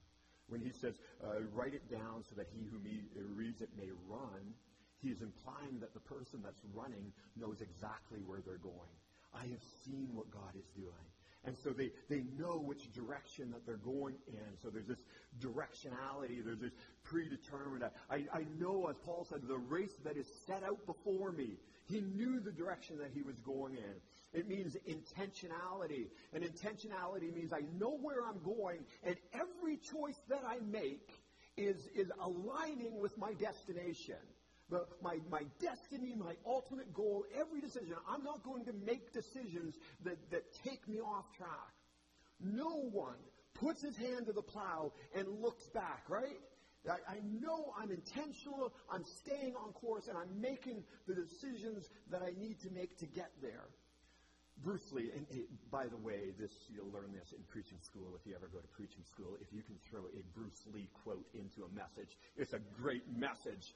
when 0.47 0.61
he 0.61 0.71
says, 0.71 0.95
uh, 1.23 1.43
write 1.53 1.75
it 1.75 1.83
down 1.91 2.23
so 2.23 2.35
that 2.35 2.47
he 2.55 2.63
who 2.71 2.79
me, 2.79 3.03
uh, 3.15 3.23
reads 3.35 3.61
it 3.61 3.69
may 3.75 3.91
run, 4.07 4.55
he 5.01 5.09
is 5.09 5.21
implying 5.21 5.79
that 5.79 5.93
the 5.93 5.99
person 5.99 6.41
that's 6.43 6.61
running 6.73 7.11
knows 7.35 7.61
exactly 7.61 8.19
where 8.25 8.39
they're 8.45 8.57
going. 8.57 8.95
I 9.33 9.45
have 9.47 9.63
seen 9.85 10.09
what 10.13 10.31
God 10.31 10.55
is 10.57 10.65
doing. 10.75 11.07
And 11.45 11.55
so 11.63 11.69
they, 11.69 11.91
they 12.09 12.23
know 12.37 12.57
which 12.57 12.91
direction 12.93 13.51
that 13.51 13.65
they're 13.65 13.77
going 13.77 14.15
in. 14.27 14.57
So 14.61 14.69
there's 14.69 14.87
this 14.87 14.99
directionality, 15.39 16.43
there's 16.43 16.59
this 16.59 16.73
predetermined. 17.03 17.83
I, 18.09 18.15
I 18.33 18.45
know, 18.59 18.87
as 18.89 18.97
Paul 19.05 19.25
said, 19.29 19.41
the 19.47 19.57
race 19.57 19.95
that 20.03 20.17
is 20.17 20.27
set 20.45 20.63
out 20.63 20.85
before 20.85 21.31
me. 21.31 21.57
He 21.85 22.01
knew 22.01 22.41
the 22.41 22.51
direction 22.51 22.97
that 22.97 23.11
he 23.13 23.21
was 23.21 23.37
going 23.39 23.75
in. 23.75 24.37
It 24.37 24.49
means 24.49 24.75
intentionality. 24.87 26.07
And 26.33 26.43
intentionality 26.43 27.33
means 27.33 27.53
I 27.53 27.61
know 27.79 27.97
where 28.01 28.25
I'm 28.27 28.43
going, 28.43 28.79
and 29.05 29.15
every 29.33 29.77
choice 29.77 30.19
that 30.27 30.43
I 30.45 30.57
make 30.69 31.09
is, 31.55 31.77
is 31.95 32.11
aligning 32.19 32.99
with 32.99 33.17
my 33.17 33.33
destination. 33.33 34.15
The, 34.69 34.85
my, 35.01 35.19
my 35.31 35.43
destiny, 35.61 36.13
my 36.17 36.33
ultimate 36.45 36.93
goal, 36.93 37.23
every 37.39 37.61
decision. 37.61 37.95
I'm 38.09 38.23
not 38.23 38.43
going 38.43 38.65
to 38.65 38.73
make 38.85 39.13
decisions 39.13 39.75
that, 40.03 40.17
that 40.31 40.43
take 40.63 40.85
me 40.87 40.99
off 40.99 41.25
track. 41.37 41.71
No 42.41 42.89
one 42.91 43.15
puts 43.53 43.81
his 43.81 43.95
hand 43.95 44.25
to 44.27 44.33
the 44.33 44.41
plow 44.41 44.91
and 45.15 45.27
looks 45.41 45.67
back, 45.67 46.03
right? 46.09 46.37
I, 46.89 47.15
I 47.15 47.19
know 47.41 47.73
I'm 47.79 47.91
intentional, 47.91 48.73
I'm 48.91 49.03
staying 49.03 49.55
on 49.55 49.73
course, 49.73 50.07
and 50.07 50.17
I'm 50.17 50.39
making 50.39 50.83
the 51.07 51.15
decisions 51.15 51.89
that 52.11 52.21
I 52.21 52.31
need 52.39 52.59
to 52.61 52.69
make 52.69 52.97
to 52.99 53.05
get 53.05 53.31
there. 53.41 53.67
Bruce 54.63 54.91
Lee, 54.91 55.11
and, 55.15 55.25
and, 55.29 55.45
by 55.69 55.85
the 55.85 55.97
way, 55.97 56.33
this 56.39 56.51
you'll 56.73 56.91
learn 56.91 57.13
this 57.13 57.31
in 57.31 57.43
preaching 57.47 57.77
school 57.81 58.17
if 58.19 58.25
you 58.25 58.33
ever 58.35 58.49
go 58.51 58.57
to 58.57 58.67
preaching 58.73 59.03
school. 59.05 59.37
If 59.39 59.53
you 59.53 59.61
can 59.61 59.75
throw 59.89 60.01
a 60.01 60.23
Bruce 60.33 60.65
Lee 60.73 60.89
quote 61.03 61.25
into 61.35 61.61
a 61.61 61.71
message, 61.75 62.17
it's 62.35 62.53
a 62.53 62.59
great 62.73 63.03
message. 63.15 63.73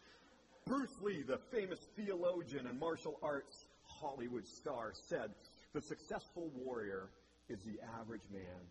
Bruce 0.71 1.01
Lee, 1.01 1.21
the 1.21 1.37
famous 1.51 1.79
theologian 1.97 2.65
and 2.65 2.79
martial 2.79 3.19
arts 3.21 3.65
Hollywood 3.83 4.47
star, 4.47 4.93
said, 4.93 5.35
"The 5.73 5.81
successful 5.81 6.47
warrior 6.55 7.11
is 7.49 7.61
the 7.65 7.81
average 7.99 8.23
man 8.31 8.69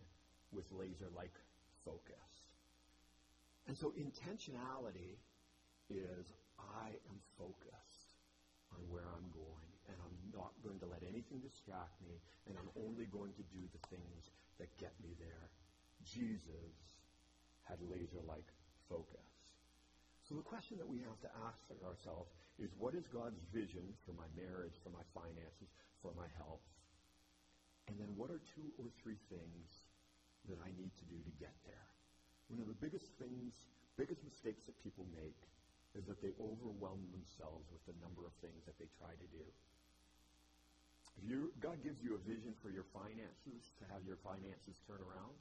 with 0.51 0.65
laser-like 0.71 1.37
focus." 1.85 2.49
And 3.67 3.77
so, 3.77 3.91
intentionality 3.91 5.19
is 5.91 6.33
I 6.57 6.89
am 6.89 7.21
focused 7.37 8.15
on 8.71 8.79
where 8.89 9.05
I'm 9.05 9.29
going 9.29 9.69
and 9.87 9.95
I'm 10.01 10.31
not 10.33 10.53
going 10.63 10.79
to 10.79 10.87
let 10.87 11.03
anything 11.03 11.39
distract 11.39 12.01
me, 12.01 12.19
and 12.47 12.57
I'm 12.57 12.71
only 12.83 13.05
going 13.05 13.33
to 13.33 13.43
do 13.43 13.61
the 13.71 13.95
things 13.95 14.31
that 14.57 14.75
get 14.77 14.99
me 15.03 15.13
there. 15.19 15.51
Jesus 16.03 16.73
had 17.65 17.77
laser 17.79 18.21
like 18.25 18.51
focus. 18.89 19.30
So 20.31 20.39
the 20.39 20.47
question 20.47 20.79
that 20.79 20.87
we 20.87 21.03
have 21.03 21.19
to 21.27 21.31
ask 21.43 21.59
ourselves 21.83 22.31
is 22.55 22.71
what 22.79 22.95
is 22.95 23.03
God's 23.11 23.43
vision 23.51 23.83
for 24.07 24.15
my 24.15 24.31
marriage, 24.31 24.79
for 24.79 24.87
my 24.87 25.03
finances, 25.11 25.67
for 25.99 26.15
my 26.15 26.31
health? 26.39 26.63
And 27.91 27.99
then 27.99 28.15
what 28.15 28.31
are 28.31 28.39
two 28.55 28.71
or 28.79 28.87
three 29.03 29.19
things 29.27 29.67
that 30.47 30.55
I 30.63 30.71
need 30.79 30.95
to 31.03 31.05
do 31.11 31.19
to 31.19 31.33
get 31.35 31.51
there? 31.67 31.87
One 32.47 32.63
of 32.63 32.71
the 32.71 32.79
biggest 32.79 33.11
things, 33.19 33.51
biggest 33.99 34.23
mistakes 34.23 34.63
that 34.71 34.79
people 34.79 35.03
make 35.11 35.35
is 35.99 36.07
that 36.07 36.23
they 36.23 36.31
overwhelm 36.39 37.03
themselves 37.11 37.67
with 37.67 37.83
the 37.83 37.99
number 37.99 38.23
of 38.23 38.31
things 38.39 38.63
that 38.63 38.79
they 38.79 38.87
try 39.03 39.11
to 39.11 39.27
do. 39.35 39.43
If 41.19 41.27
you, 41.27 41.51
God 41.59 41.83
gives 41.83 41.99
you 41.99 42.15
a 42.15 42.23
vision 42.23 42.55
for 42.63 42.71
your 42.71 42.87
finances, 42.95 43.67
to 43.83 43.85
have 43.91 44.07
your 44.07 44.15
finances 44.23 44.79
turn 44.87 45.03
around, 45.03 45.35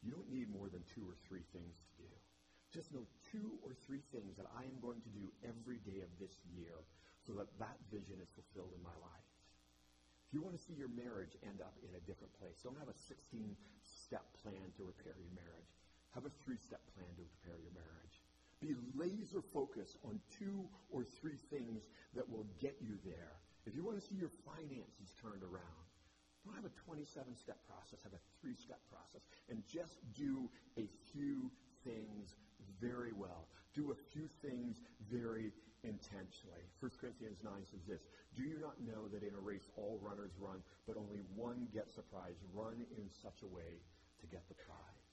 you 0.00 0.16
don't 0.16 0.32
need 0.32 0.48
more 0.48 0.72
than 0.72 0.80
two 0.96 1.04
or 1.04 1.20
three 1.28 1.44
things 1.52 1.76
to 1.76 2.08
do. 2.08 2.17
Just 2.72 2.92
know 2.92 3.06
two 3.32 3.56
or 3.64 3.72
three 3.86 4.04
things 4.12 4.36
that 4.36 4.46
I 4.52 4.64
am 4.64 4.76
going 4.84 5.00
to 5.00 5.12
do 5.12 5.24
every 5.44 5.80
day 5.84 6.04
of 6.04 6.12
this 6.20 6.36
year 6.52 6.84
so 7.24 7.32
that 7.40 7.48
that 7.58 7.78
vision 7.88 8.20
is 8.20 8.28
fulfilled 8.32 8.76
in 8.76 8.82
my 8.84 8.94
life. 9.00 9.30
If 10.28 10.36
you 10.36 10.44
want 10.44 10.52
to 10.52 10.60
see 10.60 10.76
your 10.76 10.92
marriage 10.92 11.32
end 11.40 11.64
up 11.64 11.72
in 11.80 11.96
a 11.96 12.02
different 12.04 12.36
place, 12.36 12.60
don't 12.60 12.76
have 12.76 12.92
a 12.92 12.98
16-step 13.08 14.24
plan 14.44 14.68
to 14.76 14.84
repair 14.84 15.16
your 15.16 15.32
marriage. 15.32 15.72
Have 16.12 16.28
a 16.28 16.34
three-step 16.44 16.84
plan 16.92 17.08
to 17.16 17.24
repair 17.24 17.56
your 17.56 17.72
marriage. 17.72 18.16
Be 18.60 18.76
laser 18.92 19.40
focused 19.40 19.96
on 20.04 20.20
two 20.28 20.68
or 20.92 21.04
three 21.04 21.40
things 21.48 21.88
that 22.12 22.28
will 22.28 22.44
get 22.60 22.76
you 22.84 23.00
there 23.08 23.40
if 23.68 23.76
you 23.76 23.84
want 23.84 24.00
to 24.00 24.04
see 24.08 24.16
your 24.16 24.32
finances 24.48 25.12
turned 25.20 25.44
around, 25.44 25.84
don't 26.40 26.56
have 26.56 26.64
a 26.64 26.72
27 26.88 27.36
step 27.36 27.60
process, 27.68 28.00
have 28.00 28.16
a 28.16 28.24
three 28.40 28.56
step 28.56 28.80
process. 28.88 29.20
And 29.52 29.60
just 29.68 30.00
do 30.16 30.48
a 30.80 30.88
few 31.12 31.52
things 31.84 32.32
very 32.80 33.12
well. 33.12 33.46
Do 33.74 33.92
a 33.92 33.98
few 34.12 34.28
things 34.42 34.80
very 35.10 35.52
intentionally. 35.84 36.64
1 36.80 36.90
Corinthians 37.00 37.38
9 37.44 37.52
says 37.70 37.84
this 37.86 38.02
Do 38.34 38.42
you 38.42 38.58
not 38.58 38.80
know 38.82 39.06
that 39.12 39.22
in 39.22 39.34
a 39.34 39.42
race 39.42 39.66
all 39.76 40.00
runners 40.02 40.32
run, 40.38 40.62
but 40.86 40.96
only 40.96 41.22
one 41.36 41.68
gets 41.74 41.94
the 41.94 42.02
prize? 42.02 42.38
Run 42.54 42.82
in 42.96 43.06
such 43.22 43.42
a 43.42 43.50
way 43.50 43.78
to 44.20 44.26
get 44.26 44.42
the 44.48 44.58
prize. 44.66 45.10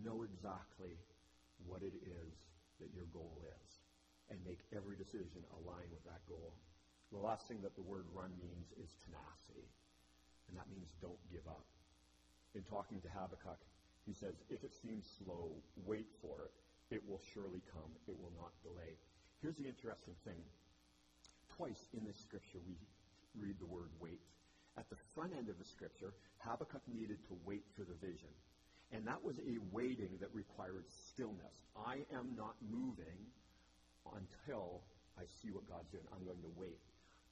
Know 0.00 0.24
exactly 0.24 0.96
what 1.68 1.84
it 1.84 1.92
is 2.00 2.32
that 2.80 2.88
your 2.96 3.04
goal 3.12 3.36
is, 3.44 3.68
and 4.32 4.40
make 4.48 4.64
every 4.72 4.96
decision 4.96 5.44
align 5.60 5.84
with 5.92 6.04
that 6.08 6.24
goal. 6.24 6.56
The 7.12 7.20
last 7.20 7.44
thing 7.44 7.60
that 7.60 7.76
the 7.76 7.84
word 7.84 8.08
run 8.14 8.32
means 8.40 8.72
is 8.80 8.88
tenacity. 9.04 9.68
And 10.48 10.56
that 10.56 10.70
means 10.72 10.90
don't 10.98 11.20
give 11.30 11.46
up. 11.46 11.66
In 12.54 12.62
talking 12.66 12.98
to 13.02 13.10
Habakkuk, 13.10 13.60
he 14.06 14.12
says, 14.12 14.34
if 14.48 14.64
it 14.64 14.72
seems 14.82 15.04
slow, 15.22 15.52
wait 15.86 16.08
for 16.20 16.42
it. 16.44 16.52
It 16.94 17.02
will 17.08 17.20
surely 17.34 17.62
come. 17.72 17.90
It 18.08 18.16
will 18.18 18.32
not 18.34 18.50
delay. 18.62 18.98
Here's 19.42 19.56
the 19.56 19.68
interesting 19.68 20.14
thing. 20.24 20.42
Twice 21.56 21.88
in 21.94 22.04
this 22.04 22.18
scripture, 22.18 22.58
we 22.66 22.74
read 23.38 23.56
the 23.60 23.66
word 23.66 23.90
wait. 24.00 24.20
At 24.78 24.88
the 24.90 24.96
front 25.14 25.32
end 25.36 25.48
of 25.48 25.58
the 25.58 25.64
scripture, 25.64 26.14
Habakkuk 26.38 26.82
needed 26.88 27.22
to 27.28 27.38
wait 27.44 27.64
for 27.76 27.84
the 27.84 27.94
vision. 28.00 28.32
And 28.92 29.06
that 29.06 29.22
was 29.22 29.38
a 29.38 29.58
waiting 29.70 30.18
that 30.20 30.34
required 30.34 30.84
stillness. 30.88 31.62
I 31.76 32.02
am 32.10 32.34
not 32.36 32.56
moving 32.58 33.30
until 34.16 34.82
I 35.18 35.22
see 35.42 35.50
what 35.52 35.68
God's 35.68 35.90
doing. 35.90 36.04
I'm 36.10 36.24
going 36.24 36.42
to 36.42 36.54
wait. 36.56 36.80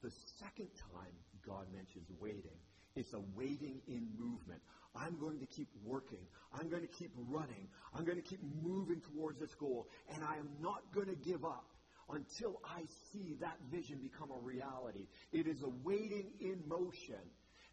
The 0.01 0.11
second 0.39 0.69
time 0.77 1.11
God 1.45 1.67
mentions 1.73 2.07
waiting, 2.21 2.55
it's 2.95 3.13
a 3.13 3.21
waiting 3.35 3.81
in 3.87 4.07
movement. 4.17 4.61
I'm 4.95 5.17
going 5.19 5.39
to 5.39 5.45
keep 5.45 5.69
working. 5.85 6.25
I'm 6.59 6.69
going 6.69 6.81
to 6.81 6.87
keep 6.87 7.11
running. 7.29 7.67
I'm 7.93 8.05
going 8.05 8.17
to 8.17 8.27
keep 8.27 8.39
moving 8.63 9.01
towards 9.13 9.39
this 9.39 9.53
goal. 9.55 9.87
And 10.13 10.23
I 10.23 10.37
am 10.37 10.49
not 10.61 10.81
going 10.93 11.07
to 11.07 11.15
give 11.15 11.45
up 11.45 11.65
until 12.09 12.59
I 12.65 12.81
see 13.11 13.35
that 13.39 13.57
vision 13.71 13.99
become 14.01 14.31
a 14.31 14.39
reality. 14.43 15.07
It 15.31 15.47
is 15.47 15.61
a 15.61 15.69
waiting 15.83 16.31
in 16.39 16.61
motion. 16.67 17.21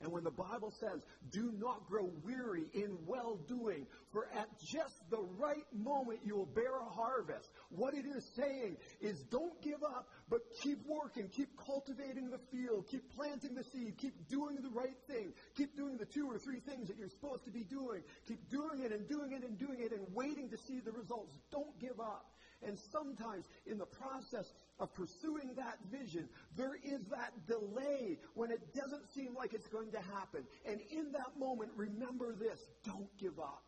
And 0.03 0.13
when 0.13 0.25
the 0.25 0.31
Bible 0.31 0.75
says, 0.79 1.01
do 1.31 1.53
not 1.57 1.87
grow 1.89 2.11
weary 2.23 2.67
in 2.75 2.99
well 3.07 3.39
doing, 3.49 3.87
for 4.13 4.27
at 4.37 4.49
just 4.61 4.95
the 5.11 5.23
right 5.39 5.65
moment 5.73 6.21
you 6.23 6.37
will 6.37 6.47
bear 6.47 6.77
a 6.77 6.85
harvest. 6.85 7.49
What 7.71 7.95
it 7.95 8.05
is 8.05 8.23
saying 8.37 8.77
is 9.01 9.19
don't 9.31 9.61
give 9.63 9.83
up, 9.83 10.09
but 10.29 10.41
keep 10.63 10.79
working, 10.87 11.29
keep 11.29 11.49
cultivating 11.65 12.29
the 12.29 12.41
field, 12.53 12.87
keep 12.91 13.11
planting 13.15 13.55
the 13.55 13.65
seed, 13.65 13.97
keep 13.97 14.29
doing 14.29 14.57
the 14.61 14.69
right 14.69 14.99
thing, 15.09 15.33
keep 15.57 15.75
doing 15.77 15.97
the 15.97 16.07
two 16.07 16.31
or 16.31 16.39
three 16.39 16.61
things 16.61 16.89
that 16.89 16.99
you're 16.99 17.09
supposed 17.09 17.45
to 17.45 17.51
be 17.51 17.65
doing, 17.65 18.03
keep 18.29 18.51
doing 18.51 18.83
it 18.85 18.93
and 18.93 19.09
doing 19.09 19.33
it 19.33 19.45
and 19.45 19.59
doing 19.59 19.81
it 19.81 19.93
and 19.93 20.07
waiting 20.15 20.51
to 20.51 20.59
see 20.69 20.81
the 20.81 20.93
results. 20.93 21.33
Don't 21.51 21.79
give 21.81 21.99
up. 22.01 22.27
And 22.67 22.79
sometimes 22.93 23.45
in 23.67 23.79
the 23.79 23.87
process 23.87 24.47
of 24.79 24.93
pursuing 24.95 25.55
that 25.57 25.79
vision, 25.91 26.29
there 26.57 26.77
is 26.85 27.01
that 27.11 27.33
delay 27.47 28.19
when 28.35 28.51
it 28.51 28.75
doesn't 28.75 29.09
seem 29.15 29.35
like 29.35 29.55
it's 29.55 29.69
going 29.69 29.91
to 29.93 30.01
happen. 30.01 30.45
And 30.67 30.81
in 30.91 31.13
that 31.13 31.39
moment, 31.39 31.71
remember 31.77 32.35
this 32.35 32.61
don't 32.85 33.09
give 33.19 33.39
up. 33.39 33.63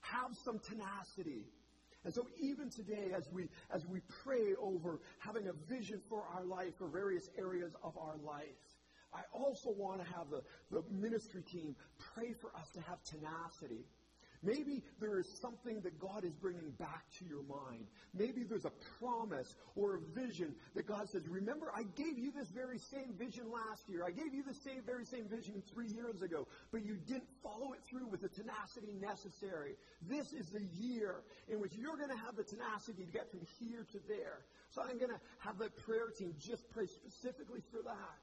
Have 0.00 0.36
some 0.44 0.58
tenacity. 0.58 1.44
And 2.04 2.14
so 2.14 2.28
even 2.40 2.70
today, 2.70 3.10
as 3.14 3.28
we, 3.32 3.48
as 3.74 3.84
we 3.86 4.00
pray 4.22 4.54
over 4.60 5.00
having 5.18 5.48
a 5.48 5.52
vision 5.68 6.00
for 6.08 6.22
our 6.34 6.44
life, 6.44 6.76
for 6.78 6.86
various 6.86 7.28
areas 7.36 7.72
of 7.82 7.98
our 7.98 8.16
life, 8.24 8.54
I 9.12 9.22
also 9.32 9.70
want 9.70 10.04
to 10.04 10.06
have 10.12 10.30
the, 10.30 10.42
the 10.70 10.82
ministry 10.90 11.42
team 11.42 11.74
pray 12.14 12.32
for 12.32 12.54
us 12.56 12.70
to 12.74 12.80
have 12.82 13.02
tenacity. 13.02 13.84
Maybe 14.46 14.82
there 15.00 15.18
is 15.18 15.26
something 15.40 15.80
that 15.80 15.98
God 15.98 16.24
is 16.24 16.32
bringing 16.34 16.70
back 16.78 17.02
to 17.18 17.24
your 17.24 17.42
mind. 17.42 17.86
Maybe 18.14 18.44
there's 18.44 18.64
a 18.64 18.72
promise 19.00 19.56
or 19.74 19.96
a 19.96 20.00
vision 20.18 20.54
that 20.76 20.86
God 20.86 21.08
says, 21.10 21.26
Remember, 21.28 21.72
I 21.74 21.82
gave 21.96 22.16
you 22.16 22.30
this 22.30 22.48
very 22.50 22.78
same 22.78 23.12
vision 23.18 23.50
last 23.50 23.88
year. 23.88 24.04
I 24.06 24.12
gave 24.12 24.32
you 24.32 24.44
the 24.44 24.54
same, 24.54 24.82
very 24.86 25.04
same 25.04 25.26
vision 25.26 25.62
three 25.74 25.88
years 25.88 26.22
ago, 26.22 26.46
but 26.70 26.86
you 26.86 26.94
didn't 26.94 27.28
follow 27.42 27.72
it 27.72 27.80
through 27.90 28.06
with 28.06 28.22
the 28.22 28.28
tenacity 28.28 28.94
necessary. 29.00 29.74
This 30.08 30.32
is 30.32 30.48
the 30.50 30.62
year 30.78 31.22
in 31.48 31.60
which 31.60 31.74
you're 31.74 31.96
going 31.96 32.10
to 32.10 32.24
have 32.24 32.36
the 32.36 32.44
tenacity 32.44 33.04
to 33.04 33.10
get 33.10 33.28
from 33.30 33.40
here 33.58 33.84
to 33.90 33.98
there. 34.06 34.46
So 34.70 34.82
I'm 34.82 34.98
going 34.98 35.10
to 35.10 35.20
have 35.38 35.58
the 35.58 35.70
prayer 35.70 36.10
team 36.16 36.34
just 36.38 36.70
pray 36.70 36.86
specifically 36.86 37.62
for 37.72 37.82
that. 37.82 38.18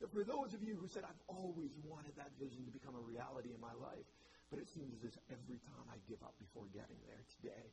But 0.00 0.12
for 0.12 0.22
those 0.22 0.54
of 0.54 0.62
you 0.62 0.76
who 0.76 0.86
said, 0.86 1.02
I've 1.02 1.22
always 1.26 1.70
wanted 1.82 2.14
that 2.16 2.30
vision 2.38 2.64
to 2.64 2.70
become 2.70 2.94
a 2.94 3.02
reality 3.02 3.50
in 3.52 3.60
my 3.60 3.74
life, 3.82 4.06
but 4.50 4.58
it 4.58 4.68
seems 4.68 4.92
as 4.96 5.04
if 5.04 5.16
every 5.28 5.60
time 5.64 5.84
I 5.92 5.96
give 6.08 6.22
up 6.24 6.34
before 6.40 6.64
getting 6.72 6.96
there 7.04 7.20
today, 7.40 7.64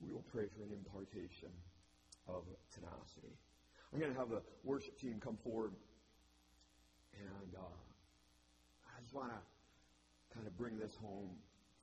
we 0.00 0.10
will 0.10 0.24
pray 0.32 0.46
for 0.50 0.64
an 0.64 0.72
impartation 0.72 1.50
of 2.26 2.44
tenacity. 2.74 3.34
I'm 3.92 3.98
going 4.00 4.12
to 4.12 4.18
have 4.18 4.30
the 4.30 4.42
worship 4.64 4.98
team 4.98 5.20
come 5.22 5.36
forward, 5.42 5.72
and 7.14 7.54
uh, 7.54 7.78
I 8.96 9.00
just 9.02 9.14
want 9.14 9.30
to 9.30 9.40
kind 10.34 10.46
of 10.46 10.56
bring 10.56 10.78
this 10.78 10.96
home 11.02 11.30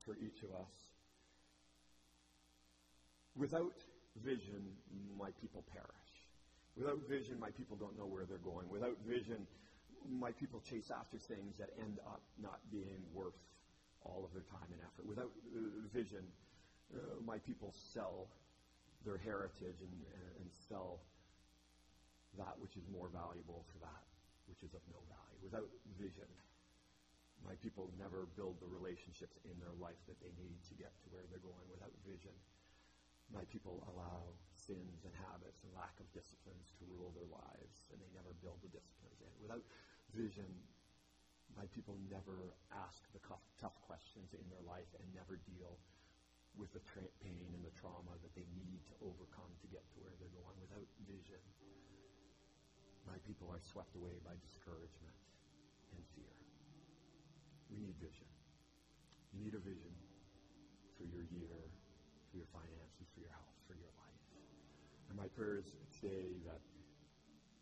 for 0.06 0.16
each 0.16 0.44
of 0.44 0.52
us. 0.56 0.72
Without 3.36 3.76
vision, 4.24 4.64
my 5.18 5.30
people 5.40 5.64
perish. 5.72 6.08
Without 6.76 7.00
vision, 7.08 7.40
my 7.40 7.52
people 7.52 7.76
don't 7.76 7.98
know 7.98 8.06
where 8.06 8.26
they're 8.26 8.38
going. 8.38 8.70
Without 8.70 8.98
vision, 9.08 9.46
my 10.10 10.32
people 10.32 10.62
chase 10.62 10.92
after 10.92 11.18
things 11.18 11.56
that 11.58 11.70
end 11.80 12.00
up 12.06 12.22
not 12.42 12.60
being 12.72 13.04
worth 13.14 13.36
all 14.04 14.26
of 14.26 14.34
their 14.34 14.46
time 14.50 14.68
and 14.72 14.82
effort. 14.82 15.06
Without 15.06 15.32
uh, 15.54 15.60
vision, 15.94 16.24
uh, 16.94 17.20
my 17.26 17.38
people 17.40 17.74
sell 17.74 18.28
their 19.06 19.18
heritage 19.18 19.80
and, 19.82 19.94
and 20.40 20.48
sell 20.70 21.00
that 22.38 22.54
which 22.60 22.78
is 22.78 22.86
more 22.92 23.10
valuable 23.10 23.66
for 23.72 23.80
that 23.82 24.04
which 24.48 24.64
is 24.64 24.72
of 24.74 24.84
no 24.88 25.00
value. 25.12 25.40
Without 25.44 25.68
vision, 26.00 26.30
my 27.44 27.54
people 27.62 27.92
never 28.00 28.26
build 28.34 28.58
the 28.64 28.70
relationships 28.70 29.38
in 29.46 29.56
their 29.60 29.76
life 29.78 30.00
that 30.08 30.18
they 30.24 30.32
need 30.40 30.58
to 30.72 30.74
get 30.76 30.96
to 31.04 31.08
where 31.14 31.28
they're 31.30 31.44
going. 31.44 31.68
Without 31.70 31.94
vision, 32.08 32.34
my 33.30 33.44
people 33.52 33.84
allow 33.92 34.32
sins 34.56 35.04
and 35.04 35.14
habits 35.28 35.62
and 35.68 35.72
lack 35.76 35.94
of 36.00 36.08
disciplines 36.16 36.72
to 36.80 36.88
rule 36.96 37.12
their 37.12 37.28
lives, 37.28 37.92
and 37.92 38.00
they 38.00 38.12
never 38.16 38.32
build 38.40 38.58
the 38.64 38.72
disciplines 38.72 39.20
in. 39.20 39.32
Without 39.44 39.64
vision, 40.16 40.48
my 41.58 41.66
people 41.74 41.98
never 42.06 42.54
ask 42.70 43.02
the 43.18 43.22
tough 43.58 43.78
questions 43.90 44.30
in 44.38 44.46
their 44.54 44.62
life 44.70 44.88
and 45.02 45.06
never 45.18 45.42
deal 45.50 45.74
with 46.54 46.70
the 46.78 46.82
tra- 46.86 47.18
pain 47.26 47.50
and 47.58 47.66
the 47.66 47.74
trauma 47.74 48.14
that 48.22 48.34
they 48.38 48.46
need 48.54 48.82
to 48.86 48.94
overcome 49.02 49.50
to 49.66 49.68
get 49.74 49.82
to 49.90 49.98
where 50.06 50.14
they're 50.22 50.38
going. 50.38 50.54
Without 50.62 50.86
vision, 51.10 51.42
my 53.10 53.18
people 53.26 53.50
are 53.50 53.62
swept 53.66 53.98
away 53.98 54.22
by 54.22 54.38
discouragement 54.46 55.18
and 55.98 56.02
fear. 56.14 56.34
We 57.74 57.82
need 57.82 57.98
vision. 57.98 58.30
You 59.34 59.42
need 59.42 59.58
a 59.58 59.62
vision 59.62 59.94
for 60.94 61.10
your 61.10 61.26
year, 61.34 61.58
for 62.30 62.38
your 62.38 62.50
finances, 62.54 63.10
for 63.18 63.22
your 63.26 63.34
health, 63.34 63.58
for 63.66 63.74
your 63.74 63.94
life. 63.98 64.24
And 65.10 65.18
my 65.18 65.30
prayer 65.34 65.58
is 65.58 65.74
today 65.98 66.38
that, 66.46 66.62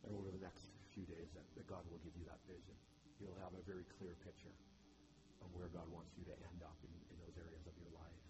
and 0.04 0.12
over 0.20 0.32
the 0.36 0.44
next 0.44 0.68
few 0.92 1.08
days, 1.08 1.32
that, 1.36 1.48
that 1.56 1.68
God 1.68 1.84
will 1.88 2.00
give 2.04 2.16
you 2.20 2.28
that 2.28 2.44
vision 2.44 2.76
you'll 3.20 3.40
have 3.42 3.56
a 3.56 3.64
very 3.64 3.86
clear 3.98 4.16
picture 4.24 4.54
of 5.44 5.48
where 5.56 5.70
God 5.72 5.88
wants 5.92 6.12
you 6.18 6.26
to 6.28 6.36
end 6.36 6.60
up 6.66 6.76
in, 6.84 6.92
in 7.12 7.16
those 7.24 7.38
areas 7.40 7.64
of 7.68 7.76
your 7.80 7.94
life. 7.96 8.22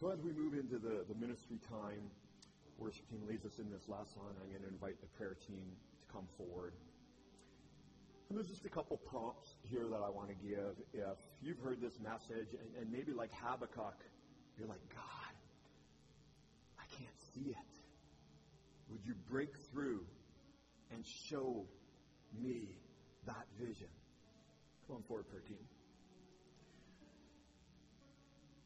So 0.00 0.08
as 0.08 0.20
we 0.24 0.32
move 0.32 0.56
into 0.56 0.80
the, 0.80 1.04
the 1.04 1.16
ministry 1.18 1.60
time, 1.68 2.08
worship 2.80 3.04
team 3.10 3.20
leads 3.28 3.44
us 3.44 3.58
in 3.58 3.68
this 3.68 3.84
last 3.88 4.16
line. 4.16 4.32
I'm 4.40 4.48
going 4.48 4.64
to 4.64 4.72
invite 4.72 5.00
the 5.00 5.10
prayer 5.18 5.36
team 5.46 5.64
to 6.00 6.04
come 6.12 6.24
forward. 6.40 6.72
And 8.28 8.38
there's 8.38 8.48
just 8.48 8.64
a 8.64 8.70
couple 8.70 8.96
prompts 8.96 9.54
here 9.68 9.84
that 9.90 10.00
I 10.00 10.08
want 10.08 10.28
to 10.28 10.38
give. 10.38 10.78
If 10.94 11.18
you've 11.42 11.58
heard 11.58 11.80
this 11.82 11.98
message, 12.00 12.54
and, 12.54 12.70
and 12.80 12.90
maybe 12.90 13.12
like 13.12 13.30
Habakkuk, 13.34 13.98
you're 14.56 14.68
like, 14.68 14.80
God, 14.94 15.34
I 16.78 16.86
can't 16.96 17.20
see 17.34 17.50
it. 17.50 17.70
Would 18.88 19.04
you 19.04 19.14
break 19.28 19.50
through 19.72 20.06
and 20.92 21.04
show 21.28 21.66
me 22.40 22.78
that 23.26 23.46
vision. 23.58 23.88
Come 24.86 24.96
on 24.96 25.02
forward, 25.04 25.28
prayer 25.28 25.42
team. 25.42 25.62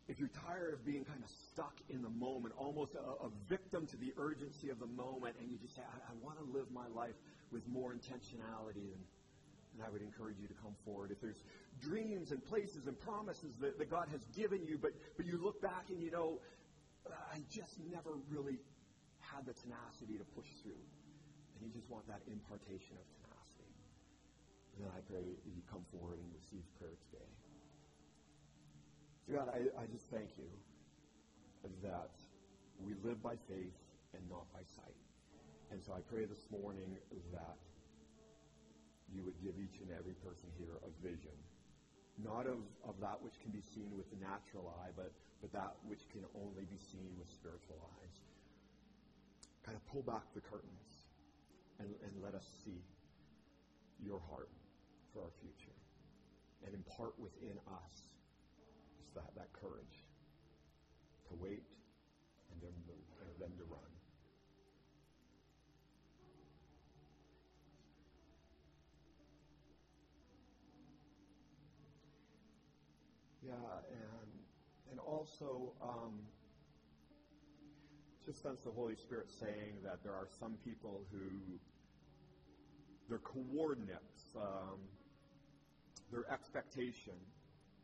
If 0.06 0.20
you're 0.20 0.32
tired 0.46 0.74
of 0.74 0.84
being 0.84 1.04
kind 1.04 1.22
of 1.24 1.30
stuck 1.52 1.80
in 1.88 2.02
the 2.02 2.12
moment, 2.12 2.54
almost 2.58 2.92
a, 2.94 3.24
a 3.24 3.30
victim 3.48 3.86
to 3.86 3.96
the 3.96 4.12
urgency 4.18 4.68
of 4.68 4.78
the 4.78 4.86
moment, 4.86 5.36
and 5.40 5.50
you 5.50 5.56
just 5.56 5.76
say, 5.76 5.82
I, 5.82 6.12
I 6.12 6.14
want 6.20 6.36
to 6.36 6.44
live 6.44 6.68
my 6.70 6.86
life 6.92 7.16
with 7.50 7.66
more 7.66 7.96
intentionality, 7.96 8.84
then, 8.84 9.00
then 9.72 9.80
I 9.86 9.88
would 9.88 10.02
encourage 10.02 10.36
you 10.38 10.46
to 10.46 10.54
come 10.60 10.76
forward. 10.84 11.10
If 11.10 11.20
there's 11.22 11.40
dreams 11.80 12.32
and 12.32 12.44
places 12.44 12.86
and 12.86 13.00
promises 13.00 13.56
that, 13.60 13.78
that 13.78 13.90
God 13.90 14.08
has 14.12 14.20
given 14.36 14.60
you, 14.64 14.76
but, 14.76 14.92
but 15.16 15.24
you 15.24 15.40
look 15.40 15.62
back 15.62 15.88
and 15.88 16.00
you 16.00 16.10
know, 16.10 16.38
I 17.08 17.40
just 17.50 17.80
never 17.90 18.12
really 18.28 18.60
had 19.20 19.46
the 19.46 19.54
tenacity 19.56 20.20
to 20.20 20.24
push 20.36 20.48
through. 20.62 20.84
And 21.56 21.64
you 21.64 21.72
just 21.72 21.88
want 21.88 22.06
that 22.08 22.20
impartation 22.28 22.92
of 23.00 23.04
tenacity. 23.08 23.23
And 24.78 24.90
I 24.90 25.00
pray 25.06 25.22
that 25.22 25.38
you 25.46 25.62
come 25.70 25.86
forward 25.94 26.18
and 26.18 26.28
receive 26.34 26.66
prayer 26.78 26.98
today. 27.10 27.30
So 29.24 29.38
God, 29.38 29.48
I, 29.54 29.70
I 29.80 29.86
just 29.88 30.10
thank 30.10 30.34
you 30.36 30.50
that 31.80 32.12
we 32.82 32.92
live 33.06 33.22
by 33.22 33.38
faith 33.48 33.78
and 34.12 34.22
not 34.28 34.44
by 34.52 34.60
sight. 34.76 34.98
And 35.70 35.80
so 35.80 35.94
I 35.96 36.02
pray 36.04 36.26
this 36.26 36.44
morning 36.50 36.98
that 37.32 37.56
you 39.08 39.22
would 39.24 39.38
give 39.40 39.54
each 39.56 39.80
and 39.80 39.88
every 39.94 40.18
person 40.20 40.50
here 40.58 40.76
a 40.82 40.92
vision, 41.00 41.34
not 42.20 42.44
of, 42.50 42.60
of 42.84 42.98
that 43.00 43.22
which 43.22 43.38
can 43.40 43.54
be 43.54 43.62
seen 43.62 43.94
with 43.96 44.10
the 44.10 44.20
natural 44.20 44.74
eye, 44.82 44.90
but, 44.92 45.14
but 45.40 45.54
that 45.54 45.78
which 45.86 46.04
can 46.12 46.26
only 46.34 46.66
be 46.66 46.76
seen 46.76 47.14
with 47.16 47.30
spiritual 47.30 47.78
eyes. 48.02 48.16
Kind 49.64 49.78
of 49.78 49.84
pull 49.88 50.02
back 50.02 50.26
the 50.34 50.42
curtains 50.42 51.08
and, 51.78 51.88
and 51.88 52.12
let 52.20 52.34
us 52.34 52.44
see 52.64 52.82
your 54.02 54.20
heart 54.28 54.52
for 55.14 55.22
our 55.22 55.34
future 55.40 55.78
and 56.66 56.74
impart 56.74 57.14
within 57.18 57.56
us 57.70 58.02
that, 59.14 59.30
that 59.36 59.48
courage 59.54 60.02
to 61.28 61.34
wait 61.38 61.62
and 62.50 62.60
then, 62.60 62.74
to, 62.86 62.92
and 63.22 63.34
then 63.40 63.56
to 63.56 63.64
run. 63.70 63.80
Yeah, 73.46 73.52
and, 73.54 74.30
and 74.90 74.98
also, 75.00 75.72
um, 75.82 76.18
just 78.24 78.42
sense 78.42 78.62
the 78.64 78.70
Holy 78.70 78.96
Spirit 78.96 79.28
saying 79.38 79.76
that 79.84 80.02
there 80.02 80.14
are 80.14 80.28
some 80.40 80.56
people 80.64 81.02
who, 81.12 81.28
they're 83.08 83.18
coordinates. 83.18 84.32
Um, 84.34 84.80
their 86.14 86.30
expectation 86.30 87.18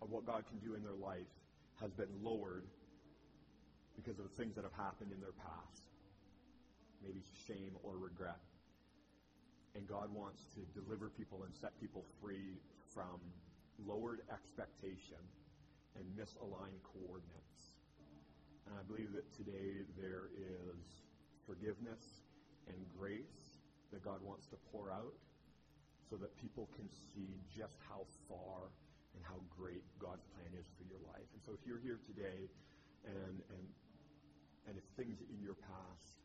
of 0.00 0.10
what 0.10 0.24
God 0.24 0.46
can 0.46 0.62
do 0.62 0.78
in 0.78 0.86
their 0.86 0.94
life 0.94 1.26
has 1.82 1.90
been 1.90 2.14
lowered 2.22 2.62
because 3.98 4.22
of 4.22 4.30
the 4.30 4.36
things 4.38 4.54
that 4.54 4.62
have 4.62 4.78
happened 4.78 5.10
in 5.10 5.18
their 5.18 5.34
past. 5.34 5.90
Maybe 7.02 7.26
shame 7.48 7.74
or 7.82 7.98
regret. 7.98 8.38
And 9.74 9.82
God 9.88 10.14
wants 10.14 10.46
to 10.54 10.62
deliver 10.78 11.10
people 11.10 11.42
and 11.42 11.52
set 11.54 11.74
people 11.80 12.06
free 12.22 12.54
from 12.94 13.18
lowered 13.82 14.22
expectation 14.30 15.18
and 15.98 16.06
misaligned 16.14 16.78
coordinates. 16.86 17.82
And 18.66 18.78
I 18.78 18.82
believe 18.86 19.10
that 19.12 19.26
today 19.34 19.82
there 19.98 20.30
is 20.38 21.02
forgiveness 21.46 22.22
and 22.68 22.78
grace 22.96 23.58
that 23.90 24.04
God 24.04 24.22
wants 24.22 24.46
to 24.54 24.56
pour 24.70 24.92
out 24.92 25.18
so 26.10 26.18
that 26.18 26.34
people 26.42 26.66
can 26.74 26.90
see 27.14 27.38
just 27.46 27.78
how 27.86 28.02
far 28.26 28.74
and 29.14 29.22
how 29.22 29.38
great 29.54 29.86
God's 30.02 30.26
plan 30.34 30.50
is 30.58 30.66
for 30.74 30.82
your 30.90 30.98
life. 31.06 31.26
And 31.30 31.40
so 31.46 31.54
if 31.54 31.62
you're 31.62 31.78
here 31.78 32.02
today 32.02 32.50
and 33.06 33.38
and 33.54 33.64
and 34.66 34.74
if 34.74 34.84
things 34.98 35.22
in 35.22 35.38
your 35.38 35.54
past 35.54 36.18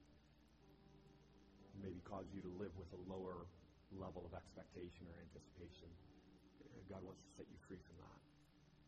maybe 1.80 2.02
cause 2.02 2.26
you 2.34 2.42
to 2.42 2.52
live 2.58 2.74
with 2.82 2.90
a 2.98 3.02
lower 3.06 3.46
level 3.94 4.26
of 4.26 4.34
expectation 4.34 5.06
or 5.06 5.16
anticipation, 5.22 5.88
God 6.90 7.02
wants 7.06 7.22
to 7.22 7.30
set 7.38 7.46
you 7.50 7.58
free 7.66 7.82
from 7.82 7.98
that 8.02 8.22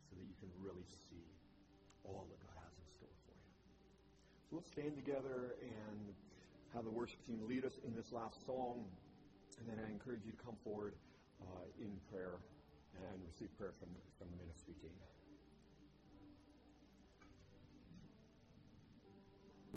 so 0.09 0.17
that 0.17 0.25
you 0.25 0.37
can 0.41 0.49
really 0.61 0.85
see 1.09 1.25
all 2.05 2.25
that 2.29 2.39
God 2.41 2.57
has 2.61 2.73
in 2.77 2.85
store 2.97 3.15
for 3.25 3.33
you. 3.33 3.53
So 4.49 4.51
let's 4.61 4.69
stand 4.69 4.93
together 4.97 5.57
and 5.61 6.13
have 6.73 6.85
the 6.85 6.93
worship 6.93 7.21
team 7.25 7.41
lead 7.49 7.65
us 7.65 7.73
in 7.85 7.95
this 7.97 8.13
last 8.13 8.37
song 8.45 8.85
and 9.59 9.65
then 9.67 9.77
I 9.83 9.89
encourage 9.89 10.25
you 10.25 10.31
to 10.31 10.41
come 10.41 10.55
forward 10.63 10.93
uh, 11.41 11.65
in 11.81 11.91
prayer 12.09 12.37
and 12.97 13.17
receive 13.25 13.49
prayer 13.57 13.73
from, 13.77 13.89
from 14.17 14.27
the 14.33 14.37
ministry 14.41 14.73
team. 14.81 14.93